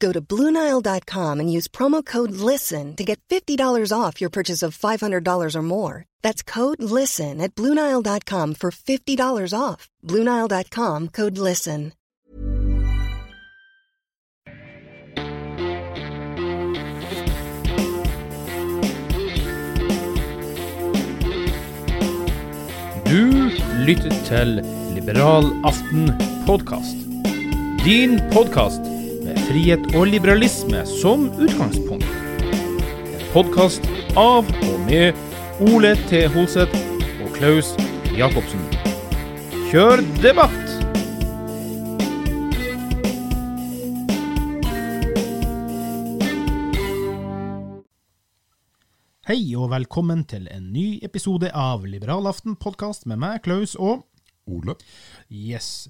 Go 0.00 0.12
to 0.12 0.20
BlueNile.com 0.20 1.40
and 1.40 1.52
use 1.52 1.68
promo 1.68 2.04
code 2.04 2.32
LISTEN 2.32 2.96
to 2.96 3.04
get 3.04 3.20
$50 3.28 3.92
off 3.92 4.20
your 4.20 4.30
purchase 4.30 4.62
of 4.62 4.76
$500 4.76 5.54
or 5.54 5.62
more. 5.62 6.06
That's 6.22 6.42
code 6.42 6.82
LISTEN 6.82 7.40
at 7.40 7.54
BlueNile.com 7.54 8.54
for 8.54 8.70
$50 8.70 9.54
off. 9.58 9.88
BlueNile.com 10.02 11.08
code 11.08 11.38
LISTEN. 11.38 11.92
Du 23.10 23.50
lytter 23.86 24.10
til 24.24 24.62
Liberal 24.94 25.44
aften 25.64 26.12
podkast. 26.46 26.96
Din 27.84 28.20
podkast 28.32 28.99
med 29.30 29.46
frihet 29.46 29.92
og 29.94 30.08
liberalisme 30.10 30.82
som 30.88 31.28
utgangspunkt. 31.38 32.06
En 32.42 33.26
podkast 33.34 33.84
av 34.18 34.48
og 34.66 34.78
med 34.88 35.14
Ole 35.70 35.92
T. 36.10 36.24
Holseth 36.34 36.74
og 37.22 37.30
Klaus 37.36 37.74
Jacobsen. 38.16 38.62
Kjør 39.70 40.02
debatt! 40.24 40.56
Hei 49.30 49.44
og 49.54 49.70
velkommen 49.70 50.24
til 50.26 50.48
en 50.50 50.72
ny 50.74 50.98
episode 51.06 51.52
av 51.54 51.84
Liberalaften 51.86 52.58
podkast 52.58 53.06
med 53.06 53.20
meg, 53.22 53.44
Klaus 53.46 53.76
og 53.78 54.08
Ole. 54.50 54.74
Yes. 55.30 55.86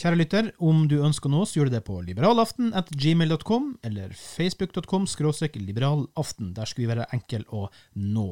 Kjære 0.00 0.16
lytter, 0.16 0.46
om 0.64 0.86
du 0.88 0.94
ønsker 1.04 1.28
å 1.28 1.30
nå 1.34 1.38
så 1.44 1.58
gjør 1.58 1.68
du 1.68 1.74
det 1.74 1.82
på 1.84 1.98
liberalaften 2.00 2.70
at 2.78 2.88
gmail.com 2.88 3.66
eller 3.84 4.14
facebook.com 4.16 5.04
skråstrek 5.12 5.58
liberalaften. 5.60 6.54
Der 6.56 6.70
skal 6.70 6.80
vi 6.80 6.88
være 6.88 7.04
enkel 7.12 7.44
å 7.52 7.66
nå. 8.00 8.24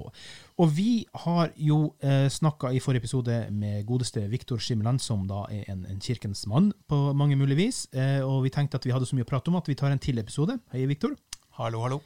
Og 0.56 0.72
vi 0.72 1.02
har 1.26 1.52
jo 1.60 1.90
eh, 2.00 2.24
snakka 2.32 2.70
i 2.72 2.80
forrige 2.80 3.04
episode 3.04 3.36
med 3.52 3.84
godeste 3.90 4.24
Viktor 4.32 4.62
Skimmeland, 4.64 5.04
som 5.04 5.28
da 5.28 5.42
er 5.52 5.68
en, 5.68 5.84
en 5.92 6.00
kirkens 6.00 6.46
mann 6.48 6.70
på 6.88 7.02
mange 7.12 7.36
mulige 7.36 7.60
vis. 7.60 7.84
Eh, 7.92 8.24
og 8.24 8.46
vi 8.46 8.54
tenkte 8.54 8.80
at 8.80 8.88
vi 8.88 8.94
hadde 8.96 9.10
så 9.10 9.18
mye 9.18 9.28
å 9.28 9.32
prate 9.34 9.52
om 9.52 9.60
at 9.60 9.68
vi 9.68 9.76
tar 9.76 9.92
en 9.92 10.00
til 10.00 10.24
episode. 10.24 10.56
Hei, 10.72 10.86
Viktor. 10.88 11.18
Hallo, 11.60 11.84
hallo. 11.84 12.00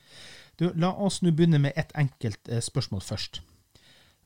Du, 0.59 0.73
la 0.75 0.91
oss 0.91 1.23
nå 1.23 1.31
begynne 1.31 1.63
med 1.63 1.79
et 1.79 1.95
enkelt 2.03 2.51
eh, 2.51 2.59
spørsmål 2.59 3.07
først. 3.07 3.45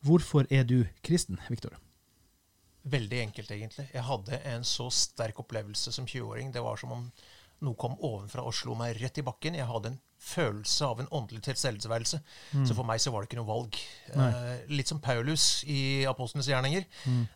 Hvorfor 0.01 0.49
er 0.49 0.65
du 0.65 0.79
kristen, 1.05 1.45
Viktor? 1.53 1.77
Veldig 2.87 3.21
enkelt, 3.25 3.51
egentlig. 3.51 3.89
Jeg 3.93 4.07
hadde 4.07 4.43
en 4.53 4.67
så 4.67 4.87
sterk 4.95 5.41
opplevelse 5.43 5.93
som 5.95 6.07
20-åring. 6.07 6.53
Det 6.55 6.63
var 6.63 6.79
som 6.81 6.95
om 6.95 7.09
noe 7.65 7.79
kom 7.81 7.97
ovenfra 8.05 8.45
og 8.45 8.55
slo 8.55 8.77
meg 8.79 8.99
rett 9.01 9.19
i 9.19 9.25
bakken. 9.25 9.57
Jeg 9.57 9.67
hadde 9.69 9.95
en 9.95 10.03
følelse 10.27 10.85
av 10.85 11.01
en 11.01 11.09
åndelig 11.15 11.43
tilstedeværelse. 11.45 12.19
Så 12.67 12.75
for 12.75 12.89
meg 12.89 13.01
så 13.03 13.13
var 13.13 13.23
det 13.23 13.29
ikke 13.29 13.39
noe 13.39 13.49
valg. 13.49 13.79
Eh, 14.13 14.65
litt 14.73 14.91
som 14.91 15.01
Paulus 15.03 15.63
i 15.69 16.05
Apostlenes 16.09 16.49
gjerninger. 16.51 16.87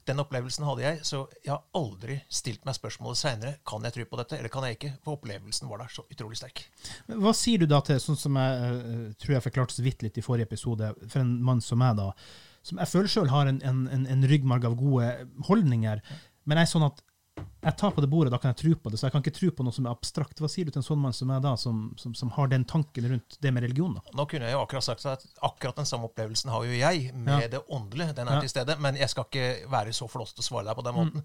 Den 0.09 0.23
opplevelsen 0.23 0.67
hadde 0.67 0.85
jeg, 0.85 1.01
så 1.07 1.23
jeg 1.45 1.53
har 1.53 1.65
aldri 1.77 2.19
stilt 2.29 2.65
meg 2.69 2.77
spørsmålet 2.77 3.21
seinere 3.21 3.55
kan 3.69 3.85
jeg 3.87 3.97
tro 3.97 4.07
på 4.11 4.21
dette, 4.21 4.41
eller 4.41 4.53
kan 4.53 4.67
jeg 4.67 4.79
ikke? 4.79 4.93
For 5.05 5.19
opplevelsen 5.19 5.71
var 5.71 5.85
der 5.85 5.93
så 5.93 6.07
utrolig 6.09 6.41
sterk. 6.41 6.65
Hva 7.11 7.35
sier 7.37 7.63
du 7.63 7.69
da 7.71 7.83
til, 7.85 8.01
sånn 8.03 8.21
som 8.21 8.39
jeg 8.41 8.77
eh, 8.77 9.09
tror 9.21 9.37
jeg 9.37 9.47
forklarte 9.51 9.77
så 9.77 9.87
vidt 9.87 10.07
litt 10.07 10.21
i 10.21 10.25
forrige 10.25 10.51
episode, 10.51 10.95
for 11.07 11.23
en 11.23 11.37
mann 11.47 11.65
som 11.65 11.81
meg, 11.81 12.01
da, 12.01 12.11
som 12.67 12.81
jeg 12.81 12.91
føler 12.91 13.13
sjøl 13.13 13.31
har 13.33 13.49
en, 13.51 13.61
en, 13.67 13.85
en, 13.93 14.07
en 14.11 14.27
ryggmarg 14.29 14.67
av 14.69 14.77
gode 14.81 15.09
holdninger, 15.49 16.03
men 16.45 16.61
jeg 16.61 16.69
er 16.69 16.73
sånn 16.73 16.89
at 16.89 17.01
jeg 17.63 17.77
tar 17.77 17.91
på 17.93 18.01
det 18.01 18.09
bordet, 18.11 18.31
da 18.33 18.39
kan 18.39 18.55
jeg 18.55 18.59
tro 18.63 18.75
på 18.83 18.91
det, 18.91 18.99
så 19.01 19.07
jeg 19.09 19.13
kan 19.13 19.23
ikke 19.25 19.35
tro 19.37 19.51
på 19.59 19.65
noe 19.67 19.73
som 19.77 19.87
er 19.87 19.91
abstrakt. 19.93 20.39
Hva 20.41 20.49
sier 20.49 20.65
du 20.65 20.71
til 20.73 20.81
en 20.81 20.87
sånn 20.87 21.01
mann 21.03 21.13
som 21.17 21.29
meg 21.29 21.43
da, 21.45 21.55
som, 21.61 21.93
som, 22.01 22.15
som 22.17 22.31
har 22.37 22.49
den 22.49 22.65
tanken 22.65 23.09
rundt 23.13 23.37
det 23.41 23.53
med 23.53 23.63
religion? 23.67 23.95
da? 23.99 24.01
Nå 24.17 24.27
kunne 24.31 24.49
jeg 24.49 24.55
jo 24.57 24.63
akkurat 24.65 24.87
sagt 24.87 25.05
at 25.11 25.27
akkurat 25.43 25.77
den 25.77 25.89
samme 25.91 26.09
opplevelsen 26.09 26.51
har 26.53 26.65
jo 26.65 26.73
jeg 26.79 27.13
med 27.15 27.43
Ja. 27.45 27.49
det 27.57 27.61
åndelige. 27.69 28.15
Den 28.17 28.29
er 28.29 28.39
Ja. 28.39 28.41
til 28.41 28.49
stede. 28.55 28.77
Men 28.81 28.97
jeg 28.97 29.09
skal 29.13 29.25
ikke 29.29 29.71
være 29.71 29.93
så 29.93 30.09
flåst 30.09 30.39
å 30.41 30.43
svare 30.47 30.65
deg 30.71 30.77
på 30.77 30.85
den 30.89 30.95
måten. 30.95 31.25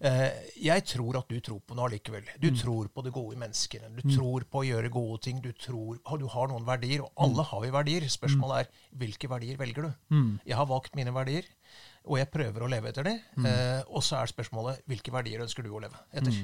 Eh, 0.00 0.30
jeg 0.64 0.84
tror 0.84 1.18
at 1.18 1.28
du 1.28 1.38
tror 1.40 1.60
på 1.60 1.76
noe 1.76 1.88
allikevel. 1.88 2.24
Du 2.40 2.50
tror 2.56 2.88
på 2.88 3.04
det 3.04 3.12
gode 3.12 3.36
i 3.36 3.40
menneskene. 3.40 3.92
Du 4.00 4.08
tror 4.16 4.44
på 4.50 4.62
å 4.62 4.66
gjøre 4.66 4.90
gode 4.90 5.20
ting. 5.22 5.40
Du 5.44 5.52
tror 5.52 5.98
Du 6.18 6.26
har 6.28 6.48
noen 6.48 6.64
verdier, 6.64 7.02
og 7.02 7.10
alle 7.18 7.42
har 7.42 7.60
vi 7.60 7.70
verdier. 7.70 8.00
Spørsmålet 8.08 8.64
er 8.64 8.68
hvilke 8.96 9.28
verdier 9.28 9.56
velger 9.58 9.82
du? 9.82 10.38
Jeg 10.46 10.56
har 10.56 10.66
valgt 10.66 10.94
mine 10.96 11.12
verdier. 11.12 11.44
Og 12.04 12.18
jeg 12.18 12.28
prøver 12.30 12.60
å 12.60 12.68
leve 12.68 12.90
etter 12.90 13.02
det. 13.06 13.14
Eh, 13.48 13.82
og 13.88 14.02
så 14.04 14.18
er 14.20 14.26
spørsmålet 14.28 14.82
hvilke 14.90 15.10
verdier 15.14 15.40
ønsker 15.40 15.64
du 15.64 15.70
å 15.72 15.80
leve 15.80 15.96
etter? 16.12 16.34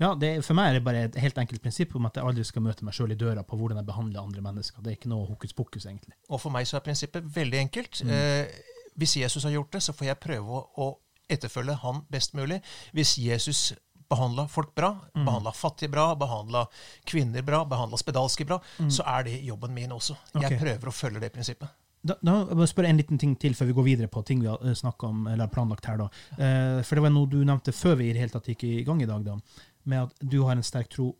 Ja, 0.00 0.14
det, 0.14 0.30
For 0.44 0.54
meg 0.56 0.70
er 0.70 0.78
det 0.78 0.84
bare 0.86 1.02
et 1.04 1.18
helt 1.20 1.36
enkelt 1.38 1.60
prinsipp 1.60 1.94
om 1.98 2.06
at 2.08 2.16
jeg 2.16 2.24
aldri 2.24 2.44
skal 2.48 2.62
møte 2.64 2.84
meg 2.84 2.94
sjøl 2.96 3.12
i 3.12 3.18
døra 3.20 3.42
på 3.44 3.58
hvordan 3.60 3.76
jeg 3.82 3.86
behandler 3.90 4.22
andre 4.24 4.40
mennesker. 4.40 4.80
Det 4.80 4.90
er 4.94 4.96
ikke 4.96 5.12
noe 5.12 5.26
hokus 5.28 5.52
pokus, 5.52 5.84
egentlig. 5.84 6.14
Og 6.30 6.40
for 6.40 6.50
meg 6.54 6.64
så 6.66 6.78
er 6.78 6.86
prinsippet 6.86 7.28
veldig 7.36 7.60
enkelt. 7.66 8.00
Eh, 8.08 8.48
hvis 8.96 9.16
Jesus 9.20 9.44
har 9.44 9.52
gjort 9.52 9.72
det, 9.76 9.82
så 9.82 9.92
får 9.92 10.06
jeg 10.12 10.20
prøve 10.24 10.48
å, 10.48 10.64
å 10.80 10.88
etterfølge 11.28 11.76
han 11.84 12.02
best 12.12 12.32
mulig. 12.34 12.62
Hvis 12.96 13.18
Jesus 13.18 13.74
behandla 14.08 14.46
folk 14.48 14.74
bra, 14.76 14.94
Mm. 15.14 15.24
behandla 15.26 15.52
fattige 15.52 15.90
bra, 15.90 16.14
behandla 16.14 16.66
kvinner 17.06 17.42
bra, 17.42 17.64
behandla 17.64 17.96
spedalske 17.98 18.44
bra, 18.46 18.58
så 18.88 19.02
er 19.06 19.24
det 19.24 19.42
jobben 19.44 19.72
min 19.74 19.90
også. 19.92 20.16
Jeg 20.40 20.52
Mm. 20.52 20.60
Prøver 20.60 20.88
å 20.88 20.92
følge 20.92 21.20
det 21.20 21.32
prinsippet. 21.32 21.68
Da, 22.04 22.14
da 22.22 22.32
jeg 22.60 22.68
spørre 22.68 22.90
en 22.92 22.98
liten 23.00 23.18
ting 23.18 23.34
til 23.40 23.54
før 23.56 23.66
vi 23.70 23.72
går 23.78 23.84
videre 23.86 24.08
på 24.12 24.20
ting 24.28 24.42
vi 24.42 24.46
har 24.50 24.58
snakka 24.76 25.06
om, 25.08 25.26
eller 25.32 25.46
planlagt 25.48 25.86
her. 25.88 25.96
da. 25.96 26.08
Eh, 26.36 26.82
for 26.84 26.94
det 26.98 27.02
var 27.06 27.10
noe 27.14 27.26
du 27.32 27.38
nevnte 27.44 27.72
før 27.72 27.96
vi 27.96 28.10
i 28.10 28.12
det 28.12 28.20
hele 28.20 28.34
tatt 28.34 28.50
gikk 28.52 28.64
i 28.68 28.82
gang 28.84 29.00
i 29.02 29.06
dag, 29.08 29.24
da, 29.24 29.38
med 29.86 30.02
at 30.02 30.14
du 30.20 30.42
har 30.44 30.52
en 30.56 30.62
sterk 30.62 30.90
tro 30.92 31.14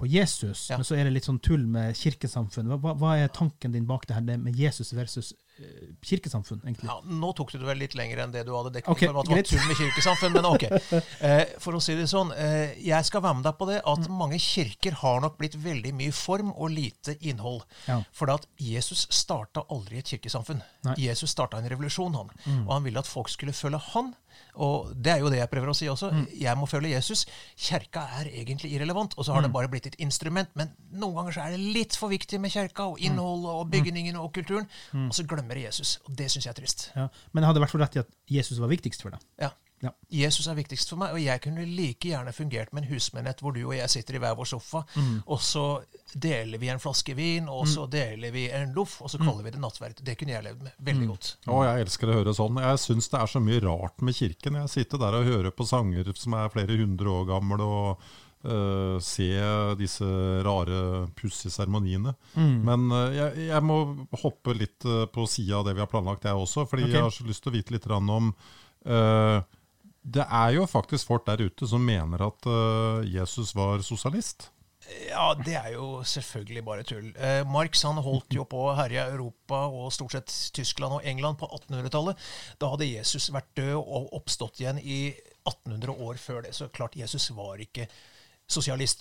på 0.00 0.06
Jesus, 0.08 0.70
Ja. 0.70 0.78
men 0.78 0.84
så 0.88 0.96
er 0.96 1.04
det 1.04 1.12
litt 1.12 1.26
sånn 1.28 1.42
tull 1.44 1.66
med 1.68 1.92
kirkesamfunn. 1.94 2.70
Hva, 2.80 2.94
hva- 2.96 3.16
er 3.20 3.28
tanken 3.28 3.72
din 3.72 3.84
bak 3.84 4.06
det 4.08 4.14
her 4.16 4.22
det 4.24 4.38
med 4.40 4.56
Jesus 4.56 4.94
versus 4.96 5.32
eh, 5.32 5.36
kirkesamfunn, 6.04 6.60
egentlig. 6.64 6.88
Ja, 6.88 6.98
Nå 7.04 7.32
tok 7.36 7.52
du 7.52 7.58
det 7.58 7.66
vel 7.68 7.80
litt 7.82 7.94
lenger 7.98 8.22
enn 8.24 8.32
det 8.34 8.44
du 8.48 8.52
hadde 8.56 8.72
dekket. 8.74 8.90
okay, 8.94 9.08
for 9.10 9.20
at 9.20 9.28
det 9.30 9.36
var 9.36 9.48
tull 9.50 9.66
med 9.68 9.78
kirkesamfunn, 9.80 10.32
men 10.36 10.48
ok. 10.50 10.66
Eh, 11.30 11.44
for 11.60 11.76
å 11.76 11.80
si 11.84 11.94
det 11.98 12.06
sånn, 12.10 12.30
eh, 12.32 12.72
jeg 12.80 13.04
skal 13.04 13.20
være 13.24 13.36
med 13.40 13.44
deg 13.44 13.56
på 13.58 13.66
det 13.68 13.80
at 13.84 14.06
Mm. 14.08 14.16
mange 14.16 14.38
kirker 14.40 14.92
har 15.02 15.20
nok 15.20 15.36
blitt 15.38 15.54
veldig 15.60 15.92
mye 15.94 16.12
form 16.16 16.52
og 16.56 16.70
lite 16.70 17.16
innhold. 17.20 17.62
Ja. 17.86 18.00
For 18.12 18.30
at 18.32 18.46
Jesus 18.58 19.06
starta 19.10 19.64
aldri 19.70 19.98
et 20.00 20.08
kirkesamfunn. 20.08 20.62
Nei. 20.84 20.94
Mm. 20.94 21.02
Jesus 21.04 21.30
starta 21.30 21.58
en 21.60 21.68
revolusjon, 21.68 22.14
han. 22.14 22.30
Og 22.66 22.72
han 22.72 22.82
ville 22.84 22.98
at 22.98 23.06
folk 23.10 23.28
skulle 23.28 23.52
følge 23.52 23.78
han. 23.92 24.14
Og 24.56 24.92
det 24.96 25.12
er 25.12 25.18
jo 25.20 25.28
det 25.30 25.38
jeg 25.40 25.50
prøver 25.50 25.70
å 25.70 25.74
si 25.76 25.86
også. 25.90 26.10
Mm. 26.14 26.26
Jeg 26.40 26.56
må 26.56 26.66
følge 26.70 26.90
Jesus. 26.94 27.26
Kjerka 27.58 28.06
er 28.20 28.30
egentlig 28.30 28.72
irrelevant, 28.72 29.14
og 29.18 29.24
så 29.26 29.34
har 29.34 29.42
det 29.42 29.52
bare 29.52 29.68
blitt 29.68 29.86
et 29.90 29.96
instrument. 30.00 30.48
Men 30.56 30.70
noen 30.92 31.14
ganger 31.18 31.32
så 31.36 31.44
er 31.46 31.50
det 31.56 31.60
litt 31.74 31.96
for 31.98 32.08
viktig 32.08 32.40
med 32.40 32.50
kjerka 32.54 32.86
og 32.92 32.98
innholdet 33.04 33.50
og 33.52 33.68
bygningene 33.70 34.18
og 34.22 34.32
kulturen, 34.32 34.66
og 34.94 35.12
så 35.12 35.26
glemmer 35.26 35.49
de 35.58 35.66
Jesus. 35.66 35.98
Og 36.06 36.14
det 36.16 36.30
syns 36.30 36.46
jeg 36.46 36.52
er 36.54 36.60
trist. 36.60 36.86
Ja. 36.96 37.08
Men 37.32 37.42
jeg 37.42 37.50
hadde 37.50 37.62
i 37.62 37.64
hvert 37.64 37.74
fall 37.74 37.84
rett 37.84 37.98
i 37.98 38.04
at 38.04 38.14
Jesus 38.38 38.60
var 38.62 38.72
viktigst 38.72 39.02
for 39.06 39.16
deg. 39.16 39.26
Ja. 39.42 39.50
Ja. 39.80 39.94
Jesus 40.12 40.44
er 40.50 40.58
viktigst 40.58 40.90
for 40.92 41.00
meg, 41.00 41.14
og 41.16 41.22
jeg 41.22 41.40
kunne 41.40 41.64
like 41.64 42.10
gjerne 42.10 42.34
fungert 42.36 42.74
med 42.76 42.84
en 42.84 42.90
husmenighet 42.90 43.40
hvor 43.40 43.54
du 43.56 43.62
og 43.62 43.72
jeg 43.72 43.88
sitter 43.88 44.18
i 44.18 44.20
hver 44.20 44.36
vår 44.36 44.50
sofa, 44.50 44.82
og 45.24 45.40
så 45.40 45.64
deler 46.12 46.60
vi 46.60 46.68
en 46.68 46.82
flaske 46.82 47.14
vin, 47.16 47.48
og 47.48 47.64
så 47.68 47.86
deler 47.88 48.34
vi 48.34 48.50
en 48.52 48.74
loff, 48.76 48.98
og 49.00 49.08
så 49.08 49.20
kaller 49.22 49.46
vi 49.46 49.54
det 49.54 49.62
nattverd. 49.62 50.02
Det 50.04 50.18
kunne 50.20 50.34
jeg 50.34 50.44
levd 50.44 50.66
med 50.66 50.84
veldig 50.90 51.08
godt. 51.08 51.30
Å, 51.46 51.62
jeg 51.64 51.86
elsker 51.86 52.12
å 52.12 52.18
høre 52.18 52.34
sånn. 52.36 52.60
Jeg 52.60 52.82
syns 52.82 53.08
det 53.08 53.22
er 53.22 53.32
så 53.32 53.40
mye 53.44 53.62
rart 53.64 54.04
med 54.04 54.18
kirken. 54.20 54.58
Jeg 54.60 54.74
sitter 54.74 55.00
der 55.00 55.16
og 55.16 55.30
hører 55.30 55.54
på 55.54 55.68
sanger 55.72 56.12
som 56.12 56.36
er 56.36 56.52
flere 56.52 56.76
hundre 56.82 57.14
år 57.16 57.30
gamle, 57.32 57.64
og 57.64 58.10
uh, 58.44 58.96
se 59.02 59.28
disse 59.80 60.06
rare, 60.46 61.06
pussige 61.18 61.52
seremoniene. 61.54 62.14
Men 62.66 62.86
uh, 62.92 63.08
jeg, 63.14 63.48
jeg 63.50 63.66
må 63.66 63.80
hoppe 64.22 64.56
litt 64.56 64.86
uh, 64.88 65.06
på 65.10 65.26
sida 65.30 65.60
av 65.60 65.68
det 65.68 65.76
vi 65.78 65.84
har 65.84 65.90
planlagt, 65.90 66.28
jeg 66.28 66.36
også. 66.36 66.66
Fordi 66.70 66.86
okay. 66.86 66.98
jeg 66.98 67.06
har 67.08 67.16
så 67.16 67.28
lyst 67.28 67.44
til 67.44 67.52
å 67.52 67.56
vite 67.58 67.74
litt 67.76 67.90
om 67.90 68.30
eh, 68.86 69.40
Det 70.00 70.24
er 70.24 70.54
jo 70.54 70.64
faktisk 70.70 71.10
folk 71.10 71.26
der 71.26 71.42
ute 71.44 71.66
som 71.68 71.84
mener 71.84 72.22
at 72.24 72.48
Jesus 73.04 73.54
var 73.54 73.82
sosialist. 73.84 74.48
Ja, 75.10 75.34
det 75.36 75.54
er 75.54 75.74
jo 75.74 76.00
selvfølgelig 76.06 76.62
bare 76.64 76.84
tull. 76.86 77.10
Eh, 77.18 77.42
Marx 77.48 77.82
han 77.86 78.00
holdt 78.02 78.32
jo 78.34 78.46
på 78.48 78.62
å 78.64 78.76
herje 78.78 79.04
Europa 79.12 79.66
og 79.68 79.92
stort 79.94 80.16
sett 80.16 80.32
Tyskland 80.56 80.96
og 80.96 81.06
England 81.06 81.38
på 81.40 81.48
1800-tallet. 81.50 82.30
Da 82.62 82.70
hadde 82.72 82.88
Jesus 82.88 83.28
vært 83.34 83.50
død 83.58 83.76
og 83.80 84.14
oppstått 84.16 84.62
igjen 84.62 84.80
i 84.80 85.12
1800 85.44 85.94
år 86.06 86.20
før 86.22 86.42
det. 86.46 86.54
Så 86.56 86.70
klart, 86.72 86.98
Jesus 86.98 87.28
var 87.36 87.60
ikke 87.62 87.86
sosialist, 87.86 88.08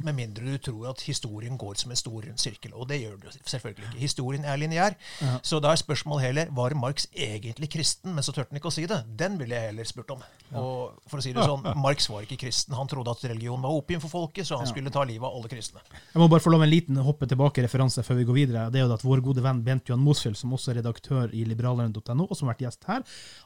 med 0.06 0.16
mindre 0.16 0.46
du 0.46 0.58
tror 0.62 0.90
at 0.92 1.02
historien 1.02 1.58
går 1.58 1.76
som 1.82 1.92
en 1.92 1.98
stor 2.00 2.22
rund 2.26 2.38
sirkel. 2.40 2.74
Og 2.74 2.88
det 2.90 3.00
gjør 3.02 3.18
det 3.24 3.34
selvfølgelig 3.50 3.88
ikke. 3.90 4.00
Historien 4.00 4.46
er 4.46 4.58
lineær. 4.62 4.96
Så 5.44 5.60
da 5.62 5.72
er 5.74 5.82
spørsmålet 5.82 6.26
heller 6.28 6.52
var 6.56 6.76
Marx 6.78 7.08
egentlig 7.16 7.70
kristen, 7.74 8.14
men 8.16 8.24
så 8.24 8.32
turte 8.36 8.50
han 8.52 8.60
ikke 8.62 8.70
å 8.70 8.76
si 8.76 8.86
det. 8.90 9.02
Den 9.18 9.38
ville 9.40 9.56
jeg 9.56 9.72
heller 9.72 9.90
spurt 9.90 10.12
om. 10.16 10.22
Og 10.54 10.94
for 11.10 11.20
å 11.20 11.24
si 11.26 11.34
det 11.34 11.44
sånn, 11.46 11.66
Marx 11.86 12.10
var 12.10 12.26
ikke 12.26 12.38
kristen. 12.46 12.76
Han 12.78 12.88
trodde 12.90 13.12
at 13.12 13.24
religion 13.30 13.62
var 13.62 13.74
opium 13.76 14.02
for 14.04 14.10
folket, 14.14 14.48
så 14.48 14.58
han 14.62 14.70
skulle 14.70 14.94
ta 14.94 15.04
livet 15.08 15.26
av 15.28 15.36
alle 15.36 15.50
kristne. 15.52 15.82
Jeg 16.14 16.22
må 16.22 16.30
bare 16.32 16.44
få 16.46 16.54
lov 16.54 16.64
en 16.66 16.72
liten 16.72 16.98
hoppe 17.06 17.28
tilbake-referanse 17.30 18.04
før 18.06 18.20
vi 18.22 18.28
går 18.30 18.38
videre. 18.40 18.68
Det 18.74 18.82
er 18.82 18.88
jo 18.88 18.94
at 18.96 19.06
Vår 19.10 19.22
gode 19.26 19.42
venn 19.42 19.64
Bent 19.66 19.90
Johan 19.90 20.04
Mosfjell, 20.06 20.36
som 20.38 20.54
også 20.54 20.74
er 20.74 20.80
redaktør 20.82 21.34
i 21.34 21.44
liberaleren.no, 21.48 22.28
og 22.30 22.36
som 22.38 22.48
har 22.50 22.54
vært 22.56 22.66
gjest 22.68 22.86
her, 22.90 23.02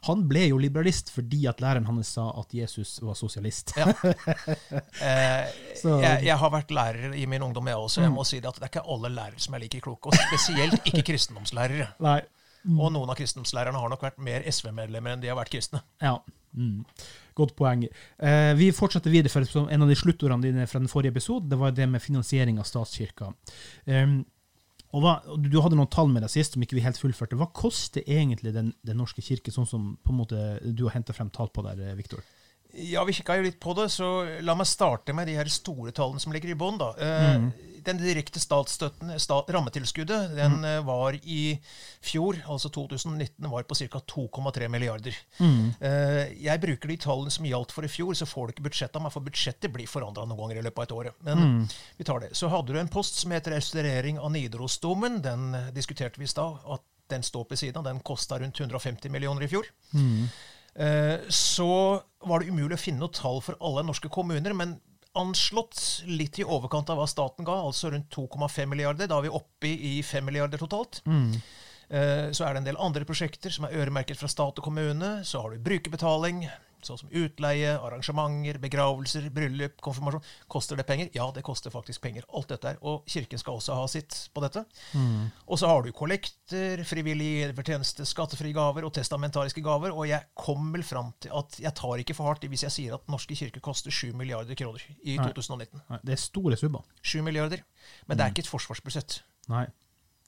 han 0.08 0.24
ble 0.28 0.46
jo 0.50 0.58
liberalist 0.60 1.12
fordi 1.14 1.44
at 1.48 1.62
læreren 1.64 1.86
hans 1.88 2.12
sa 2.18 2.28
at 2.40 2.52
Jesus 2.54 2.98
var 3.04 3.16
sosialist. 3.18 3.72
Ja. 3.78 3.88
Eh, 5.04 5.46
Så- 5.76 5.93
jeg, 6.02 6.24
jeg 6.24 6.36
har 6.38 6.50
vært 6.50 6.70
lærer 6.70 7.14
i 7.14 7.26
min 7.26 7.42
ungdom, 7.42 7.66
jeg 7.68 7.76
også. 7.76 8.00
Jeg 8.02 8.10
Mm. 8.10 8.16
må 8.16 8.24
si 8.26 8.40
det 8.40 8.48
at 8.48 8.54
det 8.56 8.62
er 8.62 8.72
ikke 8.80 8.86
alle 8.94 9.08
lærere 9.14 9.38
som 9.40 9.54
er 9.54 9.58
like 9.60 9.80
kloke, 9.80 10.06
og 10.06 10.14
spesielt 10.14 10.80
ikke 10.86 11.02
kristendomslærere. 11.12 11.88
Nei. 12.00 12.20
Og 12.78 12.90
noen 12.92 13.10
av 13.10 13.16
kristendomslærerne 13.16 13.76
har 13.78 13.88
nok 13.92 14.00
vært 14.02 14.18
mer 14.18 14.42
SV-medlemmer 14.48 15.12
enn 15.12 15.20
de 15.20 15.28
har 15.28 15.36
vært 15.36 15.50
kristne. 15.52 15.82
Ja. 16.00 16.18
Mm. 16.56 16.84
Godt 17.36 17.56
poeng. 17.58 17.82
Eh, 18.18 18.54
vi 18.54 18.70
fortsetter 18.72 19.10
videre, 19.10 19.28
for 19.28 19.68
en 19.68 19.82
av 19.82 19.88
de 19.90 19.94
sluttordene 19.98 20.42
dine 20.46 20.66
fra 20.70 20.78
den 20.78 20.88
forrige 20.88 21.10
episoden, 21.12 21.48
det 21.50 21.58
var 21.58 21.72
det 21.74 21.88
med 21.90 22.00
finansiering 22.00 22.58
av 22.58 22.64
statskirka. 22.64 23.32
Um, 23.90 24.24
og 24.94 25.02
hva, 25.02 25.14
du 25.42 25.56
hadde 25.60 25.74
noen 25.74 25.90
tall 25.90 26.06
med 26.08 26.22
deg 26.22 26.30
sist 26.30 26.54
som 26.54 26.62
ikke 26.62 26.76
vi 26.78 26.84
helt 26.86 26.96
fullførte. 26.96 27.34
Hva 27.36 27.48
koster 27.52 28.04
egentlig 28.06 28.52
Den, 28.54 28.72
den 28.86 28.96
norske 28.96 29.20
kirke, 29.26 29.50
sånn 29.50 29.66
som 29.66 29.96
på 30.06 30.12
en 30.14 30.20
måte 30.20 30.60
du 30.72 30.84
har 30.86 30.94
henta 30.94 31.12
frem 31.12 31.28
tall 31.34 31.50
på 31.50 31.64
der, 31.66 31.80
eh, 31.90 31.96
Viktor? 31.98 32.22
Ja, 32.76 33.04
vi 33.06 33.12
kikka 33.14 33.36
jo 33.38 33.44
litt 33.46 33.60
på 33.62 33.74
det, 33.78 33.88
så 33.94 34.08
la 34.42 34.54
meg 34.58 34.66
starte 34.66 35.14
med 35.14 35.28
de 35.30 35.36
her 35.38 35.46
store 35.52 35.92
tallene 35.94 36.20
som 36.20 36.32
ligger 36.34 36.50
i 36.50 36.58
bånn. 36.58 36.80
Eh, 36.98 37.36
Mm. 37.36 37.52
Den 37.84 37.98
direkte 38.00 38.40
statsstøtten, 38.40 39.10
stat, 39.20 39.50
rammetilskuddet, 39.52 40.30
den 40.38 40.54
mm. 40.62 40.86
var 40.86 41.18
i 41.20 41.58
fjor, 42.00 42.38
altså 42.48 42.70
2019, 42.72 43.44
var 43.52 43.66
på 43.68 43.76
ca. 43.76 44.00
2,3 44.00 44.68
milliarder. 44.72 45.12
Mm. 45.36 45.74
Eh, 45.84 46.32
jeg 46.46 46.62
bruker 46.62 46.88
de 46.88 46.96
tallene 46.96 47.30
som 47.34 47.44
gjaldt 47.44 47.74
for 47.76 47.84
i 47.84 47.90
fjor, 47.92 48.14
så 48.16 48.24
får 48.24 48.46
du 48.46 48.54
ikke 48.54 48.64
budsjettet 48.70 48.96
av 48.96 49.04
meg, 49.04 49.12
for 49.12 49.20
budsjettet 49.26 49.68
blir 49.74 49.84
forandra 49.86 50.24
noen 50.24 50.40
ganger 50.40 50.62
i 50.62 50.64
løpet 50.64 50.80
av 50.80 50.84
et 50.88 50.96
år. 50.96 51.12
Men 51.28 51.38
Mm. 51.44 51.68
vi 51.98 52.04
tar 52.08 52.20
det. 52.24 52.32
Så 52.32 52.48
hadde 52.48 52.72
du 52.72 52.80
en 52.80 52.88
post 52.88 53.20
som 53.20 53.30
heter 53.36 53.52
restaurering 53.52 54.18
av 54.18 54.32
Nidarosdomen. 54.32 55.20
Den 55.20 55.54
eh, 55.54 55.70
diskuterte 55.76 56.16
vi 56.18 56.24
i 56.24 56.32
stad. 56.32 56.56
at 56.64 56.80
Den 57.06 57.20
står 57.22 57.44
på 57.44 57.56
siden 57.56 57.76
av. 57.76 57.84
Den 57.84 58.00
kosta 58.00 58.38
rundt 58.38 58.56
150 58.58 59.10
millioner 59.10 59.42
i 59.44 59.48
fjor. 59.48 59.66
Eh, 59.92 60.28
så 60.74 61.70
var 62.26 62.40
det 62.40 62.50
umulig 62.50 62.74
å 62.74 62.80
finne 62.80 62.98
noe 63.04 63.14
tall 63.14 63.38
for 63.44 63.54
alle 63.62 63.84
norske 63.86 64.10
kommuner, 64.10 64.56
men 64.58 64.72
anslått 65.14 66.02
litt 66.10 66.40
i 66.42 66.46
overkant 66.46 66.90
av 66.90 66.98
hva 66.98 67.06
staten 67.06 67.46
ga, 67.46 67.60
altså 67.62 67.92
rundt 67.92 68.10
2,5 68.10 68.66
milliarder. 68.72 69.06
Da 69.06 69.20
er 69.20 69.28
vi 69.28 69.34
oppe 69.38 69.70
i 69.70 69.92
5 70.02 70.26
milliarder 70.26 70.58
totalt. 70.58 70.98
Mm. 71.06 71.36
Så 72.34 72.42
er 72.42 72.56
det 72.56 72.62
en 72.64 72.66
del 72.66 72.80
andre 72.82 73.06
prosjekter 73.06 73.54
som 73.54 73.68
er 73.68 73.76
øremerket 73.78 74.18
fra 74.18 74.26
stat 74.32 74.58
og 74.58 74.66
kommune. 74.66 75.20
Så 75.22 75.44
har 75.44 75.54
du 75.54 75.62
brukerbetaling, 75.62 76.42
sånn 76.88 77.00
som 77.00 77.12
utleie, 77.14 77.74
arrangementer, 77.78 78.58
begravelser, 78.62 79.28
bryllup, 79.34 79.76
konfirmasjon. 79.84 80.24
Koster 80.50 80.78
det 80.78 80.86
penger? 80.88 81.10
Ja, 81.16 81.28
det 81.34 81.44
koster 81.46 81.72
faktisk 81.74 82.02
penger. 82.04 82.26
Alt 82.34 82.52
dette 82.54 82.72
her. 82.72 82.80
Og 82.86 83.04
Kirken 83.10 83.40
skal 83.40 83.58
også 83.60 83.76
ha 83.78 83.86
sitt 83.90 84.16
på 84.34 84.42
dette. 84.44 84.64
Og 85.46 85.60
så 85.60 85.70
har 85.70 85.82
du 85.84 85.92
kollekter, 85.96 86.82
frivillig 86.88 87.50
fortjeneste, 87.56 88.06
skattefrie 88.08 88.54
gaver 88.56 88.86
og 88.86 88.94
testamentariske 88.96 89.62
gaver. 89.64 89.94
Og 89.94 90.08
jeg 90.10 90.26
kommer 90.38 90.82
fram 90.86 91.12
til 91.24 91.34
at 91.36 91.60
jeg 91.60 91.74
tar 91.80 92.02
ikke 92.02 92.16
for 92.16 92.30
hardt 92.30 92.44
hvis 92.48 92.66
jeg 92.66 92.74
sier 92.74 92.98
at 92.98 93.08
Norske 93.10 93.36
kirke 93.38 93.62
koster 93.64 93.94
7 93.94 94.12
milliarder 94.18 94.58
kroner 94.58 94.82
i 95.04 95.16
Nei. 95.18 95.30
2019. 95.32 95.84
Nei, 95.90 96.00
det 96.04 96.16
er 96.16 96.20
store 96.20 96.58
subber. 96.60 96.84
7 97.02 97.22
milliarder. 97.24 97.64
Men 98.06 98.18
det 98.18 98.26
er 98.26 98.34
ikke 98.34 98.44
et 98.46 98.52
forsvarsbudsjett. 98.52 99.22
Nei. 99.52 99.66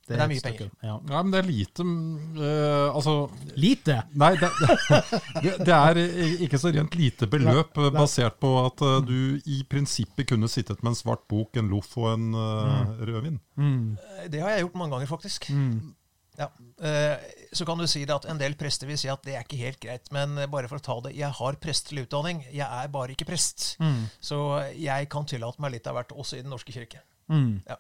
Men 0.09 0.19
det 0.21 0.25
er 0.25 0.31
mye 0.31 0.43
penger. 0.45 0.69
Ja. 0.87 0.95
Ja, 1.11 1.21
men 1.25 1.33
det 1.35 1.39
er 1.41 1.49
lite 1.49 1.83
mm, 1.83 2.37
eh, 2.39 2.95
Altså 2.95 3.15
Lite! 3.59 3.97
Nei, 4.15 4.31
det, 4.39 4.51
det, 5.43 5.53
det 5.67 5.75
er 5.75 6.01
ikke 6.47 6.61
så 6.63 6.71
rent 6.77 6.95
lite 6.95 7.27
beløp, 7.31 7.75
Nei, 7.77 7.89
nei. 7.91 7.95
basert 7.99 8.39
på 8.43 8.53
at 8.63 8.85
uh, 8.87 9.01
du 9.03 9.41
i 9.51 9.61
prinsippet 9.67 10.29
kunne 10.31 10.49
sittet 10.53 10.83
med 10.85 10.93
en 10.95 10.99
svart 10.99 11.25
bok, 11.31 11.57
en 11.59 11.71
loff 11.73 11.97
og 11.99 12.13
en 12.13 12.29
eh, 12.39 12.95
rødvin. 13.11 13.41
Mm. 13.59 13.97
Det 14.31 14.41
har 14.45 14.55
jeg 14.55 14.67
gjort 14.69 14.79
mange 14.83 14.95
ganger, 14.95 15.11
faktisk. 15.11 15.51
Ja. 16.37 16.51
Eh, 16.85 17.17
Så 17.57 17.65
kan 17.65 17.79
du 17.81 17.87
si 17.89 18.03
det 18.05 18.13
at 18.15 18.27
en 18.29 18.39
del 18.41 18.55
prester 18.61 18.87
vil 18.91 18.99
si 19.01 19.09
at 19.09 19.23
det 19.25 19.35
er 19.39 19.45
ikke 19.47 19.59
helt 19.61 19.81
greit, 19.81 20.11
men 20.13 20.35
bare 20.53 20.69
for 20.69 20.77
å 20.79 20.85
ta 20.85 20.97
det 21.07 21.15
Jeg 21.17 21.31
har 21.39 21.57
prestelig 21.63 22.05
utdanning, 22.07 22.43
jeg 22.53 22.67
er 22.67 22.91
bare 22.93 23.15
ikke 23.17 23.27
prest. 23.31 23.73
Så 24.21 24.41
jeg 24.77 25.09
kan 25.11 25.27
tillate 25.27 25.63
meg 25.65 25.73
litt 25.79 25.87
av 25.89 25.97
hvert, 25.99 26.13
også 26.13 26.37
i 26.39 26.43
Den 26.45 26.53
norske 26.53 26.75
kirke. 26.77 27.01
Mm. 27.33 27.63
Ja. 27.67 27.79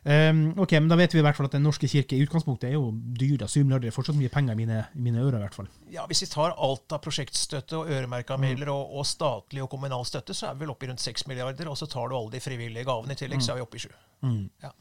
Um, 0.00 0.54
ok, 0.56 0.72
men 0.80 0.88
Da 0.88 0.96
vet 0.96 1.12
vi 1.12 1.18
i 1.20 1.22
hvert 1.22 1.36
fall 1.36 1.44
at 1.44 1.52
Den 1.52 1.66
norske 1.66 1.84
kirke 1.84 2.16
i 2.16 2.22
utgangspunktet 2.24 2.70
er 2.70 2.78
jo 2.78 2.86
dyr. 3.20 3.34
da, 3.42 3.46
7 3.46 3.64
milliarder 3.66 3.90
er 3.90 3.92
fortsatt 3.92 4.16
mye 4.16 4.30
penger 4.32 4.54
i 4.56 4.56
mine, 4.62 4.78
mine 4.94 5.20
ører. 5.20 5.36
i 5.36 5.42
hvert 5.44 5.54
fall. 5.58 5.68
Ja, 5.92 6.06
Hvis 6.08 6.22
vi 6.24 6.28
tar 6.32 6.54
alt 6.56 6.92
av 6.96 7.02
prosjektstøtte 7.04 7.76
og 7.76 7.90
øremerka 7.92 8.38
midler 8.40 8.70
og, 8.72 8.94
og 8.96 9.04
statlig 9.06 9.60
og 9.62 9.68
kommunal 9.70 10.06
støtte, 10.08 10.32
så 10.34 10.48
er 10.48 10.54
vi 10.54 10.64
vel 10.64 10.72
oppe 10.72 10.86
i 10.86 10.88
rundt 10.88 11.00
6 11.04 11.26
milliarder. 11.28 11.68
Og 11.68 11.76
så 11.76 11.86
tar 11.86 12.08
du 12.08 12.16
alle 12.16 12.32
de 12.32 12.40
frivillige 12.40 12.84
gavene 12.88 13.12
i 13.12 13.20
tillegg, 13.20 13.42
så 13.44 13.52
er 13.52 13.60
vi 13.60 13.66
oppe 13.66 13.76
i 13.76 13.84
7. 13.84 13.90
Ja. 14.64 14.72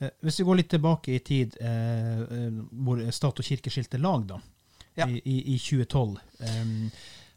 Eh, 0.00 0.10
hvis 0.24 0.40
vi 0.40 0.44
går 0.48 0.56
litt 0.62 0.70
tilbake 0.72 1.12
i 1.14 1.18
tid, 1.24 1.56
eh, 1.60 2.20
eh, 2.24 2.58
hvor 2.86 3.04
stat 3.12 3.38
og 3.44 3.44
kirke 3.44 3.70
skilte 3.70 4.00
lag, 4.00 4.24
da, 4.26 4.40
Ja. 4.96 5.04
i, 5.06 5.20
i, 5.24 5.54
i 5.54 5.58
2012 5.58 6.16
um, 6.40 6.90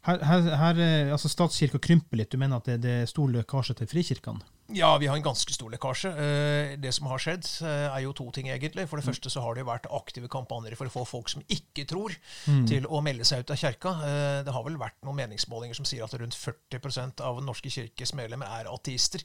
her, 0.08 0.22
her, 0.24 0.46
her, 0.56 0.78
eh, 0.80 1.10
altså 1.12 1.28
Statskirka 1.28 1.78
krymper 1.78 2.16
litt. 2.16 2.30
Du 2.32 2.38
mener 2.40 2.56
at 2.56 2.64
det, 2.64 2.78
det 2.80 2.94
er 3.02 3.06
stor 3.10 3.28
lekkasje 3.28 3.74
til 3.76 3.86
frikirkene? 3.90 4.40
Ja, 4.72 4.96
vi 4.98 5.06
har 5.10 5.16
en 5.16 5.22
ganske 5.24 5.52
stor 5.52 5.70
lekkasje. 5.72 6.10
Eh, 6.10 6.76
Det 6.80 6.92
som 6.94 7.06
har 7.10 7.18
skjedd, 7.18 7.44
eh, 7.62 7.88
er 7.96 8.00
jo 8.04 8.12
to 8.12 8.30
ting, 8.30 8.46
egentlig. 8.48 8.86
For 8.88 8.96
det 9.00 9.04
første 9.06 9.30
så 9.30 9.40
har 9.42 9.54
det 9.54 9.64
jo 9.64 9.70
vært 9.70 9.86
aktive 9.90 10.28
kampanjer 10.28 10.76
for 10.76 10.86
å 10.86 10.90
få 10.92 11.04
folk 11.06 11.28
som 11.28 11.42
ikke 11.48 11.86
tror, 11.88 12.14
til 12.68 12.86
å 12.86 13.00
melde 13.02 13.24
seg 13.26 13.40
ut 13.40 13.50
av 13.50 13.56
kjerka. 13.56 13.90
Eh, 14.04 14.42
Det 14.44 14.52
har 14.52 14.62
vel 14.64 14.76
vært 14.78 14.94
noen 15.04 15.16
meningsmålinger 15.16 15.74
som 15.76 15.84
sier 15.84 16.04
at 16.04 16.12
rundt 16.14 16.34
40% 16.34 17.20
av 17.20 17.36
Den 17.40 17.46
norske 17.46 17.68
kirkes 17.70 18.12
medlemmer 18.14 18.46
er 18.46 18.64
ateister. 18.70 19.22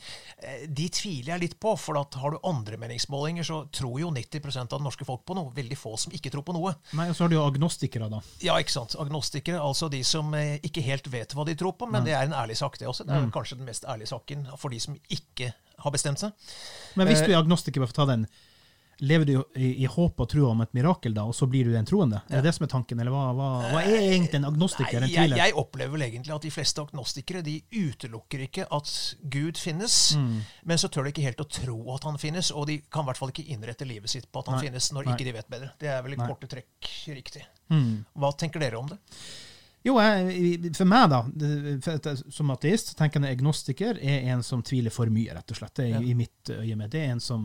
De 0.67 0.89
tviler 0.89 1.33
jeg 1.35 1.39
litt 1.41 1.59
på, 1.59 1.77
for 1.77 1.97
at 1.97 2.13
har 2.15 2.31
du 2.31 2.39
andre 2.43 2.77
meningsmålinger, 2.77 3.43
så 3.43 3.69
tror 3.71 3.99
jo 3.99 4.09
90% 4.11 4.73
av 4.73 4.79
det 4.79 4.85
norske 4.85 5.05
folk 5.05 5.25
på 5.25 5.35
noe. 5.35 5.51
Veldig 5.53 5.77
få 5.77 5.97
som 5.97 6.11
ikke 6.11 6.31
tror 6.31 6.43
på 6.43 6.53
noe. 6.53 6.75
Nei, 6.93 7.09
og 7.09 7.15
så 7.15 7.23
har 7.25 7.29
du 7.29 7.35
jo 7.35 7.45
agnostikere, 7.45 8.09
da. 8.09 8.21
Ja, 8.41 8.55
ikke 8.57 8.71
sant. 8.71 8.95
Agnostikere, 8.97 9.59
altså 9.59 9.89
de 9.89 10.01
som 10.03 10.31
ikke 10.33 10.81
helt 10.83 11.07
vet 11.11 11.33
hva 11.33 11.45
de 11.45 11.55
tror 11.55 11.73
på, 11.77 11.89
men 11.89 12.03
det 12.03 12.13
er 12.13 12.23
en 12.23 12.33
ærlig 12.33 12.57
sak, 12.57 12.77
det 12.77 12.87
også. 12.87 13.05
Det 13.05 13.13
er 13.15 13.29
kanskje 13.31 13.57
den 13.57 13.65
mest 13.65 13.83
ærlige 13.85 14.07
saken 14.07 14.47
for 14.57 14.69
de 14.69 14.79
som 14.79 14.95
ikke 15.09 15.34
har 15.77 15.91
bestemt 15.91 16.19
seg. 16.19 16.31
Men 16.95 17.07
hvis 17.07 17.21
Eh, 17.21 17.27
du 17.27 17.33
er 17.33 17.41
agnostiker, 17.43 17.79
bare 17.81 17.87
for 17.91 18.01
å 18.01 18.05
ta 18.05 18.11
den 18.13 18.27
lever 19.03 19.25
du 19.27 19.33
i, 19.59 19.83
i 19.83 19.85
håp 19.91 20.21
og 20.23 20.29
tro 20.31 20.45
om 20.47 20.61
et 20.63 20.71
mirakel, 20.73 21.11
da, 21.13 21.25
og 21.27 21.35
så 21.35 21.43
blir 21.51 21.65
du 21.67 21.73
den 21.73 21.83
troende? 21.85 22.21
Er 22.29 22.39
det 22.39 22.43
det 22.47 22.53
som 22.55 22.63
er 22.63 22.69
tanken, 22.71 22.97
eller 23.03 23.11
hva, 23.11 23.33
hva, 23.35 23.47
hva 23.73 23.81
er 23.83 23.97
egentlig 24.13 24.35
en 24.39 24.45
agnostiker? 24.47 25.01
Nei, 25.03 25.09
en 25.09 25.29
jeg, 25.33 25.35
jeg 25.35 25.53
opplever 25.59 25.91
vel 25.97 26.05
egentlig 26.07 26.31
at 26.33 26.41
de 26.47 26.51
fleste 26.55 26.79
agnostikere 26.79 27.41
de 27.43 27.57
utelukker 27.75 28.45
ikke 28.47 28.67
at 28.71 28.93
Gud 29.35 29.59
finnes, 29.59 29.97
Mm. 30.15 30.37
men 30.63 30.77
så 30.79 30.87
tør 30.87 31.03
de 31.03 31.11
ikke 31.11 31.25
helt 31.27 31.43
å 31.43 31.47
tro 31.49 31.75
at 31.93 32.07
han 32.07 32.15
finnes, 32.17 32.51
og 32.55 32.67
de 32.71 32.77
kan 32.89 33.03
i 33.03 33.09
hvert 33.11 33.17
fall 33.19 33.33
ikke 33.35 33.43
innrette 33.51 33.83
livet 33.85 34.09
sitt 34.09 34.31
på 34.31 34.39
at 34.39 34.47
han 34.47 34.61
Nei. 34.61 34.69
finnes, 34.69 34.87
når 34.95 35.05
Nei. 35.09 35.13
ikke 35.17 35.27
de 35.27 35.33
vet 35.41 35.49
bedre. 35.51 35.71
Det 35.77 35.91
er 35.91 36.01
vel 36.01 36.13
i 36.15 36.21
korte 36.23 36.47
trekk 36.47 36.91
riktig. 37.11 37.43
Mm. 37.75 38.05
Hva 38.15 38.31
tenker 38.39 38.63
dere 38.63 38.79
om 38.79 38.87
det? 38.87 38.97
Jo, 39.85 39.99
jeg, 40.01 40.71
for 40.73 40.89
meg, 40.89 41.11
da, 41.11 41.19
som 42.33 42.49
ateist, 42.55 42.89
så 42.89 42.95
tenker 42.97 43.21
jeg 43.21 43.37
agnostiker 43.37 43.99
er 44.01 44.23
en 44.33 44.41
som 44.41 44.63
tviler 44.65 44.89
for 44.93 45.11
mye, 45.13 45.35
rett 45.37 45.51
og 45.53 45.59
slett. 45.59 45.75
Det 45.77 45.85
er 45.85 45.91
Ja. 45.93 45.99
i 46.01 46.15
mitt 46.17 46.49
øye 46.49 46.75
med. 46.79 46.89
Det 46.89 47.03
er 47.03 47.11
en 47.13 47.21
som 47.21 47.43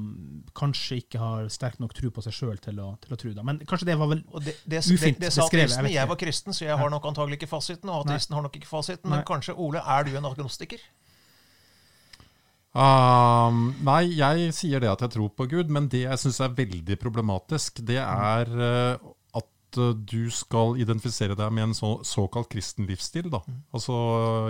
kanskje 0.56 1.02
ikke 1.02 1.20
har 1.20 1.50
sterk 1.52 1.76
nok 1.84 1.92
tro 1.92 2.08
på 2.08 2.24
seg 2.24 2.32
sjøl 2.32 2.56
til, 2.64 2.80
til 3.04 3.12
å 3.12 3.18
tro 3.20 3.34
det. 3.36 3.44
Men 3.44 3.60
kanskje 3.68 3.90
det 3.90 3.98
var 4.00 4.08
vel 4.14 4.24
det, 4.40 4.56
det, 4.64 4.80
Ufint 4.88 5.20
det, 5.20 5.26
det 5.26 5.32
sa 5.36 5.44
beskrevet, 5.44 5.76
jeg 5.84 5.92
Jeg, 5.98 6.08
var 6.08 6.16
kristen, 6.16 6.56
så 6.56 6.64
jeg 6.64 6.78
har 6.80 6.90
nok 6.90 7.04
antagelig 7.12 7.36
ikke 7.42 7.52
fasiten. 7.52 7.92
Og 7.92 8.06
ateisten 8.08 8.34
har 8.38 8.42
nok 8.48 8.56
ikke 8.56 8.72
fasiten. 8.72 9.10
Nei. 9.10 9.18
Men 9.18 9.28
kanskje, 9.28 9.58
Ole, 9.60 9.84
er 9.84 10.08
du 10.08 10.16
en 10.16 10.24
agnostiker? 10.32 10.80
Um, 12.70 13.72
nei, 13.82 14.04
jeg 14.14 14.52
sier 14.54 14.78
det 14.82 14.88
at 14.92 15.00
jeg 15.02 15.10
tror 15.16 15.32
på 15.34 15.46
Gud, 15.50 15.72
men 15.74 15.88
det 15.90 16.04
jeg 16.04 16.20
syns 16.22 16.38
er 16.44 16.52
veldig 16.54 16.96
problematisk, 17.02 17.80
det 17.82 17.98
er 17.98 18.46
eh, 18.46 19.08
at 19.70 19.78
eh, 19.78 19.94
du 19.94 20.30
skal 20.34 20.78
identifisere 20.80 21.36
deg 21.38 21.52
med 21.54 21.68
en 21.68 21.74
så, 21.76 21.92
såkalt 22.06 22.50
kristen 22.50 22.88
livsstil. 22.88 23.30
Da. 23.30 23.42
Altså, 23.74 23.94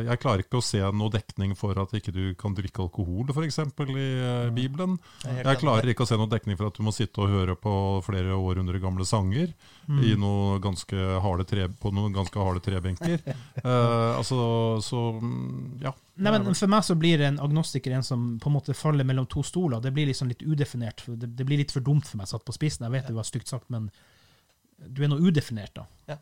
jeg 0.07 0.21
klarer 0.23 0.45
ikke 0.45 0.61
å 0.61 0.65
se 0.65 0.81
noe 0.81 1.13
dekning 1.13 1.55
for 1.59 1.77
at 1.81 1.93
ikke 1.97 2.15
du 2.15 2.23
kan 2.41 2.57
drikke 2.57 2.85
alkohol, 2.87 3.29
f.eks. 3.31 3.61
i 3.61 4.09
eh, 4.09 4.51
Bibelen. 4.57 4.99
Jeg 5.27 5.45
er 5.45 5.61
klarer 5.61 5.93
ikke 5.93 6.07
å 6.07 6.11
se 6.11 6.19
noe 6.19 6.31
dekning 6.31 6.59
for 6.59 6.71
at 6.71 6.79
du 6.79 6.87
må 6.87 6.95
sitte 6.97 7.23
og 7.25 7.33
høre 7.33 7.57
på 7.59 7.75
flere 8.07 8.37
århundre 8.39 8.81
gamle 8.81 9.07
sanger 9.09 9.53
i 9.91 10.13
noe 10.19 10.61
ganske 10.63 10.95
harde 11.25 11.45
tre, 11.49 11.65
på 11.67 11.91
noen 11.95 12.15
ganske 12.15 12.39
harde 12.39 12.63
trebenker. 12.63 13.17
uh, 13.65 14.15
altså, 14.21 14.39
så 14.87 15.01
mm, 15.19 15.81
ja. 15.83 15.91
Nei, 16.21 16.35
men 16.37 16.47
For 16.53 16.71
meg 16.71 16.85
så 16.87 16.95
blir 17.01 17.25
en 17.27 17.41
agnostiker 17.43 17.97
en 17.97 18.07
som 18.07 18.27
på 18.39 18.51
en 18.51 18.55
måte 18.59 18.77
faller 18.77 19.09
mellom 19.09 19.27
to 19.31 19.43
stoler. 19.47 19.81
Det 19.83 19.91
blir 19.97 20.07
liksom 20.11 20.31
litt 20.31 20.45
udefinert. 20.45 21.03
Det, 21.09 21.33
det 21.35 21.47
blir 21.49 21.63
litt 21.63 21.75
for 21.75 21.83
dumt 21.83 22.07
for 22.07 22.21
meg 22.21 22.31
satt 22.31 22.45
på 22.47 22.55
spissen. 22.55 22.87
Jeg 22.87 22.95
vet 22.95 23.11
det 23.11 23.17
var 23.17 23.27
stygt 23.27 23.51
sagt, 23.51 23.67
men 23.73 23.89
du 24.87 25.05
er 25.05 25.13
noe 25.13 25.21
udefinert, 25.21 25.75
da. 25.77 25.87
Ja. 26.09 26.17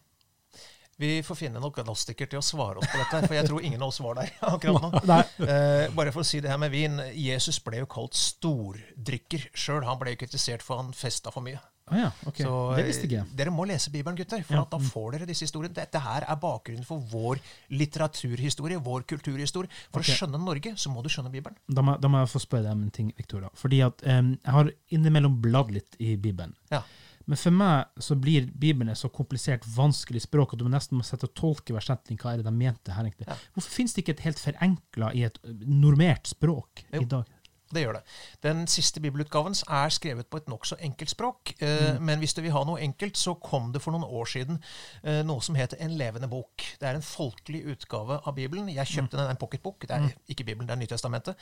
Vi 0.98 1.22
får 1.22 1.36
finne 1.38 1.60
en 1.60 1.66
agnostiker 1.68 2.26
til 2.26 2.40
å 2.40 2.42
svare 2.42 2.80
oss 2.80 2.88
på 2.90 2.98
dette, 2.98 3.20
for 3.28 3.36
jeg 3.36 3.46
tror 3.46 3.62
ingen 3.62 3.82
av 3.86 3.92
oss 3.92 4.00
var 4.02 4.18
der 4.18 4.32
akkurat 4.52 4.82
nå. 4.82 5.18
Eh, 5.46 5.84
bare 5.94 6.10
for 6.10 6.24
å 6.24 6.26
si 6.26 6.40
det 6.42 6.50
her 6.50 6.58
med 6.58 6.74
vin. 6.74 6.98
Jesus 7.14 7.60
ble 7.62 7.84
jo 7.84 7.86
kalt 7.90 8.18
stordrikker 8.18 9.44
sjøl. 9.54 9.84
Han 9.86 10.00
ble 10.00 10.16
jo 10.16 10.24
kritisert 10.24 10.64
for 10.66 10.82
han 10.82 10.90
festa 10.96 11.30
for 11.30 11.46
mye. 11.46 11.60
Ah, 11.88 12.00
ja, 12.02 12.08
ok. 12.26 12.40
Så 12.42 12.56
det 12.76 12.82
visste 12.88 13.06
ikke 13.06 13.20
eh, 13.20 13.22
jeg. 13.22 13.36
dere 13.38 13.52
må 13.54 13.64
lese 13.70 13.92
Bibelen, 13.94 14.18
gutter, 14.18 14.42
for 14.44 14.58
Ja. 14.58 14.66
at 14.66 14.74
da 14.74 14.82
får 14.90 15.14
dere 15.14 15.30
disse 15.30 15.46
historiene. 15.46 15.72
Dette 15.78 16.02
her 16.02 16.26
er 16.26 16.42
bakgrunnen 16.42 16.84
for 16.84 17.00
vår 17.14 17.40
litteraturhistorie, 17.78 18.82
vår 18.82 19.06
kulturhistorie. 19.08 19.70
For 19.92 20.02
okay. 20.02 20.12
å 20.12 20.18
skjønne 20.18 20.42
Norge, 20.42 20.74
så 20.76 20.90
må 20.92 21.06
du 21.06 21.08
skjønne 21.12 21.30
Bibelen. 21.32 21.56
Da 21.70 21.86
må, 21.86 21.94
da 22.02 22.10
må 22.10 22.20
jeg 22.26 22.34
få 22.34 22.42
spørre 22.44 22.66
deg 22.66 22.76
om 22.76 22.82
en 22.88 22.94
ting, 22.98 23.14
Victor. 23.16 23.46
da. 23.46 23.54
Fordi 23.56 23.80
at 23.86 24.02
um, 24.04 24.34
Jeg 24.34 24.56
har 24.58 24.72
innimellom 24.98 25.38
bladd 25.46 25.72
litt 25.78 25.96
i 26.02 26.16
Bibelen. 26.20 26.58
Ja. 26.74 26.82
Men 27.28 27.36
for 27.36 27.52
meg 27.52 28.02
så 28.02 28.16
blir 28.16 28.46
Bibelen 28.48 28.88
et 28.92 28.98
så 29.00 29.10
komplisert, 29.12 29.66
vanskelig 29.76 30.22
språk 30.24 30.54
at 30.56 30.62
du 30.62 30.68
nesten 30.72 30.96
må 30.96 31.04
sette 31.04 31.28
og 31.28 31.34
tolke 31.36 31.74
hver 31.76 31.84
setning. 31.84 32.16
Hva 32.20 32.32
er 32.32 32.40
det 32.40 32.46
de 32.48 32.54
mente 32.56 32.94
her 32.96 33.04
egentlig? 33.04 33.28
Ja. 33.28 33.36
Hvorfor 33.54 33.74
finnes 33.74 33.92
det 33.96 34.04
ikke 34.06 34.16
et 34.16 34.24
helt 34.24 34.40
forenkla 34.40 35.10
i 35.12 35.26
et 35.28 35.36
normert 35.68 36.30
språk 36.30 36.86
Jo. 36.92 37.02
i 37.04 37.10
dag? 37.10 37.34
Det 37.68 37.82
gjør 37.82 37.98
det. 37.98 38.02
Den 38.40 38.62
siste 38.72 39.00
bibelutgaven 39.04 39.52
er 39.68 39.90
skrevet 39.92 40.30
på 40.32 40.38
et 40.40 40.46
nokså 40.48 40.78
enkelt 40.80 41.10
språk. 41.12 41.52
Eh, 41.60 41.98
Mm. 41.98 42.04
Men 42.06 42.18
hvis 42.18 42.32
du 42.34 42.40
vil 42.40 42.54
ha 42.54 42.62
noe 42.64 42.80
enkelt, 42.80 43.16
så 43.20 43.34
kom 43.36 43.72
det 43.74 43.82
for 43.84 43.92
noen 43.92 44.04
år 44.08 44.24
siden 44.24 44.56
eh, 45.04 45.20
noe 45.22 45.44
som 45.44 45.54
heter 45.54 45.76
En 45.84 45.98
levende 45.98 46.30
bok. 46.32 46.64
Det 46.80 46.88
er 46.88 46.94
en 46.96 47.04
folkelig 47.04 47.66
utgave 47.74 48.22
av 48.24 48.34
Bibelen. 48.34 48.70
Jeg 48.72 48.86
kjøpte 48.86 49.18
den, 49.18 49.26
det 49.26 49.28
er 49.28 49.36
en 49.36 49.42
pocketbok. 49.44 49.84
Det 49.84 49.90
er 49.98 50.08
ikke 50.32 50.44
Bibelen, 50.48 50.66
det 50.66 50.78
er 50.78 50.80
Nytestamentet. 50.80 51.36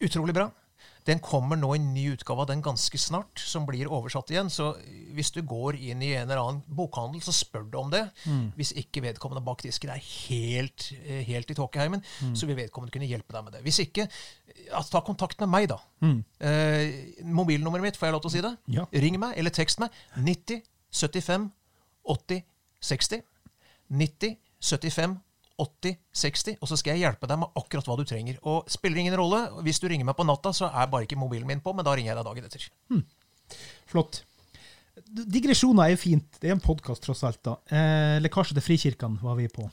Utrolig 0.00 0.34
bra. 0.38 0.50
Den 1.06 1.20
kommer 1.22 1.56
nå 1.56 1.68
i 1.74 1.78
en 1.78 1.92
ny 1.94 2.08
utgave 2.16 2.42
av 2.42 2.48
den 2.50 2.62
ganske 2.62 2.98
snart, 2.98 3.38
som 3.38 3.66
blir 3.66 3.86
oversatt 3.86 4.30
igjen. 4.30 4.50
Så 4.50 4.72
hvis 5.14 5.30
du 5.30 5.40
går 5.46 5.78
inn 5.78 6.02
i 6.02 6.12
en 6.16 6.26
eller 6.26 6.40
annen 6.42 6.62
bokhandel, 6.66 7.22
så 7.22 7.32
spør 7.32 7.68
du 7.70 7.78
om 7.78 7.90
det. 7.92 8.02
Hvis 8.58 8.72
ikke 8.76 9.04
vedkommende 9.04 9.44
bak 9.46 9.62
disken 9.62 9.90
er 9.94 10.02
helt, 10.02 10.92
eh, 11.04 11.22
helt 11.28 11.50
i 11.50 11.54
tåkeheimen, 11.54 12.02
så 12.34 12.46
vil 12.46 12.56
vedkommende 12.56 12.92
kunne 12.92 13.06
hjelpe 13.06 13.32
deg 13.32 13.44
med 13.44 13.52
det. 13.52 13.62
Hvis 13.62 13.78
ikke, 13.86 14.08
ja, 14.66 14.82
ta 14.82 15.00
kontakt 15.00 15.38
med 15.40 15.48
meg, 15.48 15.68
da. 15.68 15.78
Eh, 16.40 17.22
mobilnummeret 17.22 17.82
mitt, 17.82 17.96
får 17.96 18.08
jeg 18.08 18.12
lov 18.12 18.22
til 18.22 18.30
å 18.30 18.36
si 18.36 18.42
det? 18.42 18.56
Ja. 18.74 18.86
Ring 18.92 19.20
meg, 19.20 19.38
eller 19.38 19.50
tekst 19.50 19.78
meg. 19.78 19.90
90 20.16 20.62
75 20.90 21.50
80 22.06 22.42
60. 22.80 23.22
90 23.90 24.36
75 24.60 25.20
80 25.62 25.96
60, 26.12 26.56
og 26.60 26.68
så 26.68 26.76
skal 26.76 26.94
jeg 26.94 27.06
hjelpe 27.06 27.28
deg 27.30 27.38
med 27.40 27.56
akkurat 27.56 27.88
hva 27.88 27.96
du 27.96 28.04
trenger. 28.08 28.38
Og 28.44 28.68
spiller 28.72 29.00
ingen 29.00 29.16
rolle. 29.16 29.42
Hvis 29.64 29.80
du 29.80 29.88
ringer 29.88 30.08
meg 30.08 30.16
på 30.18 30.26
natta, 30.28 30.52
så 30.56 30.68
er 30.68 30.90
bare 30.92 31.08
ikke 31.08 31.18
mobilen 31.20 31.48
min 31.48 31.62
på, 31.64 31.72
men 31.76 31.86
da 31.86 31.94
ringer 31.96 32.12
jeg 32.12 32.18
deg 32.20 32.28
dagen 32.28 32.48
etter. 32.48 32.66
Flott. 33.88 34.22
Digresjoner 35.06 35.86
er 35.86 35.94
jo 35.94 36.00
fint. 36.00 36.38
Det 36.40 36.50
er 36.50 36.56
en 36.56 36.62
podkast, 36.64 37.04
tross 37.04 37.24
alt. 37.28 37.42
da. 37.44 37.56
Eh, 37.70 38.16
lekkasje 38.24 38.56
til 38.56 38.64
frikirkene 38.64 39.20
var 39.22 39.36
vi 39.40 39.48
på. 39.52 39.68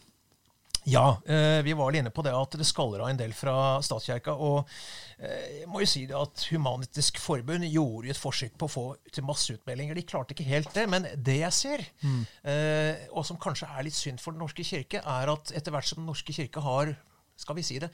Ja, 0.89 1.21
eh, 1.25 1.61
vi 1.63 1.73
var 1.73 1.89
vel 1.89 2.01
inne 2.01 2.11
på 2.13 2.23
det 2.25 2.33
at 2.35 2.57
det 2.59 2.67
skaller 2.67 3.03
av 3.03 3.11
en 3.11 3.19
del 3.19 3.33
fra 3.35 3.55
statskirka. 3.85 4.35
Og 4.35 4.69
eh, 5.17 5.61
jeg 5.61 5.69
må 5.71 5.83
jo 5.83 5.89
si 5.89 6.03
det 6.09 6.17
at 6.19 6.45
Human-Etisk 6.51 7.21
Forbund 7.23 7.67
gjorde 7.69 8.11
et 8.11 8.19
forsøk 8.19 8.57
på 8.59 8.67
å 8.67 8.73
få 8.73 8.85
til 9.13 9.27
masseutmeldinger. 9.27 9.95
De 9.97 10.05
klarte 10.07 10.35
ikke 10.35 10.49
helt 10.49 10.73
det. 10.75 10.85
Men 10.91 11.07
det 11.15 11.39
jeg 11.39 11.59
ser, 11.59 11.87
mm. 12.03 12.21
og 13.15 13.25
som 13.27 13.39
kanskje 13.41 13.69
er 13.71 13.87
litt 13.87 13.97
synd 13.97 14.21
for 14.21 14.35
Den 14.35 14.43
norske 14.43 14.65
kirke, 14.67 14.99
er 14.99 15.31
at 15.31 15.55
etter 15.55 15.73
hvert 15.73 15.87
som 15.87 16.01
Den 16.01 16.11
norske 16.11 16.35
kirke 16.35 16.63
har 16.63 16.95
skal 17.39 17.57
vi 17.57 17.65
si 17.65 17.79
det, 17.81 17.89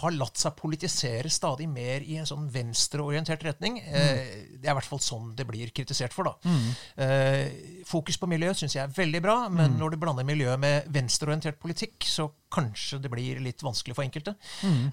har 0.00 0.14
latt 0.16 0.40
seg 0.40 0.54
politisere 0.56 1.28
stadig 1.30 1.66
mer 1.68 2.04
i 2.06 2.16
en 2.20 2.28
sånn 2.28 2.46
venstreorientert 2.52 3.44
retning. 3.44 3.76
Mm. 3.82 4.60
det 4.62 4.68
er 4.68 4.72
i 4.72 4.76
hvert 4.78 4.88
fall 4.88 5.02
sånn 5.04 5.32
det 5.36 5.44
blir 5.48 5.72
kritisert 5.74 6.14
for. 6.16 6.30
da. 6.30 6.34
Mm. 6.48 7.84
fokus 7.86 8.16
på 8.18 8.28
miljø 8.30 8.54
syns 8.56 8.76
jeg 8.76 8.86
er 8.86 8.94
veldig 8.96 9.20
bra, 9.24 9.36
men 9.52 9.76
når 9.80 9.94
du 9.94 10.00
blander 10.00 10.26
miljø 10.26 10.56
med 10.60 10.88
venstreorientert 10.92 11.60
politikk, 11.60 12.06
så 12.08 12.30
kanskje 12.52 13.00
det 13.02 13.10
blir 13.12 13.40
litt 13.44 13.62
vanskelig 13.64 13.96
for 13.96 14.06
enkelte. 14.06 14.34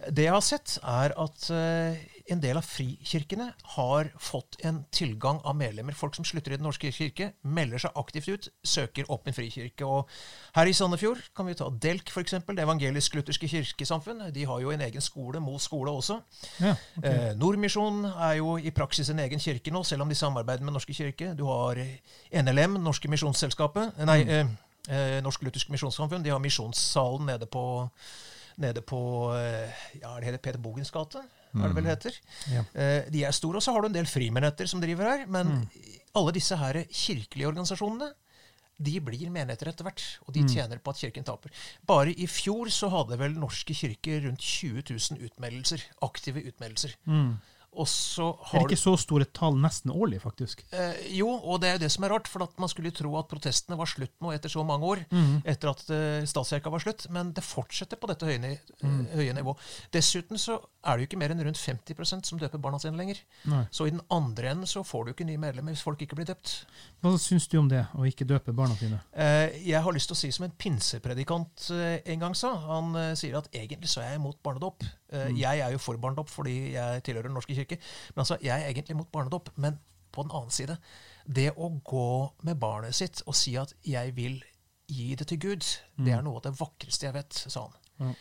Det 0.10 0.28
jeg 0.28 0.36
har 0.36 0.46
sett, 0.46 0.78
er 0.84 1.16
at 1.20 1.50
eh, 1.54 2.19
en 2.32 2.42
del 2.44 2.58
av 2.60 2.66
frikirkene 2.66 3.50
har 3.76 4.10
fått 4.22 4.58
en 4.66 4.84
tilgang 4.96 5.40
av 5.48 5.56
medlemmer. 5.58 5.96
Folk 5.98 6.16
som 6.16 6.26
slutter 6.28 6.54
i 6.54 6.58
Den 6.60 6.66
norske 6.68 6.92
kirke, 6.94 7.32
melder 7.42 7.82
seg 7.86 7.98
aktivt 8.00 8.30
ut, 8.30 8.50
søker 8.64 9.10
opp 9.12 9.28
en 9.28 9.36
frikirke. 9.38 9.86
Og 9.86 10.10
her 10.56 10.70
i 10.70 10.74
Sandefjord 10.76 11.22
kan 11.36 11.48
vi 11.50 11.56
ta 11.58 11.70
Delk, 11.70 12.10
f.eks. 12.14 12.38
Det 12.46 12.66
evangelisk-lutherske 12.66 13.50
kirkesamfunn. 13.52 14.26
De 14.36 14.46
har 14.46 14.62
jo 14.64 14.72
en 14.74 14.82
egen 14.86 15.02
skole, 15.02 15.40
Mo 15.44 15.58
skole 15.60 15.92
også. 15.92 16.20
Ja, 16.60 16.76
Eh, 17.04 17.34
Nordmisjon 17.40 18.04
er 18.06 18.34
jo 18.40 18.58
i 18.58 18.72
praksis 18.76 19.10
en 19.10 19.20
egen 19.24 19.40
kirke 19.40 19.72
nå, 19.72 19.84
selv 19.88 20.04
om 20.04 20.10
de 20.10 20.16
samarbeider 20.16 20.64
med 20.66 20.74
Norske 20.76 20.94
kirke. 20.94 21.32
Du 21.38 21.46
har 21.48 21.80
eh, 21.80 21.98
NLM, 22.42 22.78
Norske 22.84 23.10
Misjonsselskapet. 23.12 23.94
eh, 23.98 24.06
Nei, 24.06 24.24
mm. 24.24 24.52
eh, 24.90 25.18
Norsk 25.24 25.44
Luthersk 25.48 25.70
Misjonssamfunn. 25.74 26.24
De 26.26 26.30
har 26.34 26.40
misjonssalen 26.44 27.26
nede 27.26 27.48
på, 27.50 27.64
nede 28.58 28.82
på 28.82 29.00
eh, 29.38 29.84
ja, 30.02 30.16
det 30.20 30.30
heter 30.30 30.44
Peter 30.44 30.60
Bogens 30.60 30.92
gate? 30.92 31.24
Er 31.56 31.68
det 31.72 31.76
vel 31.80 31.90
heter? 31.90 32.18
Ja. 32.54 32.64
Eh, 32.74 33.10
de 33.12 33.24
er 33.26 33.32
store. 33.36 33.58
Og 33.58 33.64
så 33.66 33.74
har 33.74 33.82
du 33.82 33.90
en 33.90 33.96
del 33.96 34.06
frimenigheter 34.10 34.70
som 34.70 34.82
driver 34.82 35.10
her. 35.10 35.28
Men 35.28 35.70
alle 36.16 36.34
disse 36.36 36.58
her 36.58 36.84
kirkelige 36.86 37.48
organisasjonene 37.50 38.12
de 38.80 38.94
blir 39.04 39.28
menigheter 39.28 39.68
etter 39.68 39.84
hvert, 39.84 40.04
og 40.24 40.34
de 40.34 40.40
tjener 40.48 40.80
på 40.80 40.94
at 40.94 41.00
kirken 41.02 41.26
taper. 41.28 41.52
Bare 41.86 42.14
i 42.16 42.28
fjor 42.32 42.70
så 42.72 42.88
hadde 42.94 43.18
vel 43.20 43.34
norske 43.36 43.76
kirker 43.76 44.22
rundt 44.24 44.40
20 44.40 44.84
000 44.88 45.26
utmeldelser, 45.28 45.84
aktive 46.02 46.46
utmeldelser. 46.48 46.94
Og 47.78 47.88
så 47.88 48.32
Er 48.50 48.64
det 48.64 48.72
ikke 48.72 48.82
så 48.82 48.96
store 48.98 49.28
tall 49.36 49.58
nesten 49.62 49.92
årlig, 49.94 50.22
faktisk? 50.24 50.64
Eh, 50.74 51.04
jo, 51.20 51.30
og 51.30 51.62
det 51.62 51.70
er 51.70 51.78
jo 51.78 51.84
det 51.86 51.92
som 51.94 52.06
er 52.08 52.14
rart, 52.16 52.28
for 52.28 52.44
at 52.44 52.56
man 52.60 52.72
skulle 52.72 52.92
tro 52.96 53.14
at 53.20 53.30
protestene 53.30 53.78
var 53.80 53.90
slutt 53.90 54.16
nå 54.24 54.34
etter 54.34 54.52
så 54.52 54.64
mange 54.66 54.90
år, 54.90 55.04
etter 55.46 55.72
at 55.72 55.84
eh, 55.94 56.26
statskirka 56.30 56.74
var 56.74 56.84
slutt, 56.84 57.06
men 57.14 57.32
det 57.38 57.46
fortsetter 57.46 58.00
på 58.02 58.10
dette 58.10 58.26
høye, 58.26 58.56
eh, 58.58 59.00
høye 59.14 59.36
nivå. 59.38 59.54
Dessuten 59.94 60.42
så 60.42 60.58
er 60.84 60.98
det 60.98 61.04
jo 61.04 61.10
ikke 61.10 61.20
mer 61.22 61.34
enn 61.34 61.44
rundt 61.46 61.60
50% 61.60 62.30
som 62.30 62.40
døper 62.42 62.62
barna 62.62 62.80
sine 62.82 62.98
lenger. 63.00 63.22
Nei. 63.52 63.64
Så 63.72 63.88
i 63.88 63.94
den 63.94 64.02
andre 64.14 64.54
enden 64.54 64.70
så 64.70 64.84
får 64.88 65.06
du 65.06 65.14
ikke 65.14 65.28
nye 65.28 65.42
medlemmer 65.42 65.76
hvis 65.76 65.84
folk 65.86 66.02
ikke 66.04 66.18
blir 66.20 66.30
døpt. 66.30 66.56
Hva 67.04 67.14
syns 67.22 67.48
du 67.52 67.58
om 67.62 67.70
det, 67.72 67.86
å 67.96 68.06
ikke 68.08 68.28
døpe 68.28 68.56
barna 68.56 68.78
sine? 68.80 69.02
Eh, 69.14 69.60
jeg 69.68 69.84
har 69.86 69.96
lyst 69.96 70.12
til 70.12 70.18
å 70.18 70.22
si 70.22 70.32
som 70.36 70.48
en 70.48 70.56
pinsepredikant 70.56 71.70
eh, 71.76 72.00
en 72.14 72.26
gang 72.26 72.38
sa. 72.38 72.56
Han 72.70 72.96
eh, 73.00 73.14
sier 73.20 73.38
at 73.40 73.52
egentlig 73.54 73.92
så 73.92 74.04
er 74.04 74.14
jeg 74.14 74.24
imot 74.24 74.42
barnedåp. 74.46 74.88
Eh, 75.12 75.32
Jeg 75.40 75.60
er 75.60 75.72
jo 75.74 75.78
for 75.82 75.98
barnedåp 75.98 76.30
fordi 76.30 76.72
jeg 76.74 77.04
tilhører 77.04 77.24
Den 77.30 77.34
norske 77.34 77.56
kirke. 77.56 77.78
Men 78.16 78.22
altså, 78.26 78.38
jeg 78.42 78.62
er 78.62 78.70
egentlig 78.74 78.98
mot 78.98 79.12
barnedåp. 79.12 79.50
Men 79.58 79.80
på 80.12 80.24
den 80.24 80.32
annen 80.34 80.52
side, 80.52 80.78
det 81.28 81.52
å 81.58 81.70
gå 81.86 82.08
med 82.44 82.60
barnet 82.60 82.96
sitt 82.96 83.22
og 83.28 83.36
si 83.36 83.56
at 83.58 83.74
'jeg 83.86 84.16
vil 84.16 84.44
gi 84.90 85.16
det 85.16 85.28
til 85.28 85.38
Gud', 85.40 85.78
det 85.98 86.14
er 86.14 86.22
noe 86.22 86.36
av 86.38 86.42
det 86.44 86.60
vakreste 86.60 87.06
jeg 87.06 87.14
vet, 87.14 87.34
sa 87.34 87.68
han. 88.00 88.16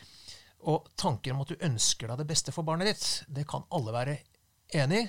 Og 0.61 0.89
tanken 0.97 1.33
om 1.35 1.41
at 1.41 1.49
du 1.49 1.57
ønsker 1.61 2.09
deg 2.09 2.19
det 2.19 2.27
beste 2.27 2.53
for 2.53 2.63
barnet 2.63 2.87
ditt, 2.87 3.25
det 3.33 3.47
kan 3.49 3.63
alle 3.73 3.93
være 3.93 4.19
Enig. 4.75 5.09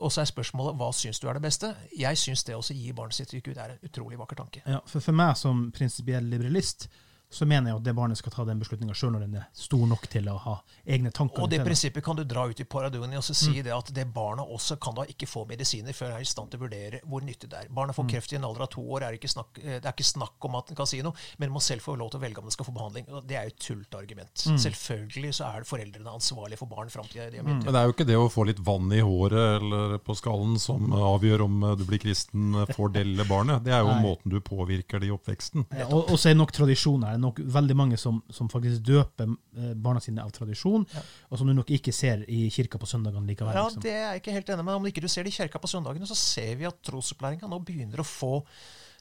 Og 0.00 0.10
så 0.12 0.20
er 0.20 0.24
spørsmålet 0.24 0.76
hva 0.76 0.88
syns 0.92 1.20
du 1.20 1.28
er 1.28 1.34
det 1.34 1.42
beste? 1.42 1.76
Jeg 1.98 2.16
syns 2.18 2.42
det 2.44 2.56
å 2.56 2.62
gi 2.64 2.92
barnet 2.92 3.14
sitt 3.14 3.28
til 3.28 3.42
Gud 3.44 3.56
er 3.56 3.70
en 3.76 3.78
utrolig 3.86 4.18
vakker 4.18 4.36
tanke. 4.36 4.62
Ja, 4.66 4.80
for, 4.86 5.00
for 5.00 5.12
meg 5.12 5.36
som 5.36 5.70
prinsipiell 5.70 6.24
liberalist, 6.24 6.88
så 7.32 7.46
mener 7.46 7.70
jeg 7.70 7.78
at 7.78 7.84
det 7.86 7.94
barnet 7.94 8.18
skal 8.18 8.32
ta 8.34 8.44
den 8.48 8.58
beslutninga 8.58 8.94
sjøl 8.96 9.12
når 9.14 9.24
den 9.24 9.36
er 9.38 9.46
stor 9.54 9.84
nok 9.86 10.06
til 10.10 10.26
å 10.32 10.34
ha 10.42 10.56
egne 10.82 11.12
tanker. 11.14 11.44
Og 11.44 11.52
det 11.52 11.60
prinsippet 11.62 12.02
kan 12.04 12.18
du 12.18 12.24
dra 12.26 12.48
ut 12.50 12.60
i 12.60 12.66
paradoni 12.66 13.18
og 13.18 13.22
så 13.22 13.36
si 13.38 13.62
det 13.62 13.70
at 13.74 13.92
det 13.94 14.06
barnet 14.10 14.50
også 14.50 14.80
kan 14.82 14.96
da 14.98 15.04
ikke 15.06 15.28
få 15.30 15.44
medisiner 15.46 15.94
før 15.94 16.10
det 16.10 16.18
er 16.18 16.26
i 16.26 16.30
stand 16.30 16.50
til 16.50 16.58
å 16.58 16.64
vurdere 16.64 17.02
hvor 17.06 17.22
nyttig 17.22 17.52
det 17.52 17.62
er. 17.62 17.70
Barnet 17.70 17.94
får 17.94 18.08
kreft 18.10 18.34
i 18.34 18.38
en 18.40 18.48
alder 18.48 18.66
av 18.66 18.72
to 18.74 18.82
år, 18.82 19.06
er 19.06 19.18
snakk, 19.30 19.60
eh, 19.62 19.78
det 19.78 19.86
er 19.86 19.94
ikke 19.94 20.08
snakk 20.10 20.48
om 20.48 20.58
at 20.58 20.72
den 20.72 20.80
kan 20.80 20.90
si 20.90 20.98
noe, 21.06 21.14
men 21.38 21.54
må 21.54 21.62
selv 21.62 21.86
få 21.86 21.94
lov 22.00 22.10
til 22.10 22.18
å 22.18 22.24
velge 22.24 22.42
om 22.42 22.48
den 22.50 22.56
skal 22.56 22.66
få 22.66 22.74
behandling. 22.74 23.06
Og 23.14 23.22
det 23.30 23.38
er 23.38 23.46
jo 23.46 23.54
et 23.54 23.62
tullete 23.62 24.00
argument. 24.00 24.44
Selvfølgelig 24.50 25.32
så 25.38 25.52
er 25.52 25.68
foreldrene 25.68 26.16
ansvarlige 26.18 26.58
for 26.58 26.70
barn 26.70 26.90
fram 26.90 27.06
til 27.10 27.22
de 27.22 27.38
er 27.38 27.46
myndige. 27.46 27.68
Men 27.68 27.76
det 27.76 27.84
er 27.84 27.86
jo 27.88 27.94
ikke 27.94 28.08
det 28.10 28.18
å 28.18 28.26
få 28.32 28.48
litt 28.50 28.62
vann 28.66 28.90
i 28.90 29.02
håret 29.06 29.60
eller 29.60 29.96
på 30.02 30.18
skallen 30.18 30.58
som 30.58 30.90
avgjør 30.98 31.46
om 31.46 31.62
du 31.78 31.86
blir 31.86 32.02
kristen 32.02 32.58
for 32.74 32.90
det 32.90 33.06
lille 33.06 33.26
barnet. 33.30 33.62
Det 33.62 33.76
er 33.76 33.84
jo 33.84 33.92
Nei. 33.94 34.02
måten 34.02 34.34
du 34.34 34.40
påvirker 34.42 35.02
det 35.02 35.10
i 35.10 35.14
oppveksten. 35.14 35.68
Ja, 35.78 35.86
og, 35.86 36.10
og 36.10 36.18
så 36.18 36.32
er 36.32 36.38
nok 36.40 36.54
tradisjoner. 36.56 37.14
Det 37.14 37.19
er 37.19 37.19
nok 37.20 37.40
veldig 37.56 37.76
mange 37.78 37.98
som, 38.00 38.20
som 38.32 38.50
faktisk 38.52 38.82
døper 38.88 39.30
eh, 39.30 39.72
barna 39.74 40.02
sine 40.02 40.24
av 40.24 40.32
tradisjon, 40.34 40.86
og 41.28 41.40
som 41.40 41.48
du 41.48 41.54
nok 41.56 41.72
ikke 41.76 41.94
ser 41.94 42.24
i 42.28 42.42
kirka 42.52 42.80
på 42.80 42.88
søndagene 42.90 43.28
likevel. 43.30 43.56
Ja, 43.56 43.66
liksom. 43.68 43.84
det 43.84 43.94
er 43.96 44.06
jeg 44.08 44.22
ikke 44.22 44.36
helt 44.36 44.54
enig 44.54 44.66
med. 44.66 44.78
Om 44.80 44.90
ikke 44.90 45.04
du 45.04 45.10
ser 45.12 45.26
det 45.26 45.34
i 45.34 45.38
kirka 45.40 45.62
på 45.62 45.70
søndagene, 45.70 46.08
så 46.08 46.18
ser 46.18 46.54
vi 46.60 46.68
at 46.68 46.80
trosopplæringa 46.86 47.50
nå 47.50 47.60
begynner 47.66 48.02
å 48.02 48.06
få 48.06 48.36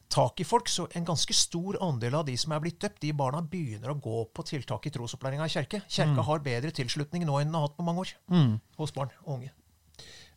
tak 0.09 0.41
i 0.41 0.47
folk. 0.47 0.69
Så 0.71 0.87
en 0.97 1.05
ganske 1.07 1.35
stor 1.37 1.77
andel 1.85 2.17
av 2.19 2.25
de 2.27 2.35
som 2.39 2.55
er 2.55 2.63
blitt 2.63 2.79
døpt, 2.81 3.01
de 3.03 3.13
barna 3.15 3.43
begynner 3.45 3.93
å 3.93 3.99
gå 4.01 4.23
på 4.33 4.45
tiltak 4.47 4.89
i 4.89 4.93
trosopplæringa 4.95 5.47
i 5.47 5.53
kirke. 5.53 5.83
Kirka 5.87 6.17
mm. 6.17 6.25
har 6.31 6.43
bedre 6.45 6.73
tilslutning 6.75 7.27
nå 7.29 7.39
enn 7.39 7.51
den 7.51 7.59
har 7.59 7.69
hatt 7.69 7.77
på 7.77 7.85
mange 7.87 8.05
år 8.05 8.59
hos 8.81 8.95
barn 8.95 9.13
og 9.25 9.39
unge. 9.39 9.53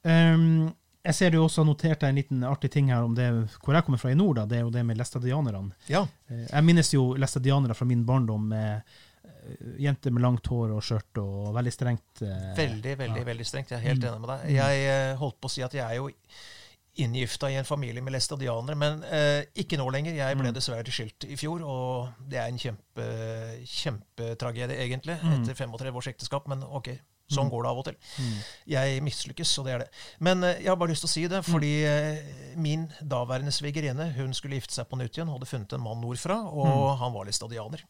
Ehm, 0.03 0.73
jeg 1.05 1.15
ser 1.19 1.31
du 1.35 1.39
også 1.43 1.63
har 1.63 1.67
notert 1.67 2.01
deg 2.01 2.09
en 2.13 2.19
liten 2.21 2.45
artig 2.47 2.71
ting 2.71 2.91
her 2.93 3.03
om 3.03 3.15
det 3.19 3.27
hvor 3.65 3.75
jeg 3.75 3.85
kommer 3.87 3.99
fra 3.99 4.13
i 4.13 4.19
nord. 4.19 4.37
da, 4.37 4.45
Det 4.47 4.59
er 4.61 4.67
jo 4.67 4.71
det 4.71 4.85
med 4.87 4.97
læstadianerne. 5.01 5.73
Ja. 5.91 6.05
Eh, 6.31 6.47
Jeg 6.53 6.65
minnes 6.65 6.93
jo 6.95 7.15
læstadianere 7.19 7.75
fra 7.75 7.85
min 7.91 8.05
barndom 8.07 8.47
med 8.49 8.83
eh, 9.25 9.83
jenter 9.83 10.11
med 10.15 10.23
langt 10.23 10.47
hår 10.47 10.77
og 10.77 10.83
skjørt 10.87 11.19
og 11.19 11.53
veldig 11.57 11.73
strengt. 11.75 12.23
eh, 12.23 12.55
Veldig, 12.57 12.97
veldig 12.99 13.23
ja. 13.25 13.29
veldig 13.33 13.47
strengt. 13.47 13.71
Jeg 13.75 13.81
er 13.83 13.89
helt 13.91 14.05
enig 14.05 14.21
med 14.21 14.31
deg. 14.37 14.51
Jeg 14.55 15.17
holdt 15.19 15.41
på 15.43 15.51
å 15.51 15.55
si 15.57 15.63
at 15.67 15.75
jeg 15.75 15.83
er 15.89 15.99
jo 15.99 16.11
inngifta 17.03 17.49
i 17.49 17.55
en 17.57 17.65
familie 17.65 18.03
med 18.05 18.13
læstadianere, 18.13 18.75
men 18.77 19.03
eh, 19.09 19.47
ikke 19.57 19.79
nå 19.81 19.87
lenger. 19.91 20.13
Jeg 20.15 20.37
ble 20.37 20.51
dessverre 20.53 20.93
skilt 20.93 21.25
i 21.25 21.39
fjor, 21.41 21.63
og 21.65 22.27
det 22.29 22.37
er 22.39 22.51
en 22.53 22.59
kjempe, 22.61 23.07
kjempetragedie, 23.65 24.77
egentlig, 24.85 25.17
etter 25.17 25.55
35 25.57 25.97
års 25.99 26.09
ekteskap. 26.13 26.49
Men 26.53 26.63
ok, 26.69 26.91
sånn 27.35 27.51
går 27.53 27.63
det 27.65 27.71
av 27.73 27.81
og 27.81 27.87
til. 27.89 27.97
Jeg 28.73 29.03
mislykkes, 29.03 29.53
og 29.59 29.67
det 29.67 29.73
er 29.75 29.83
det. 29.85 29.89
Men 30.21 30.45
eh, 30.45 30.59
jeg 30.63 30.69
har 30.73 30.77
bare 30.81 30.93
lyst 30.95 31.05
til 31.07 31.11
å 31.11 31.15
si 31.15 31.25
det, 31.33 31.43
fordi 31.47 31.73
eh, 31.89 32.53
min 32.57 32.87
daværende 33.03 33.53
svigerinne 33.55 34.11
hun 34.19 34.33
skulle 34.37 34.59
gifte 34.61 34.75
seg 34.77 34.89
på 34.91 34.99
nytt 35.01 35.17
igjen, 35.19 35.33
hadde 35.33 35.49
funnet 35.51 35.73
en 35.77 35.85
mann 35.85 36.01
nordfra, 36.05 36.39
og 36.53 36.97
han 37.01 37.13
var 37.17 37.27
læstadianer. 37.29 37.83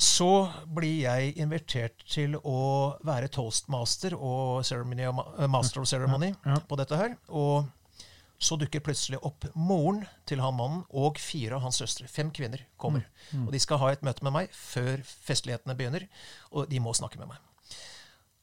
Så 0.00 0.30
blir 0.72 1.02
jeg 1.04 1.34
invitert 1.42 2.06
til 2.08 2.38
å 2.40 2.60
være 3.04 3.28
toastmaster 3.32 4.14
og 4.16 4.62
ceremony, 4.64 5.04
eh, 5.10 5.46
master 5.50 5.82
of 5.82 5.88
ceremony 5.90 6.34
Ja. 6.46 6.56
på 6.68 6.76
dette 6.80 6.96
her. 6.96 7.16
Og 7.28 7.66
så 8.40 8.56
dukker 8.56 8.80
plutselig 8.80 9.18
opp 9.22 9.44
moren 9.54 10.06
til 10.24 10.40
han 10.40 10.54
mannen 10.56 10.84
og 10.96 11.18
fire 11.20 11.58
av 11.58 11.60
hans 11.66 11.76
søstre. 11.76 12.08
Fem 12.08 12.30
kvinner 12.32 12.62
kommer. 12.80 13.04
Og 13.36 13.52
de 13.52 13.58
skal 13.60 13.76
ha 13.82 13.90
et 13.92 14.00
møte 14.02 14.22
med 14.24 14.32
meg 14.32 14.48
før 14.56 15.02
festlighetene 15.04 15.76
begynner, 15.76 16.06
og 16.50 16.70
de 16.70 16.80
må 16.80 16.94
snakke 16.96 17.18
med 17.20 17.28
meg. 17.28 17.36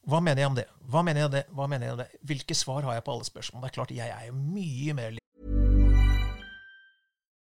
Hva 0.07 0.21
mener 0.23 0.39
jeg 0.39 0.47
om 0.47 0.55
det? 0.55 0.63
Hva 0.87 1.01
mener 1.03 1.19
jeg 1.19 1.27
om 1.27 1.33
det? 1.33 1.43
Hva 1.51 1.65
mener 1.67 1.85
jeg 1.85 1.93
om 1.93 1.99
det? 1.99 2.07
Hvilke 2.23 2.55
svar 2.55 2.85
har 2.87 2.93
jeg 2.95 3.03
på 3.03 3.11
alle 3.11 3.25
spørsmål? 3.27 3.61
Det 3.63 3.69
er 3.69 3.75
klart, 3.75 3.91
jeg 3.91 4.07
er 4.07 4.27
jo 4.29 4.33
mye 4.33 4.93
mer 4.93 5.17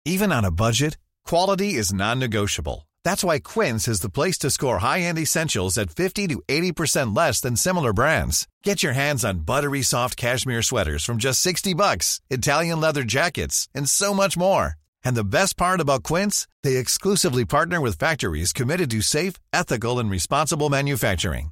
Even 0.07 0.31
on 0.31 0.45
a 0.45 0.51
budget, 0.51 0.97
quality 1.27 1.77
is 1.79 1.93
non-negotiable. 1.93 2.87
That's 3.03 3.23
why 3.23 3.39
Quince 3.39 3.87
is 3.87 4.01
the 4.01 4.09
place 4.09 4.37
to 4.39 4.49
score 4.49 4.79
high-end 4.79 5.19
essentials 5.19 5.77
at 5.77 5.91
50 5.91 6.27
to 6.27 6.41
80% 6.47 7.15
less 7.15 7.39
than 7.39 7.55
similar 7.55 7.93
brands. 7.93 8.47
Get 8.63 8.83
your 8.83 8.93
hands 8.93 9.23
on 9.23 9.45
buttery 9.45 9.83
soft 9.83 10.17
cashmere 10.17 10.63
sweaters 10.63 11.03
from 11.05 11.17
just 11.17 11.41
60 11.41 11.73
bucks, 11.75 12.21
Italian 12.29 12.81
leather 12.81 13.03
jackets, 13.03 13.67
and 13.75 13.89
so 13.89 14.13
much 14.13 14.37
more. 14.37 14.73
And 15.03 15.15
the 15.15 15.23
best 15.23 15.57
part 15.57 15.81
about 15.81 16.03
Quince, 16.03 16.47
they 16.63 16.77
exclusively 16.77 17.45
partner 17.45 17.79
with 17.79 17.99
factories 17.99 18.53
committed 18.53 18.89
to 18.91 19.01
safe, 19.01 19.35
ethical, 19.53 19.99
and 19.99 20.09
responsible 20.09 20.69
manufacturing. 20.69 21.51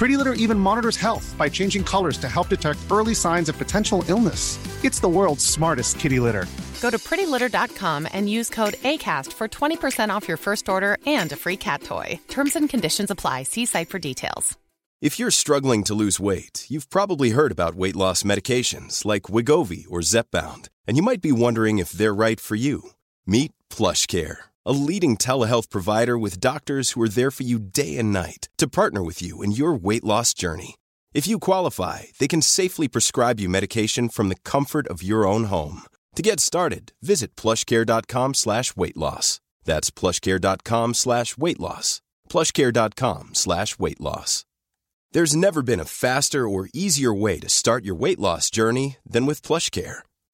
Pretty 0.00 0.16
Litter 0.16 0.32
even 0.32 0.58
monitors 0.58 0.96
health 0.96 1.34
by 1.36 1.50
changing 1.50 1.84
colors 1.84 2.16
to 2.16 2.26
help 2.26 2.48
detect 2.48 2.78
early 2.90 3.14
signs 3.14 3.50
of 3.50 3.58
potential 3.58 4.02
illness. 4.08 4.58
It's 4.82 4.98
the 4.98 5.10
world's 5.10 5.44
smartest 5.44 5.98
kitty 5.98 6.18
litter. 6.18 6.46
Go 6.80 6.88
to 6.88 6.96
prettylitter.com 6.96 8.08
and 8.10 8.26
use 8.26 8.48
code 8.48 8.76
ACAST 8.92 9.30
for 9.34 9.46
20% 9.46 10.08
off 10.08 10.26
your 10.26 10.38
first 10.38 10.70
order 10.70 10.96
and 11.04 11.30
a 11.32 11.36
free 11.36 11.58
cat 11.58 11.82
toy. 11.82 12.18
Terms 12.28 12.56
and 12.56 12.66
conditions 12.66 13.10
apply. 13.10 13.42
See 13.42 13.66
site 13.66 13.90
for 13.90 13.98
details. 13.98 14.56
If 15.02 15.18
you're 15.18 15.30
struggling 15.30 15.84
to 15.84 15.94
lose 15.94 16.18
weight, 16.18 16.64
you've 16.70 16.88
probably 16.88 17.30
heard 17.30 17.52
about 17.52 17.74
weight 17.74 17.96
loss 17.96 18.22
medications 18.22 19.04
like 19.04 19.24
Wigovi 19.34 19.84
or 19.90 20.00
Zepbound, 20.00 20.68
and 20.86 20.96
you 20.96 21.02
might 21.02 21.20
be 21.20 21.32
wondering 21.32 21.78
if 21.78 21.92
they're 21.92 22.14
right 22.14 22.40
for 22.40 22.54
you. 22.54 22.92
Meet 23.26 23.52
PlushCare, 23.68 24.36
a 24.64 24.72
leading 24.72 25.16
telehealth 25.16 25.70
provider 25.70 26.18
with 26.18 26.40
doctors 26.40 26.92
who 26.92 27.02
are 27.02 27.08
there 27.08 27.30
for 27.30 27.42
you 27.44 27.58
day 27.58 27.96
and 27.98 28.12
night 28.12 28.48
to 28.58 28.68
partner 28.68 29.02
with 29.02 29.22
you 29.22 29.42
in 29.42 29.52
your 29.52 29.72
weight 29.72 30.04
loss 30.04 30.34
journey. 30.34 30.76
If 31.14 31.26
you 31.26 31.38
qualify, 31.38 32.04
they 32.18 32.28
can 32.28 32.42
safely 32.42 32.88
prescribe 32.88 33.40
you 33.40 33.48
medication 33.48 34.08
from 34.08 34.28
the 34.28 34.40
comfort 34.44 34.86
of 34.88 35.02
your 35.02 35.26
own 35.26 35.44
home. 35.44 35.82
To 36.16 36.22
get 36.22 36.40
started, 36.40 36.92
visit 37.02 37.36
plushcare.com 37.36 38.34
slash 38.34 38.76
weight 38.76 38.96
loss. 38.96 39.40
That's 39.64 39.90
plushcare.com 39.90 40.94
slash 40.94 41.38
weight 41.38 41.60
loss. 41.60 42.02
plushcare.com 42.28 43.34
slash 43.34 43.78
weight 43.78 44.00
loss. 44.00 44.44
There's 45.12 45.34
never 45.34 45.62
been 45.62 45.80
a 45.80 45.84
faster 45.84 46.48
or 46.48 46.68
easier 46.72 47.12
way 47.12 47.40
to 47.40 47.48
start 47.48 47.84
your 47.84 47.96
weight 47.96 48.20
loss 48.20 48.50
journey 48.50 48.98
than 49.04 49.26
with 49.26 49.42
PlushCare. 49.42 50.02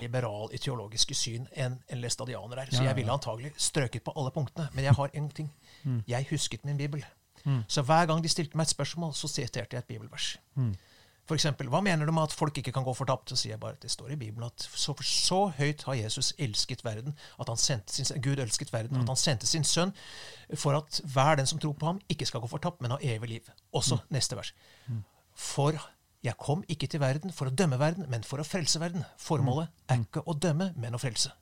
Liberal 0.00 0.50
i 0.52 0.58
teologiske 0.58 1.14
syn 1.14 1.46
enn 1.52 1.78
en 1.88 2.00
læstadianer 2.02 2.56
er. 2.64 2.70
Så 2.72 2.82
jeg 2.82 2.96
ville 2.96 3.12
antagelig 3.12 3.52
strøket 3.56 4.02
på 4.04 4.12
alle 4.16 4.30
punktene. 4.34 4.68
Men 4.74 4.84
jeg 4.84 4.94
har 4.94 5.10
en 5.14 5.30
ting. 5.30 5.50
Jeg 6.08 6.26
husket 6.30 6.64
min 6.64 6.76
bibel. 6.76 7.04
Så 7.68 7.82
hver 7.82 8.06
gang 8.06 8.22
de 8.22 8.28
stilte 8.28 8.56
meg 8.56 8.66
et 8.68 8.74
spørsmål, 8.74 9.14
så 9.14 9.28
siterte 9.28 9.76
jeg 9.76 9.78
et 9.78 9.84
bibelvers. 9.88 10.36
For 11.30 11.34
eksempel, 11.38 11.68
hva 11.70 11.78
mener 11.80 12.06
du 12.06 12.12
med 12.12 12.22
at 12.26 12.32
folk 12.34 12.56
ikke 12.58 12.72
kan 12.72 12.82
gå 12.82 12.92
fortapt? 12.94 13.30
Så 13.30 13.36
sier 13.36 13.52
jeg 13.52 13.60
bare 13.60 13.76
at 13.76 13.82
det 13.82 13.90
står 13.90 14.10
i 14.10 14.16
Bibelen 14.18 14.48
at 14.48 14.64
så, 14.74 14.94
så 15.02 15.52
høyt 15.58 15.82
har 15.86 15.94
Jesus 15.94 16.32
elsket 16.38 16.82
verden, 16.84 17.14
at 17.40 17.48
han 17.48 17.56
sendte 17.56 17.94
sin, 17.94 18.22
Gud 18.22 18.42
elsket 18.42 18.72
verden, 18.72 18.96
at 19.00 19.06
han 19.08 19.16
sendte 19.16 19.46
sin 19.46 19.64
sønn 19.64 19.92
for 20.54 20.74
at 20.74 21.00
hver 21.04 21.36
den 21.38 21.46
som 21.46 21.58
tror 21.62 21.72
på 21.78 21.86
ham, 21.86 22.00
ikke 22.08 22.26
skal 22.26 22.40
gå 22.40 22.50
fortapt, 22.50 22.82
men 22.82 22.90
ha 22.90 22.98
evig 23.00 23.28
liv. 23.28 23.52
Også 23.72 23.98
neste 24.10 24.36
vers. 24.36 24.52
For 25.34 25.78
jeg 26.24 26.36
kom 26.40 26.64
ikke 26.68 26.88
til 26.90 27.00
verden 27.00 27.32
for 27.32 27.48
å 27.48 27.54
dømme 27.54 27.78
verden, 27.80 28.04
men 28.12 28.26
for 28.26 28.42
å 28.42 28.44
frelse 28.44 28.80
verden. 28.82 29.06
Formålet 29.20 29.70
er 29.88 30.02
ikke 30.02 30.24
å 30.28 30.36
dømme, 30.36 30.72
men 30.76 30.96
å 30.96 31.00
frelse. 31.00 31.32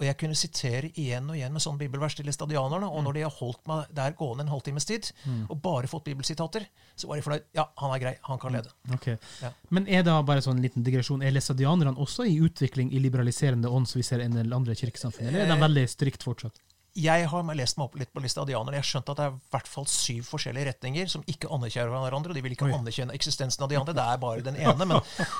Og 0.00 0.06
jeg 0.06 0.16
kunne 0.18 0.34
sitere 0.34 0.88
igjen 0.98 1.28
og 1.30 1.36
igjen 1.36 1.52
med 1.54 1.62
sånne 1.62 1.78
bibelvers 1.78 2.16
til 2.18 2.30
stadianerne, 2.34 2.88
og 2.88 3.04
når 3.04 3.18
de 3.18 3.24
har 3.26 3.34
holdt 3.36 3.60
meg 3.70 3.90
der 3.94 4.14
gående 4.18 4.46
en 4.46 4.50
halvtimes 4.50 4.86
tid, 4.88 5.10
og 5.48 5.60
bare 5.62 5.90
fått 5.90 6.08
bibelsitater, 6.08 6.64
så 6.96 7.10
var 7.10 7.20
de 7.20 7.26
fornøyd. 7.26 7.44
Ja, 7.54 7.68
han 7.78 7.92
er 7.94 8.02
grei, 8.02 8.14
han 8.26 8.40
kan 8.42 8.56
lede. 8.56 8.72
Ok. 8.96 9.12
Ja. 9.44 9.52
Men 9.70 9.86
er 9.86 10.02
da 10.06 10.16
bare 10.26 10.42
sånn 10.42 10.62
liten 10.64 10.82
digresjon, 10.86 11.22
er 11.22 11.34
læstadianerne 11.36 11.94
også 12.02 12.26
i 12.26 12.38
utvikling 12.42 12.90
i 12.90 13.02
liberaliserende 13.04 13.70
ånd, 13.70 13.86
som 13.90 14.00
vi 14.00 14.06
ser 14.08 14.24
en 14.24 14.34
del 14.38 14.56
andre 14.56 14.74
kirkesamfunn, 14.78 15.28
eller 15.28 15.44
er 15.44 15.52
de 15.52 15.60
veldig 15.60 15.86
strikt 15.92 16.26
fortsatt? 16.26 16.58
Jeg 16.92 17.24
har 17.32 17.54
lest 17.56 17.78
meg 17.78 17.86
opp 17.86 17.94
litt 17.96 18.10
på 18.12 18.20
Listadianerne. 18.20 18.76
Jeg 18.76 18.84
har 18.84 18.88
skjønt 18.88 19.10
at 19.12 19.18
det 19.18 19.24
er 19.24 19.36
i 19.36 19.52
hvert 19.54 19.68
fall 19.70 19.86
syv 19.88 20.26
forskjellige 20.28 20.68
retninger 20.68 21.08
som 21.08 21.22
ikke 21.30 21.48
anerkjenner 21.54 21.88
hverandre. 21.92 22.32
og 22.32 22.36
De 22.36 22.42
vil 22.44 22.52
ikke 22.52 22.68
anerkjenne 22.68 23.16
eksistensen 23.16 23.64
av 23.64 23.70
de 23.72 23.78
andre. 23.80 23.94
Det 23.96 24.04
er 24.04 24.20
bare 24.20 24.44
den 24.44 24.58
ene. 24.60 24.88
Men 24.90 24.98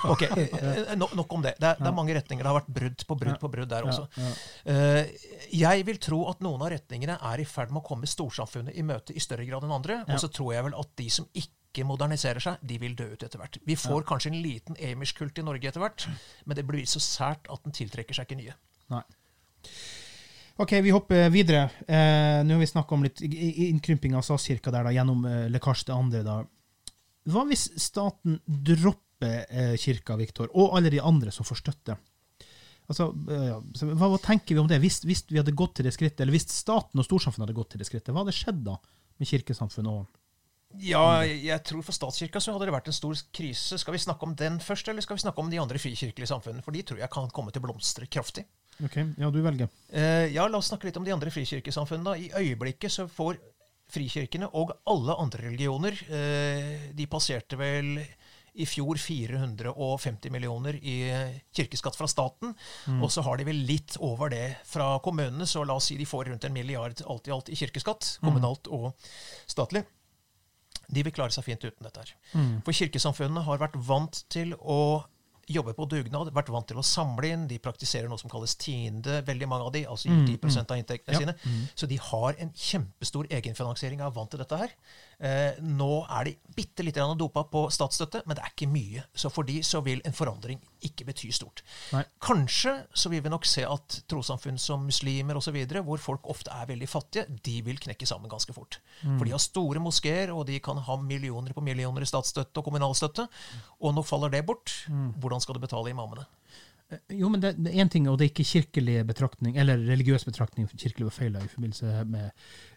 ok, 0.09 0.25
eh, 0.33 0.95
nok 0.97 1.37
om 1.37 1.45
det. 1.45 1.55
Det 1.61 1.69
er, 1.69 1.81
det 1.81 1.91
er 1.91 1.97
mange 1.97 2.17
retninger. 2.17 2.45
Det 2.45 2.53
har 2.53 2.59
vært 2.63 2.73
brudd 2.81 3.07
på 3.09 3.19
brudd 3.21 3.41
på 3.43 3.53
brudd 3.53 3.73
der 3.73 3.89
også. 3.89 4.09
Uh, 4.65 5.05
jeg 5.53 5.87
vil 5.89 6.01
tro 6.03 6.23
at 6.33 6.41
noen 6.45 6.65
av 6.65 6.73
retningene 6.73 7.19
er 7.21 7.43
i 7.43 7.49
ferd 7.49 7.75
med 7.75 7.83
å 7.83 7.87
komme 7.87 8.09
storsamfunnet 8.09 8.79
i 8.79 8.87
møte 8.87 9.13
i 9.13 9.21
større 9.21 9.45
grad 9.49 9.69
enn 9.69 9.77
andre. 9.77 10.03
Og 10.09 10.23
så 10.23 10.33
tror 10.33 10.55
jeg 10.57 10.71
vel 10.71 10.79
at 10.81 10.95
de 11.01 11.09
som 11.13 11.29
ikke 11.37 11.85
moderniserer 11.89 12.41
seg, 12.45 12.65
de 12.65 12.81
vil 12.81 12.97
dø 12.97 13.11
ut 13.13 13.23
etter 13.23 13.41
hvert. 13.41 13.61
Vi 13.69 13.77
får 13.77 14.09
kanskje 14.09 14.33
en 14.33 14.41
liten 14.45 14.81
amish-kult 14.89 15.41
i 15.41 15.45
Norge 15.45 15.69
etter 15.69 15.85
hvert, 15.85 16.09
men 16.49 16.57
det 16.57 16.65
blir 16.69 16.89
så 16.89 17.01
sært 17.01 17.49
at 17.53 17.65
den 17.65 17.77
tiltrekker 17.77 18.17
seg 18.17 18.29
ikke 18.29 18.41
nye. 18.41 18.57
Nei. 18.93 19.05
Ok, 20.61 20.73
vi 20.85 20.93
hopper 20.93 21.31
videre. 21.33 21.63
Eh, 21.89 22.43
Nå 22.45 22.55
har 22.55 22.61
vi 22.61 22.69
snakka 22.69 22.95
om 22.95 23.05
litt 23.07 23.23
innkrymping 23.25 24.17
av 24.17 24.25
statskirka 24.27 24.73
der, 24.75 24.85
da, 24.85 24.93
gjennom 24.93 25.25
eh, 25.29 25.47
lekkasje 25.53 25.89
til 25.89 25.97
andre. 25.97 26.23
da. 26.27 26.39
Hva 27.33 27.45
hvis 27.49 27.69
staten 27.81 28.41
dropper 28.47 29.47
eh, 29.49 29.75
kirka, 29.81 30.19
Viktor, 30.21 30.51
og 30.53 30.77
alle 30.77 30.93
de 30.93 31.01
andre 31.01 31.33
som 31.33 31.49
får 31.49 31.63
støtte? 31.63 31.97
Altså, 32.91 33.09
eh, 33.33 33.93
hva, 33.95 34.09
hva, 34.09 34.19
tenker 34.21 34.57
vi 34.57 34.61
om 34.61 34.69
det? 34.69 34.83
Hvis, 34.83 35.01
hvis, 35.09 35.25
vi 35.31 35.41
hadde 35.41 35.57
gått 35.57 35.79
til 35.79 35.89
det 35.89 35.95
skrittet, 35.97 36.25
eller 36.25 36.37
hvis 36.37 36.51
staten 36.53 37.01
og 37.01 37.07
storsamfunnet 37.07 37.47
hadde 37.47 37.57
gått 37.57 37.73
til 37.75 37.81
det 37.81 37.89
skrittet, 37.89 38.13
hva 38.13 38.27
hadde 38.27 38.37
skjedd 38.37 38.61
da 38.67 38.77
med 39.21 39.31
kirkesamfunnet? 39.31 39.93
og 39.93 40.19
ja, 40.81 41.21
jeg 41.29 41.61
tror 41.69 41.83
for 41.85 41.93
statskirka 41.93 42.41
så 42.41 42.55
hadde 42.55 42.65
det 42.65 42.73
vært 42.73 42.87
en 42.89 42.97
stor 42.97 43.19
krise. 43.37 43.77
Skal 43.77 43.93
vi 43.93 44.01
snakke 44.01 44.25
om 44.25 44.33
den 44.39 44.57
først, 44.63 44.89
eller 44.89 45.05
skal 45.05 45.19
vi 45.19 45.25
snakke 45.27 45.43
om 45.43 45.51
de 45.53 45.61
andre 45.61 45.81
frikirkelige 45.81 46.31
samfunnene? 46.31 46.65
For 46.65 46.73
de 46.73 46.85
tror 46.89 47.03
jeg 47.03 47.13
kan 47.13 47.29
komme 47.35 47.53
til 47.53 47.61
å 47.61 47.67
blomstre 47.67 48.09
kraftig. 48.09 48.47
Ok, 48.81 48.97
Ja, 49.19 49.31
du 49.31 49.41
velger. 49.45 49.69
Eh, 49.93 50.33
ja, 50.35 50.47
la 50.49 50.59
oss 50.59 50.71
snakke 50.73 50.89
litt 50.89 50.97
om 50.97 51.05
de 51.05 51.13
andre 51.13 51.31
frikirkesamfunnene. 51.31 52.17
I 52.19 52.31
øyeblikket 52.41 52.93
så 52.93 53.07
får 53.11 53.39
frikirkene 53.93 54.49
og 54.57 54.73
alle 54.89 55.17
andre 55.21 55.51
religioner 55.51 55.99
eh, 56.09 56.93
De 56.97 57.07
passerte 57.11 57.59
vel 57.61 57.99
i 58.53 58.67
fjor 58.69 58.99
450 59.01 60.33
millioner 60.33 60.77
i 60.77 60.97
kirkeskatt 61.57 61.97
fra 61.97 62.09
staten. 62.11 62.53
Mm. 62.87 63.01
Og 63.01 63.13
så 63.13 63.25
har 63.25 63.41
de 63.41 63.47
vel 63.49 63.63
litt 63.69 63.97
over 64.05 64.29
det 64.33 64.59
fra 64.69 64.99
kommunene, 65.05 65.47
så 65.49 65.65
la 65.65 65.79
oss 65.81 65.89
si 65.89 65.97
de 65.97 66.09
får 66.09 66.29
rundt 66.29 66.45
en 66.45 66.53
milliard 66.53 67.01
alt 67.09 67.29
i 67.29 67.33
alt 67.33 67.49
i 67.49 67.57
kirkeskatt. 67.57 68.19
Mm. 68.21 68.27
Kommunalt 68.29 68.69
og 68.69 68.91
statlig. 69.49 69.87
De 70.93 71.05
vil 71.05 71.15
klare 71.17 71.33
seg 71.33 71.47
fint 71.47 71.65
uten 71.65 71.87
dette. 71.87 72.05
her. 72.05 72.13
Mm. 72.37 72.61
For 72.67 72.77
kirkesamfunnene 72.77 73.47
har 73.47 73.63
vært 73.63 73.79
vant 73.89 74.21
til 74.33 74.53
å 74.61 75.01
jobber 75.51 75.75
på 75.77 75.87
dugnad, 75.91 76.31
vært 76.35 76.51
vant 76.55 76.67
til 76.71 76.79
å 76.79 76.85
samle 76.87 77.31
inn. 77.35 77.47
De 77.51 77.59
praktiserer 77.63 78.11
noe 78.11 78.21
som 78.21 78.31
kalles 78.31 78.55
tiende, 78.61 79.21
veldig 79.27 79.49
mange 79.51 79.67
av 79.69 79.73
de, 79.75 79.85
altså 79.91 80.11
gir 80.11 80.21
10 80.21 80.37
mm, 80.39 80.49
mm. 80.49 80.59
av 80.63 80.77
inntektene 80.79 81.17
ja. 81.17 81.23
sine. 81.23 81.35
Mm. 81.43 81.65
Så 81.75 81.89
de 81.91 81.99
har 82.11 82.39
en 82.45 82.53
kjempestor 82.55 83.31
egenfinansiering 83.39 84.05
av 84.05 84.15
vant 84.17 84.31
til 84.33 84.43
dette 84.43 84.61
her. 84.63 84.77
Eh, 85.23 85.59
nå 85.63 85.91
er 86.11 86.27
de 86.27 86.33
bitte 86.57 86.83
litt 86.83 86.99
dopa 87.19 87.45
på 87.47 87.69
statsstøtte, 87.71 88.25
men 88.27 88.37
det 88.37 88.43
er 88.43 88.51
ikke 88.53 88.71
mye. 88.71 89.05
Så 89.15 89.31
for 89.31 89.47
de 89.47 89.61
så 89.65 89.81
vil 89.87 90.03
en 90.05 90.17
forandring 90.17 90.59
ikke 90.83 91.07
bety 91.07 91.31
stort. 91.33 91.63
Nei. 91.95 92.03
Kanskje 92.23 92.75
så 92.91 93.13
vil 93.13 93.23
vi 93.23 93.31
nok 93.31 93.47
se 93.47 93.63
at 93.63 94.01
trossamfunn 94.11 94.59
som 94.59 94.83
muslimer 94.89 95.39
osv., 95.39 95.57
hvor 95.87 96.03
folk 96.03 96.27
ofte 96.33 96.51
er 96.51 96.69
veldig 96.73 96.91
fattige, 96.91 97.27
de 97.47 97.61
vil 97.63 97.79
knekke 97.79 98.09
sammen 98.09 98.31
ganske 98.33 98.55
fort. 98.57 98.81
Mm. 99.03 99.17
For 99.17 99.29
de 99.29 99.37
har 99.37 99.43
store 99.43 99.83
moskeer, 99.83 100.35
og 100.35 100.47
de 100.51 100.59
kan 100.65 100.83
ha 100.83 100.99
millioner 100.99 101.55
på 101.55 101.65
millioner 101.65 102.03
i 102.03 102.11
statsstøtte 102.11 102.59
og 102.59 102.67
kommunalstøtte. 102.67 103.29
Og 103.81 103.95
nå 103.95 104.05
faller 104.07 104.33
det 104.35 104.43
bort. 104.49 104.75
Mm. 104.91 105.13
Hvordan 105.23 105.45
skal 105.45 105.57
du 105.57 105.63
betale 105.63 105.95
imamene? 105.95 106.27
Eh, 106.93 107.17
jo, 107.19 107.31
men 107.33 107.43
det, 107.43 107.53
er 107.57 107.81
én 107.83 107.91
ting, 107.91 108.07
og 108.11 108.19
det 108.19 108.27
er 108.27 108.33
ikke 108.33 108.47
kirkelig 108.47 108.99
betraktning, 109.09 109.57
eller 109.61 109.81
religiøs 109.89 110.27
betraktning, 110.29 110.69
kirkelig 110.71 111.09
var 111.09 111.17
feil 111.17 111.39
i 111.39 111.51
forbindelse 111.51 112.05
med 112.11 112.31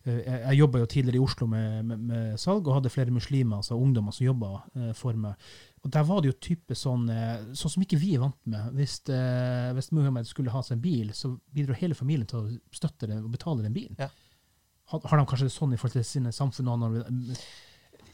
uh, 0.08 0.20
Jeg 0.22 0.60
jobba 0.60 0.82
jo 0.82 0.90
tidligere 0.92 1.20
i 1.20 1.24
Oslo 1.26 1.48
med, 1.52 1.84
med, 1.90 2.04
med, 2.10 2.38
salg, 2.42 2.68
og 2.68 2.78
hadde 2.78 2.94
flere 2.94 3.14
muslimer, 3.16 3.60
altså 3.60 3.78
ungdommer, 3.80 4.16
som 4.16 4.28
jobba 4.28 4.52
uh, 4.62 4.92
for 4.98 5.20
meg. 5.20 5.50
Og 5.84 5.94
Der 5.94 6.08
var 6.08 6.22
det 6.22 6.32
jo 6.32 6.40
type 6.42 6.76
sånn 6.78 7.04
sånn 7.54 7.72
som 7.76 7.84
ikke 7.84 8.00
vi 8.02 8.16
er 8.16 8.24
vant 8.24 8.40
med. 8.50 8.72
Hvis, 8.74 8.96
hvis 9.06 9.92
Muhammed 9.94 10.26
skulle 10.26 10.50
ha 10.50 10.64
seg 10.66 10.80
en 10.80 10.82
bil, 10.82 11.12
så 11.14 11.36
bidro 11.54 11.78
hele 11.78 11.94
familien 11.94 12.26
til 12.26 12.40
å 12.40 12.56
støtte 12.74 13.06
det 13.12 13.20
og 13.20 13.28
betale 13.30 13.62
den 13.62 13.76
bilen. 13.76 13.94
Ja. 14.00 14.08
Har, 14.90 15.04
har, 15.06 15.22
de 15.22 15.28
kanskje 15.30 15.46
det 15.46 15.54
sånn 15.54 15.76
i 15.76 15.78
forhold 15.78 16.00
til 16.00 16.08
sine 16.10 16.34
samfunn? 16.34 16.72
og 16.74 16.98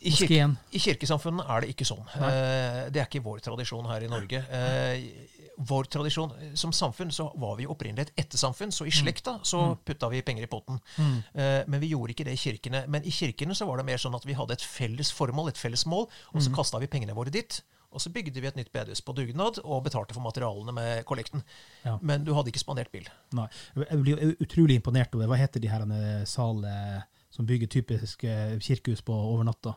i, 0.01 0.11
kirke, 0.15 0.47
I 0.73 0.79
kirkesamfunnene 0.81 1.45
er 1.45 1.63
det 1.63 1.75
ikke 1.75 1.85
sånn. 1.85 2.01
Uh, 2.15 2.87
det 2.89 3.03
er 3.03 3.05
ikke 3.05 3.21
vår 3.25 3.43
tradisjon 3.45 3.85
her 3.91 4.05
i 4.05 4.09
Norge. 4.09 4.41
Uh, 4.49 5.41
vår 5.61 5.89
tradisjon 5.93 6.31
eh, 6.41 6.53
som 6.57 6.73
samfunn 6.73 7.11
så 7.13 7.27
var 7.39 7.57
vi 7.59 7.67
opprinnelig 7.69 8.09
et 8.09 8.23
ettersamfunn. 8.25 8.73
Så 8.73 8.87
i 8.87 8.93
mm. 8.93 8.97
slekta 8.97 9.35
så 9.47 9.61
mm. 9.71 9.75
putta 9.85 10.09
vi 10.09 10.23
penger 10.25 10.47
i 10.47 10.49
potten. 10.51 10.79
Mm. 10.97 11.19
Uh, 11.35 11.59
men 11.67 11.83
vi 11.83 11.91
gjorde 11.91 12.15
ikke 12.15 12.25
det 12.27 12.37
i 12.37 12.41
kirkene. 12.41 12.85
Men 12.91 13.05
i 13.05 13.13
kirkene 13.13 13.57
så 13.57 13.67
var 13.69 13.81
det 13.81 13.87
mer 13.91 14.01
sånn 14.01 14.17
at 14.17 14.25
vi 14.27 14.37
hadde 14.37 14.57
et 14.57 14.65
felles 14.65 15.13
formål, 15.13 15.51
et 15.51 15.61
felles 15.61 15.85
mål, 15.89 16.07
og 16.33 16.41
så 16.41 16.49
mm. 16.49 16.57
kasta 16.57 16.81
vi 16.81 16.89
pengene 16.91 17.17
våre 17.17 17.33
dit. 17.33 17.61
Og 17.91 17.99
så 17.99 18.07
bygde 18.13 18.39
vi 18.39 18.47
et 18.47 18.55
nytt 18.55 18.71
bedehus 18.71 19.03
på 19.03 19.13
dugnad 19.13 19.59
og 19.65 19.83
betalte 19.83 20.15
for 20.15 20.23
materialene 20.23 20.71
med 20.73 21.05
kollekten. 21.05 21.43
Ja. 21.83 21.97
Men 21.99 22.23
du 22.23 22.31
hadde 22.37 22.47
ikke 22.53 22.63
spandert 22.63 22.91
bil. 22.93 23.09
Nei. 23.35 23.49
Jeg 23.75 23.99
blir 23.99 24.21
utrolig 24.39 24.77
imponert 24.79 25.11
over 25.17 25.27
Hva 25.27 25.39
heter 25.41 25.59
de 25.59 25.67
her 25.67 25.83
salene 26.23 27.01
som 27.31 27.47
bygger 27.47 27.67
typiske 27.71 28.37
kirkehus 28.63 29.03
på 29.03 29.11
over 29.11 29.43
natta? 29.47 29.75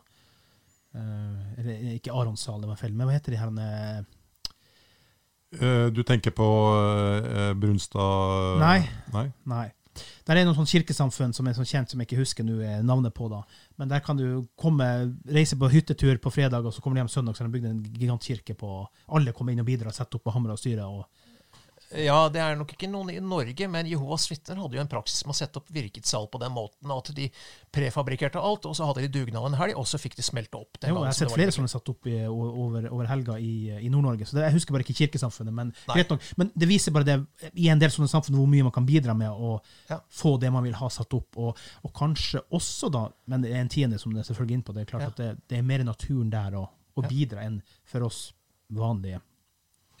Uh, 0.95 1.95
ikke 1.95 2.13
Aronssal, 2.13 2.61
det 2.63 2.69
var 2.69 2.79
feil. 2.79 2.93
Men 2.95 3.09
hva 3.09 3.15
heter 3.17 3.35
de 3.35 3.39
her 3.41 3.51
uh, 5.59 5.89
Du 5.95 6.01
tenker 6.03 6.31
på 6.35 6.47
Brunstad 7.59 8.59
Nei. 8.61 8.79
Nei. 9.13 9.27
Nei. 9.47 9.67
Der 10.27 10.35
er 10.35 10.43
noen 10.43 10.57
sånn 10.57 10.67
kirkesamfunn 10.67 11.31
som 11.35 11.47
er 11.47 11.55
så 11.55 11.63
kjent 11.67 11.91
som 11.91 12.01
jeg 12.01 12.09
ikke 12.09 12.19
husker 12.19 12.43
nå 12.43 12.57
navnet 12.83 13.13
på. 13.15 13.29
da. 13.31 13.39
Men 13.79 13.91
der 13.91 14.01
kan 14.03 14.19
du 14.19 14.47
komme, 14.59 14.87
reise 15.31 15.55
på 15.55 15.69
hyttetur 15.71 16.19
på 16.19 16.33
fredag, 16.33 16.65
og 16.67 16.75
så 16.75 16.83
kommer 16.83 16.97
de 16.97 17.05
hjem 17.05 17.13
søndag, 17.13 17.37
så 17.37 17.43
har 17.43 17.47
de 17.47 17.55
bygd 17.55 17.69
en 17.69 17.83
gigantkirke 17.95 18.57
på 18.59 18.71
Alle 19.15 19.31
kommer 19.37 19.55
inn 19.55 19.63
og 19.63 19.69
bidrar, 19.69 19.95
setter 19.95 20.19
opp 20.19 20.27
og 20.27 20.35
hamrer 20.35 20.57
og 20.57 20.59
styrer. 20.59 20.83
og 20.83 21.07
ja, 21.93 22.17
det 22.33 22.41
er 22.41 22.55
nok 22.57 22.71
ikke 22.73 22.87
noen 22.89 23.11
i 23.13 23.19
Norge, 23.21 23.67
men 23.69 23.87
Jehovas 23.87 24.25
vitner 24.31 24.57
hadde 24.57 24.77
jo 24.77 24.81
en 24.81 24.89
praksis 24.89 25.21
med 25.25 25.35
å 25.35 25.37
sette 25.37 25.59
opp 25.61 25.67
virket 25.73 26.07
sal 26.09 26.25
på 26.31 26.39
den 26.41 26.53
måten 26.55 26.91
at 26.91 27.11
de 27.15 27.27
prefabrikkerte 27.75 28.41
alt, 28.41 28.65
og 28.65 28.73
så 28.77 28.87
hadde 28.89 29.03
de 29.05 29.11
dugnad 29.19 29.45
en 29.51 29.57
helg, 29.59 29.77
og 29.77 29.85
så 29.89 29.99
fikk 30.01 30.17
de 30.17 30.25
smelte 30.25 30.57
opp. 30.57 30.79
Jo, 30.81 30.95
jeg 30.97 31.11
har 31.11 31.17
sett 31.17 31.33
flere 31.35 31.53
som 31.53 31.67
er 31.67 31.71
satt 31.71 31.91
opp 31.93 32.09
i, 32.09 32.15
over, 32.25 32.89
over, 32.89 33.09
helga 33.11 33.37
i, 33.37 33.53
i 33.77 33.91
Nord-Norge, 33.93 34.25
så 34.25 34.39
det, 34.39 34.47
jeg 34.47 34.57
husker 34.57 34.75
bare 34.75 34.87
ikke 34.87 34.97
kirkesamfunnet. 35.03 35.55
Men, 35.55 35.73
nok, 35.91 36.25
men 36.41 36.49
det 36.55 36.69
viser 36.71 36.95
bare 36.95 37.09
det 37.11 37.51
i 37.53 37.69
en 37.73 37.81
del 37.81 37.93
sånne 37.93 38.09
samfunn 38.11 38.39
hvor 38.39 38.49
mye 38.49 38.65
man 38.65 38.75
kan 38.75 38.87
bidra 38.87 39.15
med 39.17 39.29
å 39.29 39.59
ja. 39.91 40.01
få 40.09 40.35
det 40.41 40.51
man 40.55 40.65
vil 40.65 40.77
ha 40.81 40.89
satt 40.93 41.13
opp, 41.17 41.37
og, 41.37 41.61
og, 41.83 41.93
kanskje 41.95 42.41
også 42.55 42.89
da, 42.93 43.05
men 43.31 43.45
det 43.45 43.53
er 43.53 43.61
en 43.61 43.71
tiende 43.71 44.01
som 44.01 44.13
det 44.15 44.23
er 44.23 44.31
selvfølgelig 44.31 44.59
inn 44.59 44.65
på, 44.65 44.75
det 44.75 44.85
er 44.85 44.91
klart 44.95 45.05
ja. 45.05 45.13
at 45.13 45.21
det, 45.21 45.31
det, 45.45 45.61
er 45.61 45.69
mer 45.69 45.85
naturen 45.85 46.33
der 46.33 46.57
å, 46.57 46.65
å 46.97 47.05
bidra 47.05 47.45
enn 47.45 47.61
for 47.87 48.09
oss 48.09 48.27
vanlige. 48.73 49.21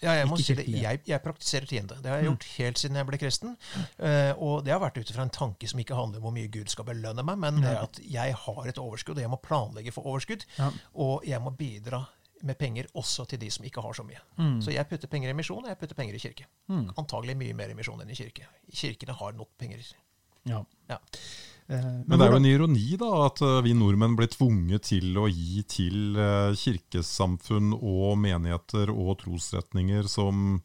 Ja, 0.05 0.15
jeg 0.19 0.29
må 0.29 0.39
si 0.39 0.55
det. 0.57 0.67
Jeg, 0.69 1.01
jeg, 1.09 1.21
praktiserer 1.23 1.69
tiende. 1.69 1.97
Det 2.01 2.11
har 2.11 2.21
jeg 2.21 2.27
mm. 2.27 2.31
gjort 2.31 2.49
helt 2.55 2.81
siden 2.81 2.99
jeg 2.99 3.09
ble 3.09 3.21
kristen. 3.21 3.55
Uh, 3.99 4.33
og 4.33 4.65
det 4.65 4.75
har 4.75 4.83
vært 4.83 4.99
ut 5.01 5.13
fra 5.15 5.25
en 5.25 5.33
tanke 5.33 5.69
som 5.71 5.81
ikke 5.81 5.97
handler 5.97 6.21
om 6.21 6.27
hvor 6.27 6.35
mye 6.35 6.51
Gud 6.53 6.71
skal 6.71 6.87
belønne 6.87 7.25
meg, 7.25 7.39
men 7.41 7.63
det 7.63 7.71
er 7.73 7.81
at 7.83 8.01
jeg 8.01 8.37
har 8.45 8.69
et 8.69 8.81
overskudd, 8.81 9.17
og 9.17 9.25
jeg 9.25 9.33
må 9.33 9.41
planlegge 9.43 9.95
for 9.95 10.07
overskudd. 10.11 10.45
Og 10.93 11.25
jeg 11.27 11.41
må 11.43 11.53
bidra 11.57 12.05
med 12.45 12.57
penger 12.59 12.87
også 12.93 13.25
til 13.29 13.41
de 13.41 13.49
som 13.51 13.65
ikke 13.65 13.81
har 13.81 13.95
så 13.97 14.05
mye. 14.05 14.21
Mm. 14.37 14.59
Så 14.61 14.73
jeg 14.73 14.87
putter 14.89 15.09
penger 15.11 15.31
i 15.31 15.37
misjon, 15.37 15.63
og 15.63 15.71
jeg 15.71 15.79
putter 15.81 15.97
penger 15.97 16.17
i 16.17 16.21
kirke. 16.21 16.47
Mm. 16.67 16.89
Antagelig 16.99 17.37
mye 17.39 17.57
mer 17.57 17.71
i 17.73 17.77
misjon 17.77 18.01
enn 18.03 18.11
i 18.11 18.17
kirke. 18.17 18.47
Kirkene 18.69 19.15
har 19.17 19.35
nok 19.37 19.49
penger. 19.61 19.85
Ja. 20.45 20.61
ja. 20.91 20.99
Eh, 21.67 21.85
men, 22.05 22.19
det 22.19 22.27
er 22.27 22.33
jo 22.33 22.39
en 22.39 22.47
ironi 22.47 22.97
da, 23.01 23.11
at 23.25 23.41
eh, 23.41 23.61
vi 23.65 23.73
nordmenn 23.77 24.17
blir 24.17 24.29
tvunget 24.29 24.91
til 24.91 25.15
å 25.17 25.25
gi 25.31 25.63
til 25.69 26.17
eh, 26.21 26.53
kirkesamfunn 26.61 27.73
og 27.79 28.19
menigheter 28.21 28.93
og 28.93 29.15
trosretninger 29.23 30.05
som 30.11 30.59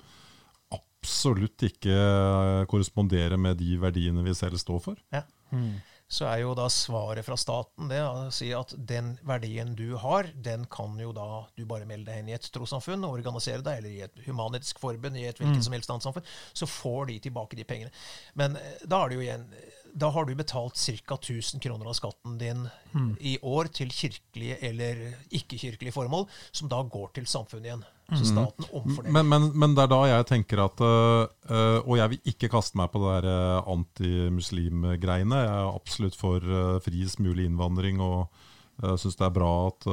absolutt 0.77 1.65
ikke 1.65 2.67
korresponderer 2.69 3.41
med 3.41 3.57
de 3.63 3.79
verdiene 3.81 4.25
vi 4.27 4.37
selv 4.37 4.61
står 4.61 4.83
for. 4.91 5.01
Ja. 5.15 5.25
Mm. 5.51 5.81
Så 6.11 6.27
er 6.27 6.41
jo 6.43 6.57
da 6.59 6.65
svaret 6.75 7.23
fra 7.23 7.37
staten 7.39 7.89
det 7.89 8.01
å 8.03 8.27
si 8.35 8.49
at 8.53 8.75
den 8.75 9.13
verdien 9.25 9.77
du 9.79 9.95
har, 10.03 10.27
den 10.35 10.65
kan 10.69 10.99
jo 10.99 11.13
da 11.15 11.45
du 11.55 11.63
bare 11.71 11.87
melde 11.87 12.11
deg 12.11 12.21
inn 12.21 12.33
i 12.33 12.35
et 12.35 12.49
trossamfunn 12.53 13.07
og 13.07 13.15
organisere 13.15 13.63
deg, 13.63 13.79
eller 13.79 13.95
i 13.95 14.03
et 14.09 14.25
humanitisk 14.27 14.83
forbund, 14.83 15.17
i 15.17 15.29
et 15.31 15.39
hvilket 15.39 15.63
mm. 15.63 15.67
som 15.69 15.77
helst 15.79 15.95
annet 15.95 16.09
samfunn, 16.09 16.33
så 16.53 16.69
får 16.69 17.13
de 17.13 17.21
tilbake 17.29 17.57
de 17.61 17.67
pengene. 17.69 17.95
Men 18.35 18.59
da 18.83 19.01
er 19.05 19.13
det 19.13 19.21
jo 19.21 19.25
igjen 19.29 19.47
da 19.93 20.11
har 20.15 20.27
du 20.27 20.35
betalt 20.35 20.77
ca. 20.77 21.15
1000 21.15 21.61
kroner 21.61 21.89
av 21.91 21.97
skatten 21.99 22.39
din 22.39 22.67
mm. 22.93 23.15
i 23.21 23.37
år 23.43 23.71
til 23.75 23.93
kirkelige 23.95 24.59
eller 24.71 25.01
ikke-kirkelige 25.31 25.95
formål, 25.95 26.29
som 26.53 26.71
da 26.71 26.83
går 26.83 27.15
til 27.19 27.27
samfunnet 27.31 27.71
igjen. 27.71 27.89
Så 28.11 28.25
hmm. 28.25 28.31
staten 28.33 28.65
omfordeler. 28.75 29.15
Men, 29.15 29.29
men, 29.31 29.45
men, 29.55 29.75
det 29.77 29.85
er 29.85 29.91
da 29.93 29.99
jeg 30.11 30.27
tenker 30.27 30.65
at 30.65 30.81
øh, 30.83 31.77
Og 31.87 31.93
jeg 31.95 32.11
vil 32.11 32.33
ikke 32.33 32.49
kaste 32.51 32.79
meg 32.81 32.91
på 32.91 33.03
det 33.05 33.13
der 33.23 33.29
uh, 33.31 33.69
antimuslimgreiene. 33.71 35.43
Jeg 35.45 35.53
er 35.53 35.71
absolutt 35.71 36.19
for 36.19 36.43
øh, 36.43 36.81
friest 36.83 37.23
mulig 37.23 37.47
innvandring 37.47 38.03
og 38.03 38.27
øh, 38.83 38.97
syns 38.99 39.15
det 39.15 39.29
er 39.29 39.37
bra 39.37 39.53
at 39.69 39.87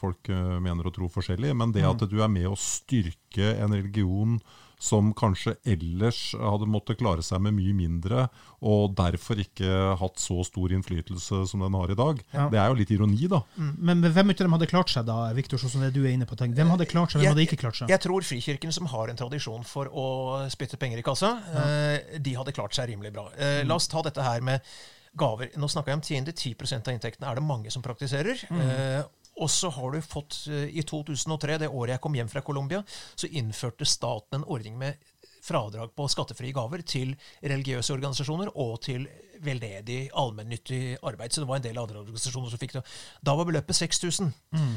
folk 0.00 0.32
mener 0.64 0.88
å 0.88 0.94
tro 0.94 1.06
forskjellig. 1.12 1.54
Men 1.54 1.74
det 1.74 1.86
hmm. 1.86 1.94
at 1.94 2.10
du 2.10 2.18
er 2.18 2.32
med 2.32 2.50
å 2.50 2.58
styrke 2.58 3.54
en 3.54 3.78
religion 3.78 4.40
som 4.82 5.12
kanskje 5.14 5.54
ellers 5.68 6.32
hadde 6.34 6.66
måttet 6.66 6.98
klare 6.98 7.22
seg 7.22 7.42
med 7.44 7.54
mye 7.54 7.74
mindre, 7.76 8.24
og 8.66 8.96
derfor 8.98 9.38
ikke 9.38 9.68
hatt 10.00 10.18
så 10.22 10.40
stor 10.46 10.74
innflytelse 10.74 11.44
som 11.50 11.62
den 11.62 11.76
har 11.78 11.92
i 11.92 11.98
dag. 11.98 12.22
Ja. 12.34 12.48
Det 12.50 12.58
er 12.58 12.72
jo 12.72 12.78
litt 12.80 12.90
ironi, 12.94 13.28
da. 13.30 13.42
Men 13.56 14.02
hvem 14.02 14.32
av 14.34 14.40
dem 14.42 14.56
hadde 14.56 14.70
klart 14.70 14.90
seg, 14.90 15.06
da, 15.06 15.20
Viktor, 15.36 15.62
sånn 15.62 15.76
som 15.76 15.84
det 15.86 15.92
du 15.94 16.00
er 16.02 16.16
inne 16.16 16.26
på? 16.26 16.38
Tenk. 16.38 16.56
Hvem 16.58 16.74
hadde 16.74 16.88
klart 16.90 17.14
seg, 17.14 17.22
hvem 17.22 17.36
hadde 17.36 17.46
ikke 17.46 17.60
klart 17.62 17.78
seg? 17.78 17.92
Jeg 17.94 18.02
tror 18.02 18.26
Frikirken, 18.26 18.74
som 18.74 18.90
har 18.90 19.12
en 19.12 19.22
tradisjon 19.22 19.62
for 19.68 19.90
å 19.92 20.08
spytte 20.52 20.80
penger 20.82 20.98
i 20.98 21.06
kassa, 21.06 21.36
eh, 21.62 22.18
de 22.18 22.34
hadde 22.40 22.56
klart 22.56 22.74
seg 22.74 22.90
rimelig 22.90 23.14
bra. 23.14 23.28
Eh, 23.38 23.62
La 23.68 23.78
oss 23.78 23.86
ta 23.92 24.02
dette 24.02 24.26
her 24.26 24.42
med 24.42 24.66
gaver. 25.14 25.52
Nå 25.60 25.68
snakka 25.70 25.92
jeg 25.92 25.98
om 26.00 26.06
10-10 26.34 26.80
av 26.88 26.94
inntektene 26.96 27.30
er 27.30 27.38
det 27.38 27.44
mange 27.44 27.70
som 27.70 27.84
praktiserer. 27.84 28.42
Eh, 28.50 29.02
og 29.40 29.50
så 29.50 29.70
har 29.72 29.92
du 29.92 30.00
fått, 30.04 30.46
eh, 30.48 30.68
i 30.78 30.82
2003, 30.82 31.58
det 31.58 31.68
året 31.68 31.96
jeg 31.96 32.04
kom 32.04 32.14
hjem 32.14 32.28
fra 32.28 32.44
Colombia, 32.44 32.82
så 33.14 33.30
innførte 33.30 33.88
staten 33.88 34.40
en 34.40 34.48
ordning 34.48 34.78
med 34.78 34.94
fradrag 35.42 35.90
på 35.96 36.06
skattefrie 36.10 36.54
gaver 36.54 36.84
til 36.86 37.16
religiøse 37.42 37.90
organisasjoner 37.94 38.52
og 38.62 38.76
til 38.84 39.08
veldedig, 39.42 40.10
allmennyttig 40.14 40.98
arbeid. 41.02 41.32
Så 41.32 41.42
det 41.42 41.48
var 41.48 41.58
en 41.58 41.64
del 41.64 41.78
andre 41.80 41.98
organisasjoner 41.98 42.52
som 42.52 42.60
fikk 42.60 42.76
det. 42.76 42.82
Da 43.26 43.34
var 43.34 43.48
beløpet 43.48 43.74
6000. 43.74 44.32
Mm. 44.54 44.76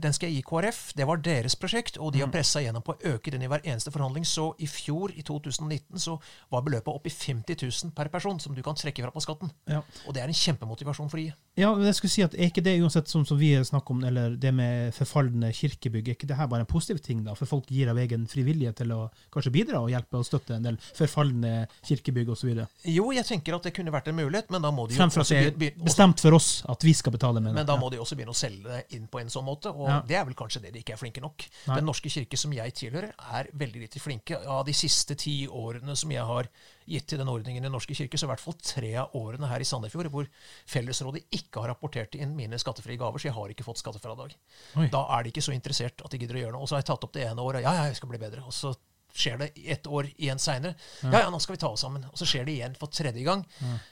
den 0.00 0.14
skal 0.16 0.30
jeg 0.30 0.38
gi 0.38 0.46
KrF. 0.48 0.78
Det 0.96 1.06
var 1.06 1.20
deres 1.20 1.56
prosjekt, 1.60 1.98
og 2.00 2.14
de 2.14 2.22
har 2.22 2.30
pressa 2.32 2.62
gjennom 2.64 2.80
på 2.80 2.94
å 2.94 3.12
øke 3.12 3.34
den 3.34 3.44
i 3.44 3.50
hver 3.50 3.60
eneste 3.60 3.92
forhandling. 3.92 4.24
Så 4.24 4.54
i 4.58 4.66
fjor, 4.70 5.12
i 5.12 5.20
2019, 5.26 6.00
så 6.00 6.16
var 6.48 6.64
beløpet 6.64 6.88
opp 6.94 7.06
i 7.06 7.12
50 7.12 7.60
000 7.60 7.92
per 7.92 8.08
person, 8.08 8.40
som 8.40 8.56
du 8.56 8.62
kan 8.64 8.78
trekke 8.78 9.04
fra 9.04 9.12
på 9.12 9.20
skatten. 9.20 9.52
Ja. 9.68 9.82
Og 10.06 10.16
det 10.16 10.24
er 10.24 10.32
en 10.32 10.40
kjempemotivasjon 10.46 11.12
for 11.12 11.20
å 11.20 11.26
gi. 11.26 11.34
Ja, 11.60 11.70
men 11.76 11.84
jeg 11.90 11.96
skulle 11.98 12.12
si 12.14 12.22
at 12.24 12.34
Er 12.34 12.48
ikke 12.48 12.62
det 12.64 12.76
uansett 12.80 13.10
som, 13.10 13.24
som 13.28 13.38
vi 13.40 13.52
snakker 13.66 13.94
om, 13.94 14.02
eller 14.08 14.36
det 14.40 14.52
med 14.56 14.94
forfalne 14.96 15.50
kirkebygg, 15.56 16.08
er 16.08 16.16
ikke 16.16 16.28
det 16.30 16.38
her 16.38 16.48
bare 16.50 16.64
en 16.64 16.70
positiv 16.70 17.00
ting? 17.04 17.22
da? 17.26 17.34
For 17.38 17.48
folk 17.50 17.68
gir 17.70 17.90
av 17.92 18.00
egen 18.00 18.24
frivillighet 18.30 18.80
til 18.80 18.94
å 18.96 19.00
kanskje 19.34 19.52
bidra 19.54 19.82
og 19.84 19.90
hjelpe 19.92 20.20
og 20.20 20.26
støtte 20.26 20.56
en 20.56 20.66
del 20.66 20.78
forfalne 20.96 21.66
kirkebygg 21.86 22.32
osv. 22.32 22.52
Jo, 22.88 23.10
jeg 23.14 23.26
tenker 23.28 23.58
at 23.58 23.68
det 23.68 23.74
kunne 23.76 23.92
vært 23.94 24.08
en 24.10 24.18
mulighet, 24.18 24.50
men 24.54 24.64
da 24.64 24.72
må 24.74 24.86
de 24.88 24.96
jo 24.96 25.02
Fremfor 25.02 25.24
at 25.26 25.32
det 25.60 25.70
er 25.70 25.78
bestemt 25.84 26.20
for 26.24 26.36
oss 26.38 26.50
at 26.70 26.84
vi 26.86 26.94
skal 26.96 27.14
betale 27.14 27.40
med 27.42 27.52
det. 27.52 27.58
Men 27.60 27.68
da 27.68 27.76
må 27.80 27.90
de 27.92 28.00
også 28.00 28.16
begynne 28.18 28.34
å 28.34 28.40
selge 28.40 28.64
det 28.70 28.96
inn 28.96 29.06
på 29.10 29.20
en 29.20 29.30
sånn 29.32 29.46
måte, 29.46 29.72
og 29.74 29.88
Ja. 29.88 30.00
det 30.06 30.16
er 30.16 30.24
vel 30.28 30.34
kanskje 30.38 30.62
det 30.64 30.72
de 30.74 30.82
ikke 30.84 30.96
er 30.96 31.02
flinke 31.02 31.20
nok. 31.20 31.44
Nei. 31.68 31.76
Den 31.80 31.88
norske 31.90 32.08
kirke 32.12 32.38
som 32.40 32.52
jeg 32.56 32.74
tilhører, 32.74 33.12
er 33.36 33.50
veldig 33.52 33.80
lite 33.84 34.00
flinke. 34.00 34.40
Av 34.46 34.64
de 34.66 34.72
siste 34.72 35.14
ti 35.18 35.46
årene 35.46 35.96
som 35.96 36.10
jeg 36.10 36.24
har 36.24 36.48
gitt 36.90 37.06
til 37.12 37.20
den 37.22 37.28
ordningen 37.30 37.62
i 37.62 37.66
Den 37.68 37.72
norske 37.76 37.94
kirke, 37.96 38.18
så 38.18 38.26
i 38.26 38.30
hvert 38.32 38.42
fall 38.42 38.56
tre 38.60 38.90
av 39.02 39.14
årene 39.18 39.48
her 39.50 39.62
i 39.62 39.68
Sandefjord 39.68 40.10
hvor 40.12 40.26
Fellesrådet 40.70 41.22
ikke 41.38 41.62
har 41.62 41.70
rapportert 41.72 42.14
inn 42.18 42.34
mine 42.36 42.58
skattefrie 42.60 42.98
gaver, 43.00 43.18
så 43.22 43.30
jeg 43.30 43.36
har 43.38 43.54
ikke 43.54 43.66
fått 43.66 43.80
skattefradrag. 43.82 44.34
Oi. 44.82 44.88
Da 44.92 45.04
er 45.16 45.22
de 45.26 45.32
ikke 45.32 45.44
så 45.46 45.54
interessert 45.56 46.02
at 46.04 46.10
de 46.14 46.18
gidder 46.22 46.38
å 46.40 46.44
gjøre 46.44 46.54
noe. 46.58 46.62
Og 46.66 46.70
så 46.70 46.76
har 46.76 46.82
jeg 46.84 46.90
tatt 46.92 47.06
opp 47.08 47.14
det 47.16 47.24
ene 47.30 47.42
året. 47.46 47.62
Ja, 47.64 47.74
ja, 47.78 47.86
jeg 47.90 47.96
skal 48.00 48.12
bli 48.12 48.20
bedre. 48.22 48.42
Og 48.46 48.52
så 48.56 48.74
skjer 49.14 49.40
det 49.42 49.50
ett 49.74 49.86
år 49.90 50.06
igjen 50.16 50.38
seinere. 50.38 50.76
Ja, 51.02 51.24
ja, 51.24 51.30
nå 51.34 51.40
skal 51.42 51.56
vi 51.56 51.62
ta 51.64 51.70
oss 51.74 51.82
sammen. 51.86 52.04
Og 52.10 52.18
så 52.20 52.28
skjer 52.30 52.44
det 52.46 52.58
igjen 52.58 52.76
for 52.78 52.92
tredje 52.94 53.24
gang. 53.26 53.46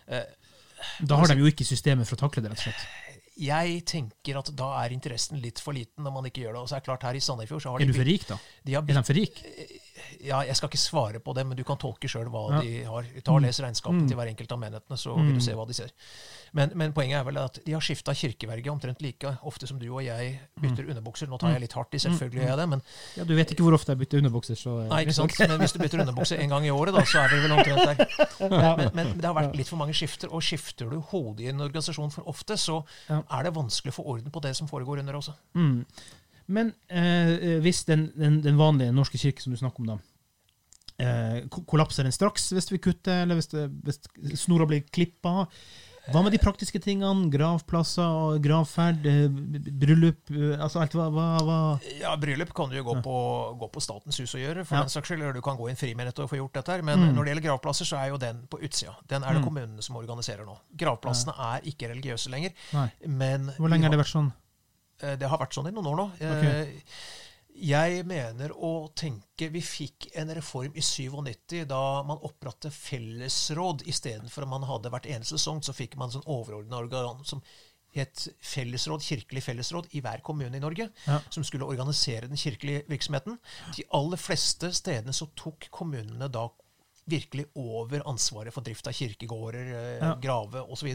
Eh, 0.07 0.25
Da 1.09 1.17
har 1.19 1.27
de 1.33 1.41
jo 1.41 1.49
ikke 1.51 1.67
systemet 1.67 2.07
for 2.07 2.15
å 2.15 2.21
takle 2.29 2.45
det, 2.45 2.53
rett 2.53 2.61
og 2.63 2.69
slett. 2.69 2.85
jeg 3.39 3.81
tenker 3.87 4.39
at 4.39 4.49
da 4.59 4.69
er 4.85 4.91
interessen 4.95 5.39
litt 5.43 5.59
for 5.63 5.75
liten 5.75 6.03
når 6.07 6.13
man 6.15 6.25
ikke 6.31 6.43
gjør 6.45 6.55
det. 6.55 6.63
Og 6.63 6.69
så 6.71 6.77
er 6.77 6.81
det 6.83 6.87
klart 6.91 7.03
her 7.07 7.19
i 7.19 7.23
Sandefjord 7.23 7.63
så 7.63 7.71
har 7.75 7.79
de 7.79 7.85
Er 7.87 7.91
du 7.93 7.99
for 7.99 8.07
rik, 8.07 8.27
da? 8.31 8.39
De 8.67 8.75
Er 8.79 8.83
de 8.87 9.03
for 9.07 9.19
rik? 9.19 9.43
Ja, 10.21 10.41
jeg 10.47 10.57
skal 10.57 10.69
ikke 10.69 10.79
svare 10.81 11.21
på 11.21 11.35
det, 11.35 11.47
men 11.47 11.57
du 11.57 11.65
kan 11.65 11.77
tolke 11.77 12.09
sjøl 12.09 12.29
hva 12.33 12.43
Ja. 12.53 12.61
de 12.61 12.85
har. 12.85 13.05
Ta 13.25 13.33
og 13.33 13.43
Les 13.43 13.61
regnskapet 13.61 14.03
Mm. 14.03 14.09
til 14.09 14.17
hver 14.17 14.29
enkelt 14.29 14.53
av 14.53 14.59
menighetene, 14.59 14.97
så 14.99 15.15
vil 15.17 15.35
du 15.35 15.41
se 15.41 15.53
hva 15.55 15.67
de 15.67 15.75
ser. 15.75 15.91
Men, 16.55 16.71
men 16.75 16.93
poenget 16.93 17.21
er 17.21 17.25
vel 17.25 17.37
at 17.39 17.59
de 17.65 17.73
har 17.73 17.81
skifta 17.81 18.15
kirkeverge 18.17 18.71
omtrent 18.73 19.03
like 19.03 19.25
ofte 19.45 19.67
som 19.69 19.79
du 19.79 19.87
og 19.93 20.03
jeg 20.05 20.41
bytter 20.61 20.85
Mm. 20.85 20.91
underbukser. 20.97 21.29
Nå 21.29 21.39
tar 21.39 21.51
jeg 21.53 21.61
litt 21.61 21.73
hardt 21.75 21.93
i, 21.95 21.99
selvfølgelig 21.99 22.41
gjør 22.41 22.49
jeg 22.49 22.57
det, 22.57 22.69
men, 22.69 22.83
Ja, 23.17 23.25
Du 23.25 23.35
vet 23.37 23.51
ikke 23.51 23.63
hvor 23.63 23.75
ofte 23.75 23.93
jeg 23.93 23.99
bytter 23.99 24.19
underbukser, 24.23 24.57
så 24.57 24.83
eh, 24.85 24.89
nei, 24.89 25.05
ikke 25.05 25.15
sant? 25.15 25.39
men 25.49 25.59
hvis 25.61 25.73
du 25.73 25.79
bytter 25.79 26.01
underbukse 26.01 26.39
en 26.41 26.49
gang 26.49 26.65
i 26.65 26.71
året, 26.71 26.95
da, 26.95 27.03
så 27.05 27.25
er 27.25 27.29
vi 27.29 27.41
vel 27.47 27.53
omtrent 27.53 27.85
der. 27.85 28.07
Men, 28.79 28.91
men 28.95 29.07
det 29.19 29.25
har 29.25 29.35
vært 29.35 29.57
litt 29.57 29.69
for 29.69 29.77
mange 29.77 29.93
skifter, 29.93 30.29
og 30.33 30.41
skifter 30.43 30.89
du 30.91 31.01
hodet 31.01 31.41
i 31.41 31.49
en 31.49 31.61
organisasjon 31.61 32.11
for 32.13 32.23
ofte, 32.29 32.57
så 32.57 32.85
er 33.11 33.43
det 33.45 33.53
vanskelig 33.55 33.93
å 33.93 33.97
få 34.03 34.07
orden 34.07 34.31
på 34.31 34.41
det 34.43 34.55
som 34.57 34.67
foregår 34.69 35.01
under 35.01 35.15
også. 35.15 35.35
Mm. 35.55 35.85
Men 36.49 36.73
eh, 36.89 37.59
hvis 37.61 37.85
den, 37.85 38.07
den, 38.17 38.41
den 38.45 38.57
vanlige 38.57 38.95
norske 38.97 39.19
kirke 39.21 39.43
som 39.45 39.53
du 39.53 39.59
snakker 39.61 39.85
om, 39.85 39.91
da 39.93 39.99
eh, 41.05 41.43
Kollapser 41.53 42.07
den 42.09 42.13
straks 42.17 42.49
hvis 42.57 42.71
vi 42.73 42.79
kutter, 42.83 43.23
eller 43.27 43.39
hvis, 43.39 43.51
det, 43.53 43.69
hvis 43.85 44.01
snora 44.47 44.67
blir 44.69 44.87
klippa? 44.89 45.47
Hva 46.09 46.23
med 46.25 46.33
de 46.33 46.39
praktiske 46.41 46.81
tingene? 46.81 47.29
Gravplasser, 47.29 48.39
gravferd, 48.41 49.05
eh, 49.05 49.27
bryllup 49.77 50.31
eh, 50.33 50.55
Altså 50.57 50.81
alt 50.81 50.95
hva, 50.97 51.11
hva, 51.13 51.59
Ja, 52.01 52.15
Bryllup 52.17 52.55
kan 52.57 52.73
du 52.73 52.79
jo 52.79 52.85
gå, 52.87 52.95
på, 53.05 53.17
gå 53.61 53.69
på 53.75 53.83
Statens 53.85 54.17
hus 54.23 54.33
og 54.33 54.41
gjøre, 54.41 54.65
for 54.65 54.79
Ja. 54.79 54.87
den 54.87 54.95
saks 54.95 55.11
skyld. 55.13 55.21
Eller 55.21 55.37
du 55.37 55.43
kan 55.45 55.59
gå 55.61 55.69
i 55.69 55.75
en 55.75 55.77
frimenighet 55.77 56.19
og 56.25 56.31
få 56.33 56.41
gjort 56.41 56.57
dette 56.57 56.73
her. 56.73 56.81
Men 56.83 56.99
Mm. 57.11 57.13
når 57.13 57.25
det 57.29 57.35
gjelder 57.35 57.47
gravplasser, 57.51 57.85
så 57.93 58.01
er 58.01 58.09
jo 58.15 58.17
den 58.25 58.41
på 58.49 58.57
utsida. 58.65 58.97
Den 59.07 59.23
er 59.23 59.35
det 59.37 59.45
kommunene 59.45 59.83
som 59.85 59.97
organiserer 60.01 60.47
nå. 60.49 60.57
Gravplassene 60.81 61.35
er 61.37 61.61
ikke 61.69 61.93
religiøse 61.93 62.33
lenger. 62.33 62.57
Nei. 62.73 62.89
Men 63.07 63.53
Hvor 63.59 63.69
lenge 63.69 63.85
har 63.85 63.91
det 63.93 64.01
vært 64.01 64.15
sånn? 64.17 64.33
Eh, 65.03 65.17
Det 65.17 65.29
har 65.29 65.39
vært 65.39 65.55
sånn 65.55 65.69
i 65.69 65.75
noen 65.75 65.87
år 65.93 65.97
nå. 65.97 66.07
Okay. 66.19 66.83
Jeg 67.59 68.05
mener 68.07 68.53
å 68.55 68.89
tenke 68.95 69.49
Vi 69.51 69.61
fikk 69.61 70.09
en 70.15 70.31
reform 70.37 70.77
i 70.79 70.81
97 70.85 71.65
da 71.67 72.03
man 72.07 72.21
opprettet 72.23 72.73
fellesråd. 72.75 73.83
Istedenfor 73.91 74.43
at 74.47 74.49
man 74.53 74.63
hadde 74.69 74.91
hvert 74.91 75.07
eneste 75.11 75.39
sesong, 75.39 75.61
så 75.67 75.75
fikk 75.75 75.97
man 75.99 76.11
sånn 76.15 76.27
overordna 76.27 76.79
organ 76.79 77.25
som 77.25 77.43
het 77.97 78.29
fellesråd, 78.45 79.01
kirkelig 79.03 79.43
fellesråd 79.43 79.89
i 79.97 80.03
hver 80.05 80.21
kommune 80.23 80.55
i 80.55 80.61
Norge, 80.61 80.91
Ja. 81.07 81.21
som 81.31 81.43
skulle 81.43 81.65
organisere 81.67 82.29
den 82.29 82.37
kirkelige 82.37 82.85
virksomheten. 82.87 83.39
De 83.77 83.85
aller 83.91 84.17
fleste 84.21 84.71
stedene 84.77 85.13
så 85.17 85.27
tok 85.35 85.69
kommunene 85.73 86.29
da 86.31 86.49
virkelig 87.09 87.47
over 87.57 88.03
ansvaret 88.07 88.53
for 88.53 88.61
drift 88.67 88.87
av 88.87 88.93
kirkegårder, 88.93 89.71
eh, 89.75 89.99
Ja. 90.05 90.15
grave 90.21 90.63
osv. 90.69 90.89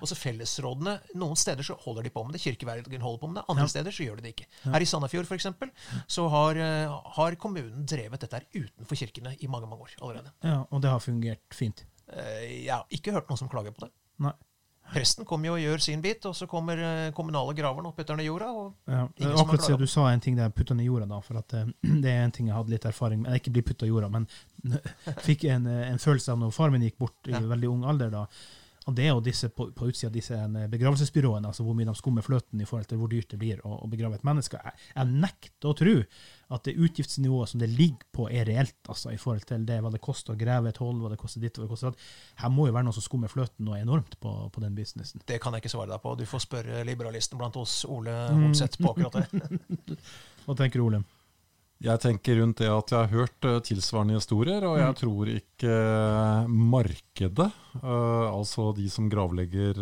Og 0.00 0.08
så 0.08 0.14
fellesrådene 0.18 0.98
Noen 1.14 1.36
steder 1.36 1.62
så 1.62 1.76
holder 1.80 2.02
de 2.02 2.10
på 2.10 2.24
med 2.26 2.32
det, 2.34 2.40
kirkevergen 2.42 3.00
holder 3.00 3.18
på 3.20 3.28
med 3.28 3.36
det, 3.40 3.44
andre 3.48 3.62
Ja. 3.64 3.68
steder 3.68 3.90
så 3.90 4.04
gjør 4.06 4.16
de 4.16 4.22
det 4.22 4.34
ikke. 4.36 4.46
Her 4.72 4.80
i 4.80 4.84
Sandefjord 4.84 5.26
f.eks. 5.26 5.46
så 6.08 6.28
har, 6.30 6.56
eh, 6.56 7.00
har 7.16 7.34
kommunen 7.36 7.86
drevet 7.86 8.20
dette 8.20 8.32
her 8.34 8.46
utenfor 8.54 8.96
kirkene 8.96 9.36
i 9.42 9.46
mange 9.46 9.66
mange 9.68 9.82
år 9.82 9.90
allerede. 10.00 10.32
Ja, 10.42 10.64
og 10.70 10.80
det 10.82 10.90
har 10.90 10.98
fungert 11.00 11.38
fint? 11.52 11.84
Eh, 12.12 12.64
Jeg 12.66 12.70
har 12.74 12.86
ikke 12.90 13.12
hørt 13.12 13.28
noen 13.28 13.38
som 13.38 13.48
klager 13.48 13.70
på 13.72 13.80
det. 13.86 13.90
Nei. 14.18 14.32
Presten 14.90 15.26
kommer 15.28 15.50
jo 15.50 15.54
og 15.56 15.62
gjør 15.62 15.82
sin 15.84 16.00
bit, 16.04 16.24
og 16.26 16.34
så 16.36 16.46
kommer 16.50 16.80
eh, 16.84 17.10
kommunale 17.16 17.54
graveren 17.58 17.86
og 17.90 17.96
putter 17.96 18.16
den 18.16 18.24
i 18.24 18.28
jorda. 18.28 18.48
og 18.52 18.90
Ja, 18.90 19.04
akkurat 19.36 19.64
siden 19.66 19.80
du 19.84 19.86
sa 19.90 20.08
en 20.10 20.20
ting 20.24 20.36
der, 20.38 20.50
putta 20.50 20.74
den 20.74 20.80
i 20.84 20.88
jorda, 20.88 21.06
da, 21.10 21.20
for 21.24 21.38
at 21.40 21.54
eh, 21.54 21.68
det 22.04 22.10
er 22.10 22.24
en 22.24 22.34
ting 22.34 22.48
jeg 22.50 22.56
hadde 22.58 22.74
litt 22.74 22.88
erfaring 22.90 23.22
med. 23.22 23.32
Jeg 23.32 23.44
ikke 23.44 23.54
bli 23.58 23.66
putta 23.70 23.86
i 23.86 23.92
jorda, 23.92 24.08
men 24.10 24.26
fikk 25.26 25.44
en, 25.50 25.66
eh, 25.70 25.84
en 25.92 26.02
følelse 26.02 26.32
av 26.34 26.40
når 26.42 26.56
far 26.56 26.74
min 26.74 26.82
gikk 26.88 26.98
bort 26.98 27.30
i 27.30 27.36
Ja. 27.36 27.40
veldig 27.40 27.70
ung 27.70 27.84
alder. 27.84 28.10
da, 28.10 28.26
og 28.88 28.94
det 28.96 29.04
er 29.04 29.12
jo 29.12 29.20
disse 29.20 29.48
på, 29.52 29.68
på 29.76 29.86
utsida 29.90 30.08
av 30.08 30.14
disse 30.16 30.36
begravelsesbyråene, 30.72 31.46
altså 31.46 31.62
hvor 31.66 31.76
mye 31.76 31.86
de 31.86 31.94
skummer 31.94 32.24
fløten 32.26 32.60
i 32.60 32.66
forhold 32.66 32.88
til 32.90 32.98
hvor 32.98 33.10
dyrt 33.12 33.28
det 33.30 33.38
blir 33.38 33.60
å, 33.62 33.76
å 33.84 33.88
begrave 33.92 34.16
et 34.16 34.24
menneske. 34.26 34.58
Jeg, 34.64 34.72
jeg 34.96 35.06
nekter 35.20 35.70
å 35.70 35.76
tro 35.76 35.94
at 36.50 36.66
det 36.66 36.74
utgiftsnivået 36.82 37.52
som 37.52 37.60
det 37.62 37.68
ligger 37.70 38.06
på, 38.14 38.26
er 38.30 38.48
reelt, 38.48 38.78
altså 38.88 39.12
i 39.14 39.18
forhold 39.20 39.46
til 39.46 39.66
det 39.68 39.78
hva 39.84 39.92
det 39.94 40.00
koster 40.02 40.34
å 40.34 40.40
grave 40.40 40.72
et 40.72 40.80
hull, 40.82 40.98
hva 41.02 41.12
det 41.12 41.20
koster 41.20 41.44
ditt, 41.44 41.58
hva 41.58 41.66
det 41.66 41.70
koster 41.70 41.92
datt. 41.92 42.08
Her 42.42 42.50
må 42.54 42.66
jo 42.66 42.74
være 42.74 42.88
noe 42.88 42.96
som 42.96 43.06
skummer 43.06 43.30
fløten 43.30 43.68
noe 43.68 43.78
enormt 43.78 44.18
på, 44.20 44.32
på 44.50 44.64
den 44.64 44.74
businessen. 44.74 45.22
Det 45.26 45.38
kan 45.42 45.54
jeg 45.54 45.64
ikke 45.64 45.72
svare 45.76 45.92
deg 45.92 46.02
på. 46.02 46.16
Du 46.18 46.26
får 46.26 46.44
spørre 46.48 46.82
liberalisten 46.88 47.38
blant 47.40 47.58
oss, 47.60 47.84
Ole 47.88 48.18
Mm. 48.30 48.42
Homseth, 48.48 48.78
på 48.82 48.90
akkurat 48.90 49.16
det. 49.30 49.96
Hva 50.44 50.54
tenker 50.58 50.80
du, 50.80 50.86
Ole? 50.88 51.00
Jeg 51.80 51.96
tenker 52.02 52.36
rundt 52.36 52.58
det 52.60 52.66
at 52.68 52.90
jeg 52.92 52.98
har 52.98 53.08
hørt 53.08 53.46
uh, 53.48 53.54
tilsvarende 53.64 54.18
historier, 54.18 54.64
og 54.68 54.76
Mm. 54.76 54.82
jeg 54.84 54.96
tror 55.00 55.30
ikke 55.32 55.70
eh, 55.70 56.50
markedet, 56.50 57.46
uh, 57.80 58.26
altså 58.28 58.66
de 58.76 58.84
som 58.92 59.08
gravlegger, 59.08 59.80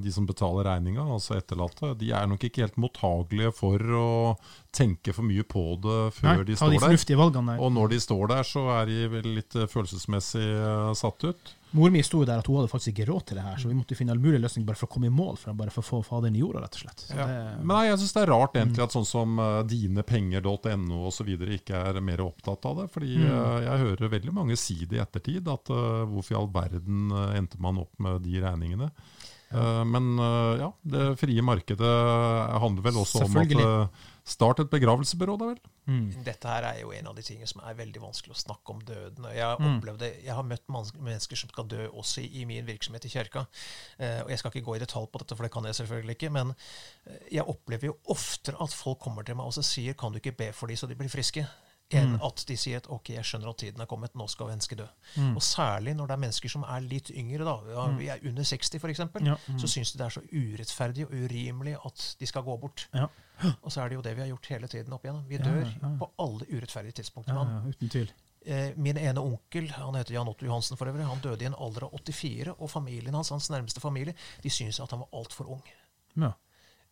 de 0.00 0.12
som 0.12 0.24
betaler 0.28 0.64
regninga, 0.64 1.04
altså 1.04 1.36
etterlatte, 1.36 1.92
de 2.00 2.10
er 2.12 2.26
nok 2.30 2.40
ikke 2.48 2.64
helt 2.64 2.80
mottagelige 2.80 3.52
for 3.52 3.76
å 4.00 4.08
tenke 4.72 5.12
for 5.12 5.28
mye 5.28 5.44
på 5.44 5.66
det 5.84 5.98
før 6.16 6.30
Nei, 6.40 6.48
de 6.48 6.56
står 6.56 6.72
de 6.72 6.80
der. 6.80 6.96
der. 7.52 7.60
Og 7.60 7.72
når 7.72 7.92
de 7.92 8.00
står 8.00 8.26
der, 8.32 8.42
så 8.48 8.64
er 8.80 8.86
de 8.88 8.98
vel 9.18 9.30
litt 9.36 9.52
følelsesmessig 9.72 10.48
satt 10.96 11.24
ut. 11.28 11.55
Mor 11.72 11.90
mi 11.90 12.00
sto 12.02 12.24
der 12.24 12.38
at 12.38 12.46
hun 12.46 12.56
hadde 12.60 12.70
faktisk 12.70 12.92
ikke 12.94 13.08
råd 13.10 13.24
til 13.26 13.36
det 13.36 13.44
her, 13.44 13.56
så 13.58 13.68
vi 13.68 13.74
måtte 13.74 13.96
finne 13.98 14.12
all 14.14 14.20
mulig 14.22 14.38
løsning 14.40 14.64
bare 14.64 14.76
for 14.78 14.86
å 14.86 14.92
komme 14.94 15.08
i 15.10 15.12
mål, 15.12 15.36
for 15.36 15.52
bare 15.58 15.70
for 15.74 15.82
å 15.82 15.88
få 15.88 15.98
faderen 16.06 16.36
i 16.36 16.40
jorda, 16.40 16.62
rett 16.62 16.78
og 16.78 16.80
slett. 16.84 17.00
Så 17.08 17.16
Ja. 17.18 17.26
det, 17.26 17.58
Men 17.58 17.66
nei, 17.74 17.86
jeg 17.88 17.98
syns 17.98 18.12
det 18.14 18.22
er 18.22 18.30
rart 18.32 18.54
egentlig 18.54 18.84
at 18.86 18.92
sånn 18.94 19.04
som 19.06 19.38
uh, 19.38 19.62
dinepenger.no 19.64 21.06
osv. 21.10 21.28
ikke 21.58 21.74
er 21.90 22.00
mer 22.00 22.22
opptatt 22.24 22.64
av 22.70 22.76
det. 22.82 22.88
Fordi 22.94 23.16
Mm. 23.16 23.30
uh, 23.30 23.60
jeg 23.66 23.78
hører 23.84 24.08
veldig 24.14 24.32
mange 24.32 24.56
si 24.56 24.78
det 24.86 24.96
i 24.98 25.02
ettertid, 25.02 25.46
at 25.48 25.70
uh, 25.70 26.06
hvorfor 26.06 26.32
i 26.32 26.38
all 26.40 26.48
verden 26.48 27.10
eh, 27.12 27.36
endte 27.38 27.58
man 27.60 27.78
opp 27.78 27.92
med 27.98 28.22
de 28.22 28.40
regningene. 28.40 28.90
Eh, 29.52 29.84
men 29.84 30.18
eh, 30.18 30.58
ja, 30.58 30.72
det 30.82 31.18
frie 31.20 31.40
markedet 31.42 31.92
handler 32.60 32.82
vel 32.82 32.98
også 33.02 33.24
om 33.26 33.36
at 33.36 33.90
Start 34.26 34.58
et 34.58 34.70
begravelsebyrå, 34.72 35.36
da 35.38 35.46
vel. 35.52 35.58
mm. 35.86 36.24
Dette 36.26 36.48
her 36.50 36.64
er 36.66 36.80
jo 36.80 36.90
en 36.90 37.06
av 37.06 37.14
de 37.14 37.22
tingene 37.22 37.46
som 37.46 37.60
er 37.62 37.76
veldig 37.78 38.00
vanskelig 38.02 38.34
å 38.34 38.38
snakke 38.40 38.72
om 38.74 38.80
døden. 38.82 39.28
Jeg 39.30 39.44
har 39.44 39.56
Mm. 39.60 39.76
opplevd 39.78 40.02
jeg 40.24 40.34
har 40.34 40.42
møtt 40.42 40.66
mennesker 40.68 41.36
som 41.38 41.48
skal 41.52 41.68
dø 41.70 41.86
også 41.92 42.24
i, 42.24 42.42
i 42.42 42.44
min 42.44 42.66
virksomhet 42.66 43.04
i 43.06 43.08
kirka. 43.12 43.46
Eh, 44.00 44.22
og 44.24 44.28
jeg 44.30 44.38
skal 44.42 44.50
ikke 44.50 44.64
gå 44.66 44.74
i 44.76 44.82
detalj 44.82 45.06
på 45.12 45.18
dette, 45.22 45.36
for 45.36 45.46
det 45.46 45.52
kan 45.52 45.64
jeg 45.64 45.74
selvfølgelig 45.78 46.16
ikke. 46.18 46.32
Men 46.32 46.54
eh, 47.06 47.18
jeg 47.38 47.46
opplever 47.46 47.86
jo 47.92 47.96
oftere 48.08 48.58
at 48.60 48.74
folk 48.74 48.98
kommer 48.98 49.22
til 49.22 49.36
meg 49.38 49.46
og 49.46 49.54
så 49.54 49.62
sier 49.62 49.94
kan 49.94 50.10
du 50.12 50.18
ikke 50.18 50.36
be 50.36 50.50
for 50.52 50.66
dem 50.66 50.76
så 50.76 50.88
de 50.90 50.96
blir 50.98 51.08
friske. 51.08 51.46
Enn 51.94 52.16
at 52.22 52.42
de 52.48 52.56
sier 52.58 52.76
at 52.80 52.86
ok, 52.90 53.10
jeg 53.14 53.24
skjønner 53.24 53.48
at 53.52 53.58
tiden 53.62 53.80
er 53.80 53.86
kommet, 53.86 54.14
nå 54.18 54.26
skal 54.28 54.48
mennesket 54.50 54.78
dø. 54.78 54.86
Og 55.36 55.42
særlig 55.42 55.94
når 55.94 56.06
det 56.10 56.14
er 56.16 56.22
mennesker 56.24 56.48
som 56.50 56.64
er 56.66 56.80
litt 56.82 57.10
yngre, 57.14 57.44
da, 57.46 57.86
vi 57.98 58.08
er 58.10 58.18
under 58.26 58.42
60 58.42 58.74
f.eks., 58.80 58.98
Ja. 59.22 59.36
så 59.58 59.66
syns 59.70 59.92
de 59.92 59.98
det 59.98 60.06
er 60.06 60.10
så 60.16 60.22
urettferdig 60.32 61.06
og 61.06 61.12
urimelig 61.14 61.76
at 61.84 62.16
de 62.20 62.26
skal 62.26 62.42
gå 62.42 62.56
bort. 62.58 62.88
Ja. 62.94 63.06
Og 63.62 63.70
så 63.72 63.82
er 63.84 63.88
det 63.88 63.94
jo 63.98 64.02
det 64.02 64.14
vi 64.16 64.20
har 64.24 64.28
gjort 64.32 64.46
hele 64.50 64.68
tiden 64.68 64.92
opp 64.96 65.04
igjennom. 65.04 65.24
Vi 65.28 65.38
dør 65.38 65.66
på 66.00 66.10
alle 66.18 66.46
urettferdige 66.50 66.92
tidspunkter. 67.02 67.34
Ja, 67.34 67.44
ja, 67.44 67.60
uten 67.68 67.88
tvil. 67.92 68.10
Eh, 68.46 68.72
Min 68.76 68.96
ene 68.96 69.20
onkel, 69.20 69.70
han 69.74 69.94
heter 69.94 70.14
Jan 70.14 70.28
Otto 70.28 70.46
Johansen 70.46 70.76
for 70.78 70.86
øvrig, 70.86 71.04
han 71.06 71.20
døde 71.20 71.42
i 71.42 71.46
en 71.46 71.54
alder 71.58 71.84
av 71.84 71.94
84, 71.98 72.54
og 72.58 72.70
familien 72.70 73.14
hans, 73.14 73.28
hans 73.34 73.50
nærmeste 73.50 73.80
familie, 73.80 74.14
de 74.42 74.50
syntes 74.50 74.80
at 74.80 74.90
han 74.90 75.00
var 75.02 75.08
altfor 75.12 75.44
ung. 75.50 75.62
Ja. 76.16 76.32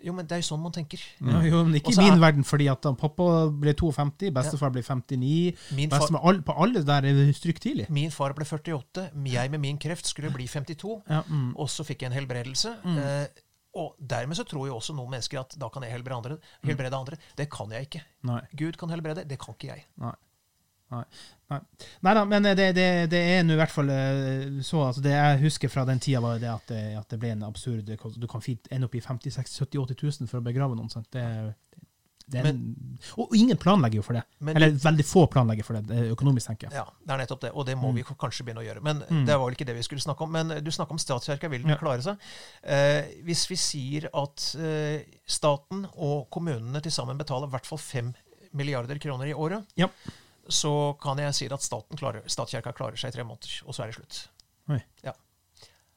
Jo, 0.05 0.13
men 0.13 0.27
det 0.29 0.37
er 0.37 0.43
jo 0.43 0.47
sånn 0.51 0.61
man 0.63 0.75
tenker. 0.75 1.01
Ja, 1.21 1.41
jo, 1.49 1.63
men 1.65 1.79
ikke 1.81 1.95
i 1.95 1.97
min 2.03 2.13
er- 2.15 2.21
verden, 2.21 2.45
fordi 2.45 2.67
at 2.71 2.83
pappa 3.01 3.29
ble 3.51 3.73
52, 3.75 4.31
bestefar 4.37 4.71
ble 4.75 4.83
59 4.83 5.57
Min 5.79 5.91
far- 5.91 6.21
all, 6.23 6.43
På 6.43 6.57
alle 6.63 6.83
der 6.85 7.09
er 7.09 7.17
det 7.17 7.35
stryk 7.37 7.59
tidlig. 7.61 7.89
Min 7.91 8.11
far 8.11 8.35
ble 8.37 8.45
48, 8.45 9.11
jeg 9.25 9.51
med 9.51 9.61
min 9.61 9.79
kreft 9.79 10.07
skulle 10.07 10.31
bli 10.35 10.47
52, 10.47 11.03
Ja, 11.09 11.23
mm. 11.29 11.55
og 11.57 11.69
så 11.69 11.85
fikk 11.85 12.03
jeg 12.05 12.13
en 12.13 12.19
helbredelse. 12.19 12.77
Eh, 12.85 13.27
og 13.75 13.97
dermed 13.99 14.37
så 14.39 14.45
tror 14.47 14.69
jo 14.69 14.77
også 14.77 14.95
noen 14.95 15.11
mennesker 15.11 15.41
at 15.41 15.57
da 15.59 15.69
kan 15.69 15.83
jeg 15.83 15.91
helbrede 15.97 16.15
andre. 16.17 16.39
helbrede 16.63 16.95
andre. 16.95 17.17
Det 17.37 17.49
kan 17.51 17.71
jeg 17.71 17.89
ikke. 17.89 18.03
Nei. 18.23 18.41
Gud 18.55 18.77
kan 18.79 18.89
helbrede, 18.91 19.27
det 19.27 19.39
kan 19.39 19.55
ikke 19.55 19.73
jeg. 19.73 19.85
Nei. 19.99 20.13
Nei. 20.95 21.05
Nei. 21.53 21.59
Neida, 22.07 22.23
men 22.25 22.47
det, 22.47 22.55
det, 22.77 22.87
det 23.13 23.21
er 23.35 23.43
nå 23.45 23.53
i 23.53 23.59
hvert 23.61 23.71
fall 23.75 23.91
eh, 23.93 24.47
så 24.65 24.87
altså 24.87 25.03
Det 25.05 25.13
jeg 25.13 25.43
husker 25.43 25.69
fra 25.73 25.85
den 25.85 26.01
tida, 26.01 26.23
var 26.25 26.39
det 26.41 26.49
at 26.49 26.71
det, 26.73 26.83
at 26.97 27.11
det 27.13 27.19
ble 27.21 27.35
en 27.35 27.43
absurd 27.45 27.85
Du 28.17 28.27
kan 28.31 28.41
fint 28.45 28.71
ende 28.73 28.89
opp 28.89 28.95
i 28.97 29.03
50 29.05 29.35
60 29.37 29.61
70 29.67 29.83
80 29.85 30.23
000 30.25 30.31
for 30.31 30.41
å 30.41 30.47
begrave 30.47 30.75
noen. 30.79 30.89
Sant? 30.93 31.11
Det, 31.13 31.25
det 32.33 32.41
er 32.41 32.47
en, 32.49 32.63
og 33.21 33.35
ingen 33.37 33.59
planlegger 33.61 33.99
jo 34.01 34.05
for 34.07 34.17
det. 34.17 34.23
Men- 34.41 34.57
Eller 34.57 34.73
veldig 34.81 35.05
få 35.05 35.27
planlegger 35.29 35.67
for 35.69 35.77
det, 35.77 35.93
eh, 35.93 36.07
økonomisk, 36.15 36.49
tenker 36.49 36.71
jeg. 36.71 36.79
Ja, 36.81 36.87
det 37.05 37.13
er 37.13 37.21
nettopp 37.21 37.43
det, 37.45 37.51
og 37.53 37.67
det 37.69 37.77
må 37.77 37.91
Mm. 37.93 37.99
vi 38.01 38.05
kanskje 38.09 38.47
begynne 38.49 38.63
å 38.63 38.65
gjøre. 38.65 38.83
Men 38.83 39.03
det 39.29 39.37
var 39.37 39.45
vel 39.45 39.53
ikke 39.59 39.67
det 39.69 39.75
vi 39.77 39.83
skulle 39.85 40.01
snakke 40.01 40.25
om. 40.25 40.33
Men 40.33 40.49
du 40.65 40.71
snakker 40.73 40.97
om 40.97 41.03
statskirka, 41.05 41.51
vil 41.53 41.61
den 41.67 41.75
Ja. 41.75 41.77
klare 41.77 42.01
seg? 42.03 42.17
Eh, 42.65 43.13
hvis 43.29 43.45
vi 43.53 43.57
sier 43.61 44.09
at 44.15 44.55
eh, 44.57 45.05
staten 45.29 45.85
og 45.99 46.31
kommunene 46.33 46.81
til 46.81 46.91
sammen 46.97 47.19
betaler 47.21 47.47
i 47.47 47.51
hvert 47.59 47.67
fall 47.69 47.79
5 47.79 48.15
milliarder 48.55 48.97
kroner 48.99 49.27
i 49.29 49.35
året, 49.37 49.67
Ja. 49.77 49.89
Så 50.49 50.73
kan 51.01 51.19
jeg 51.23 51.35
si 51.37 51.47
at 51.49 51.69
klarer, 51.99 52.25
statskirka 52.29 52.73
klarer 52.77 53.01
seg 53.01 53.13
i 53.13 53.17
tre 53.17 53.25
måneder, 53.27 53.63
og 53.65 53.75
så 53.75 53.85
er 53.85 53.93
det 53.93 53.99
slutt. 53.99 54.19
Oi. 54.75 54.81
Ja. 55.05 55.13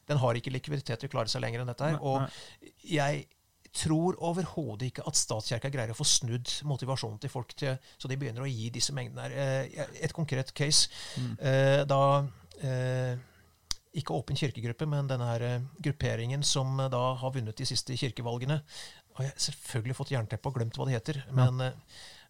Den 0.08 0.22
har 0.22 0.38
ikke 0.40 0.54
likviditet 0.54 1.02
til 1.02 1.10
å 1.10 1.16
klare 1.18 1.32
seg 1.32 1.44
lenger 1.44 1.64
enn 1.64 1.72
dette 1.72 1.90
her. 1.90 1.98
Nei, 1.98 2.04
Og 2.08 2.70
jeg 2.88 3.26
tror 3.78 4.16
overhodet 4.24 4.88
ikke 4.90 5.06
at 5.06 5.20
statskirka 5.20 5.70
greier 5.74 5.92
å 5.92 5.98
få 5.98 6.08
snudd 6.08 6.50
motivasjonen 6.66 7.20
til 7.22 7.32
folk 7.32 7.52
til, 7.60 7.76
så 8.00 8.10
de 8.10 8.18
begynner 8.20 8.46
å 8.46 8.50
gi 8.50 8.70
disse 8.74 8.96
mengdene 8.96 9.28
her. 9.28 9.66
Eh, 9.68 9.90
Et 10.08 10.14
konkret 10.16 10.54
case. 10.56 10.88
Mm. 11.20 11.34
eh, 11.40 11.82
Da 11.90 12.00
eh, 12.64 13.18
ikke 13.98 14.16
Åpen 14.16 14.38
kirkegruppe, 14.40 14.88
men 14.90 15.10
denne 15.10 15.28
her 15.28 15.46
grupperingen 15.84 16.44
som 16.46 16.78
da 16.78 17.04
har 17.20 17.34
vunnet 17.34 17.58
de 17.58 17.66
siste 17.68 17.96
kirkevalgene. 17.98 18.62
Har 19.18 19.26
jeg 19.26 19.46
selvfølgelig 19.50 19.98
fått 19.98 20.12
jernteppe 20.14 20.50
og 20.50 20.60
glemt 20.60 20.78
hva 20.78 20.86
det 20.86 21.00
heter. 21.00 21.24
Men 21.34 21.60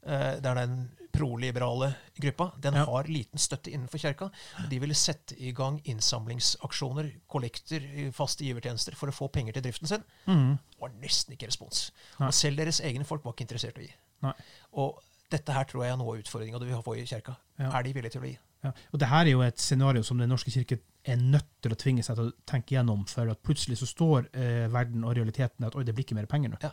det 0.05 0.45
er 0.45 0.55
den 0.61 0.89
proliberale 1.17 1.95
gruppa. 2.21 2.51
Den 2.61 2.73
Ja. 2.77 2.85
har 2.85 3.03
liten 3.09 3.39
støtte 3.41 3.71
innenfor 3.73 3.97
kirka. 3.97 4.29
De 4.69 4.79
ville 4.79 4.93
sette 4.93 5.33
i 5.41 5.51
gang 5.51 5.79
innsamlingsaksjoner, 5.85 7.11
kollekter, 7.27 7.81
faste 8.13 8.45
givertjenester 8.45 8.95
for 8.95 9.09
å 9.09 9.15
få 9.15 9.27
penger 9.33 9.53
til 9.57 9.63
driften 9.65 9.87
sin. 9.89 10.03
Mm. 10.27 10.57
Det 10.57 10.79
var 10.81 10.89
nesten 11.01 11.33
ikke 11.33 11.47
respons. 11.49 11.91
Nei. 12.19 12.27
Og 12.29 12.33
selv 12.37 12.57
deres 12.61 12.81
egne 12.81 13.05
folk 13.07 13.23
var 13.25 13.33
ikke 13.33 13.47
interessert 13.47 13.77
i 13.79 13.85
å 13.85 13.87
gi. 13.87 13.93
Nei. 14.23 14.33
Og 14.73 15.01
dette 15.31 15.53
her 15.53 15.65
tror 15.65 15.83
jeg 15.83 15.93
er 15.93 15.97
noe 15.97 16.15
av 16.15 16.21
utfordringa 16.23 16.59
du 16.59 16.65
vil 16.69 16.83
få 16.85 16.95
i 16.97 17.05
kirka. 17.05 17.35
Ja. 17.59 17.71
Er 17.77 17.83
de 17.83 17.93
villige 17.93 18.11
til 18.11 18.21
å 18.21 18.29
gi? 18.29 18.37
Ja. 18.63 18.71
Og 18.93 18.99
det 18.99 19.07
her 19.09 19.25
er 19.25 19.31
jo 19.31 19.41
et 19.45 19.59
scenario 19.61 20.01
som 20.03 20.17
Den 20.17 20.29
norske 20.29 20.51
kirke 20.51 20.79
er 21.05 21.15
nødt 21.17 21.45
til 21.61 21.71
å 21.71 21.77
tvinge 21.77 22.03
seg 22.03 22.15
til 22.17 22.29
å 22.29 22.33
tenke 22.45 22.75
gjennom, 22.75 23.05
for 23.07 23.29
at 23.29 23.41
plutselig 23.43 23.77
så 23.77 23.85
står 23.87 24.27
eh, 24.33 24.67
verden 24.73 25.03
og 25.03 25.15
realiteten 25.15 25.65
at 25.67 25.75
oi, 25.75 25.83
det 25.83 25.93
blir 25.95 26.03
ikke 26.05 26.15
mer 26.15 26.25
penger 26.25 26.49
nå. 26.49 26.57
Ja. 26.61 26.71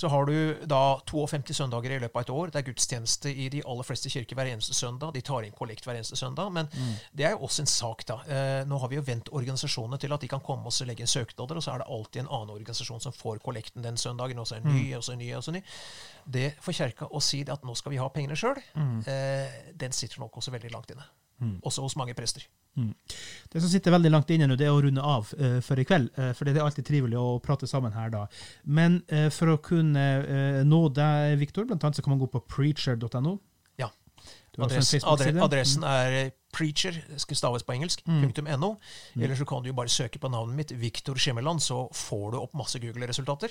Så 0.00 0.08
har 0.08 0.24
du 0.24 0.36
da 0.64 1.00
52 1.10 1.52
søndager 1.58 1.92
i 1.92 1.98
løpet 2.00 2.16
av 2.16 2.22
et 2.24 2.30
år. 2.32 2.52
Det 2.52 2.60
er 2.60 2.66
gudstjeneste 2.70 3.32
i 3.32 3.50
de 3.52 3.60
aller 3.68 3.84
fleste 3.84 4.08
kirker 4.12 4.38
hver 4.38 4.48
eneste 4.48 4.72
søndag. 4.76 5.12
De 5.12 5.20
tar 5.26 5.44
inn 5.44 5.56
kollekt 5.56 5.84
hver 5.84 5.98
eneste 5.98 6.16
søndag. 6.16 6.48
Men 6.56 6.70
det 7.12 7.26
er 7.28 7.34
jo 7.34 7.44
også 7.44 7.66
en 7.66 7.70
sak, 7.70 8.06
da. 8.08 8.16
Eh, 8.24 8.62
nå 8.68 8.78
har 8.80 8.88
vi 8.88 8.96
jo 8.96 9.04
vendt 9.04 9.28
organisasjonene 9.36 10.00
til 10.00 10.16
at 10.16 10.24
de 10.24 10.30
kan 10.32 10.40
komme 10.46 10.70
og 10.70 10.88
legge 10.88 11.04
inn 11.04 11.10
søknader, 11.10 11.60
og 11.60 11.66
så 11.66 11.74
er 11.74 11.82
det 11.82 11.90
alltid 11.92 12.22
en 12.22 12.32
annen 12.38 12.54
organisasjon 12.54 13.04
som 13.04 13.12
får 13.12 13.42
kollekten 13.44 13.84
den 13.84 14.00
søndagen, 14.00 14.40
og 14.40 14.48
så 14.48 14.56
en 14.56 14.70
ny, 14.72 14.86
og 14.96 15.04
så 15.04 15.12
en 15.12 15.20
ny, 15.20 15.34
og 15.36 15.44
så 15.44 15.52
ny. 15.52 15.60
Det 16.24 16.54
for 16.64 16.72
kirka 16.72 17.10
å 17.10 17.20
si 17.20 17.42
det 17.44 17.52
at 17.58 17.66
nå 17.66 17.76
skal 17.76 17.92
vi 17.92 18.00
ha 18.00 18.08
pengene 18.08 18.38
sjøl, 18.40 18.56
eh, 19.06 19.60
den 19.76 19.92
sitter 19.92 20.20
nok 20.24 20.40
også 20.40 20.50
veldig 20.56 20.72
langt 20.72 20.90
inne. 20.96 21.04
Også 21.62 21.82
hos 21.84 21.96
mange 21.96 22.14
prester. 22.14 22.44
Det 23.50 23.60
som 23.60 23.70
sitter 23.70 23.94
veldig 23.94 24.12
langt 24.12 24.30
inne 24.30 24.46
nå, 24.48 24.56
det 24.58 24.68
er 24.68 24.74
å 24.74 24.82
runde 24.84 25.02
av 25.02 25.30
uh, 25.40 25.58
for 25.64 25.80
i 25.80 25.84
kveld. 25.86 26.10
Uh, 26.16 26.30
for 26.36 26.46
det 26.46 26.54
er 26.54 26.64
alltid 26.64 26.86
trivelig 26.86 27.18
å 27.18 27.38
prate 27.42 27.68
sammen 27.70 27.94
her 27.96 28.12
da. 28.14 28.24
Men 28.64 29.00
uh, 29.12 29.28
for 29.34 29.54
å 29.54 29.60
kunne 29.64 30.06
nå 30.66 30.82
deg, 30.96 31.38
Viktor, 31.42 31.66
annet 31.70 31.98
så 31.98 32.04
kan 32.04 32.14
man 32.14 32.22
gå 32.22 32.30
på 32.30 32.42
preacher.no. 32.46 33.38
Ja. 33.80 33.90
Du 34.54 34.62
har 34.62 34.70
også 34.70 35.00
en 35.00 35.10
Adress, 35.14 35.42
adressen 35.46 35.86
er 35.86 36.20
preacher, 36.52 36.92
skal 37.16 37.36
staves 37.36 37.62
på 37.62 37.72
engelsk, 37.76 38.02
Mm. 38.06 38.32
.no. 38.60 38.76
Eller 39.16 39.34
så 39.36 39.44
kan 39.46 39.62
du 39.62 39.68
jo 39.68 39.74
bare 39.74 39.88
søke 39.88 40.18
på 40.18 40.28
navnet 40.30 40.56
mitt, 40.56 40.72
Viktor 40.80 41.14
Skimmeland, 41.14 41.60
så 41.62 41.88
får 41.94 42.32
du 42.32 42.38
opp 42.40 42.54
masse 42.54 42.78
Google-resultater. 42.82 43.50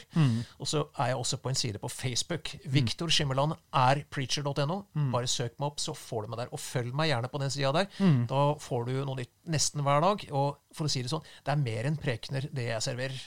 Og 0.60 0.68
så 0.68 0.86
er 1.00 1.08
jeg 1.14 1.16
også 1.18 1.38
på 1.42 1.50
en 1.50 1.56
side 1.56 1.80
på 1.80 1.90
Facebook. 1.90 2.56
Viktor 2.66 3.08
Skimmeland 3.10 3.54
er 3.74 4.04
preacher.no. 4.12 4.84
Bare 5.12 5.28
søk 5.28 5.58
meg 5.60 5.68
opp, 5.72 5.80
så 5.80 5.94
får 5.96 6.24
du 6.24 6.28
meg 6.30 6.40
der. 6.40 6.54
Og 6.54 6.60
følg 6.60 6.94
meg 6.94 7.10
gjerne 7.10 7.30
på 7.32 7.40
den 7.40 7.50
sida 7.50 7.72
der. 7.72 7.88
Da 8.28 8.54
får 8.60 8.86
du 8.86 8.94
noe 9.06 9.16
nytt 9.16 9.32
nesten 9.48 9.82
hver 9.82 10.02
dag. 10.02 10.28
Og 10.32 10.58
for 10.76 10.86
å 10.86 10.90
si 10.90 11.02
det 11.02 11.10
sånn, 11.12 11.24
det 11.46 11.52
er 11.52 11.64
mer 11.64 11.86
enn 11.90 11.98
prekener, 11.98 12.50
det 12.54 12.68
jeg 12.70 12.82
serverer. 12.82 13.22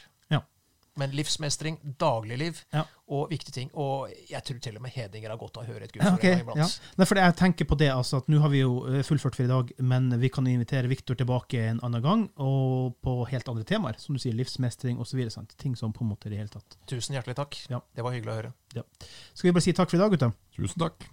Men 1.01 1.11
livsmestring, 1.17 1.79
dagligliv 1.99 2.59
Ja. 2.75 2.83
og 3.09 3.31
viktige 3.31 3.53
ting. 3.55 3.71
Og 3.81 4.11
jeg 4.29 4.43
tror 4.45 4.59
til 4.61 4.77
og 4.77 4.83
med 4.85 4.93
hedinger 4.93 5.31
har 5.33 5.39
godt 5.41 5.57
av 5.57 5.65
å 5.65 5.67
høre 5.73 5.87
et 5.87 5.93
gudsord 5.95 6.19
okay, 6.19 6.43
ja. 6.59 6.67
Nei, 7.01 7.07
for 7.09 7.17
jeg 7.17 7.37
tenker 7.39 7.65
på 7.65 7.79
det, 7.81 7.89
altså 7.95 8.21
at 8.21 8.29
nå 8.29 8.41
har 8.45 8.53
vi 8.53 8.61
jo 8.61 8.75
eh, 8.91 9.01
fullført 9.07 9.39
for 9.39 9.47
i 9.47 9.49
dag, 9.49 9.73
men 9.81 10.11
vi 10.21 10.29
kan 10.29 10.47
invitere 10.47 10.91
Viktor 10.93 11.17
tilbake 11.17 11.63
en 11.71 11.81
annen 11.87 12.05
gang, 12.05 12.27
og 12.37 12.99
på 13.01 13.17
helt 13.33 13.49
andre 13.49 13.65
temaer, 13.65 13.97
som 14.03 14.15
du 14.15 14.21
sier, 14.21 14.37
livsmestring 14.37 15.01
osv. 15.01 15.25
Ting 15.57 15.77
som 15.81 15.93
på 15.97 16.05
en 16.05 16.13
måte 16.13 16.29
i 16.29 16.35
det 16.35 16.43
hele 16.43 16.53
tatt. 16.53 16.77
Tusen 16.93 17.17
hjertelig 17.17 17.39
takk. 17.41 17.57
Ja. 17.73 17.81
Det 17.97 18.05
var 18.05 18.13
hyggelig 18.13 18.35
å 18.35 18.39
høre. 18.43 18.53
Ja. 18.77 18.85
Skal 19.33 19.49
vi 19.49 19.57
bare 19.57 19.65
si 19.65 19.73
takk 19.73 19.89
for 19.89 19.97
i 19.97 20.05
dag, 20.05 20.13
gutta? 20.13 20.33
Tusen 20.59 20.85
takk. 20.85 21.09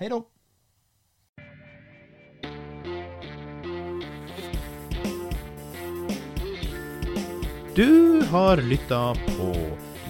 Hei 0.00 0.12
da! 0.12 0.20
Du 7.74 8.22
har 8.30 8.56
lytta 8.56 9.14
på 9.14 9.54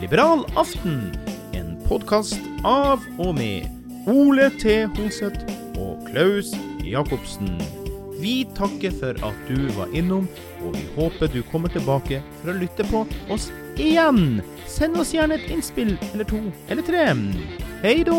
Liberal 0.00 0.46
aften, 0.56 1.12
en 1.52 1.76
podkast 1.86 2.40
av 2.66 3.04
og 3.22 3.36
med 3.38 3.68
Ole 4.10 4.48
T. 4.58 4.80
Hoseth 4.96 5.44
og 5.78 6.00
Klaus 6.08 6.50
Jacobsen. 6.82 7.52
Vi 8.18 8.40
takker 8.58 8.90
for 8.98 9.22
at 9.28 9.44
du 9.46 9.70
var 9.76 9.94
innom, 9.94 10.26
og 10.64 10.74
vi 10.74 10.82
håper 10.96 11.30
du 11.30 11.38
kommer 11.52 11.70
tilbake 11.70 12.18
for 12.40 12.50
å 12.50 12.56
lytte 12.58 12.88
på 12.90 13.04
oss 13.30 13.52
igjen. 13.78 14.40
Send 14.66 14.98
oss 14.98 15.14
gjerne 15.14 15.38
et 15.38 15.54
innspill 15.54 15.94
eller 16.10 16.26
to 16.26 16.42
eller 16.66 16.82
tre. 16.82 17.06
Hei 17.86 18.00
da! 18.10 18.18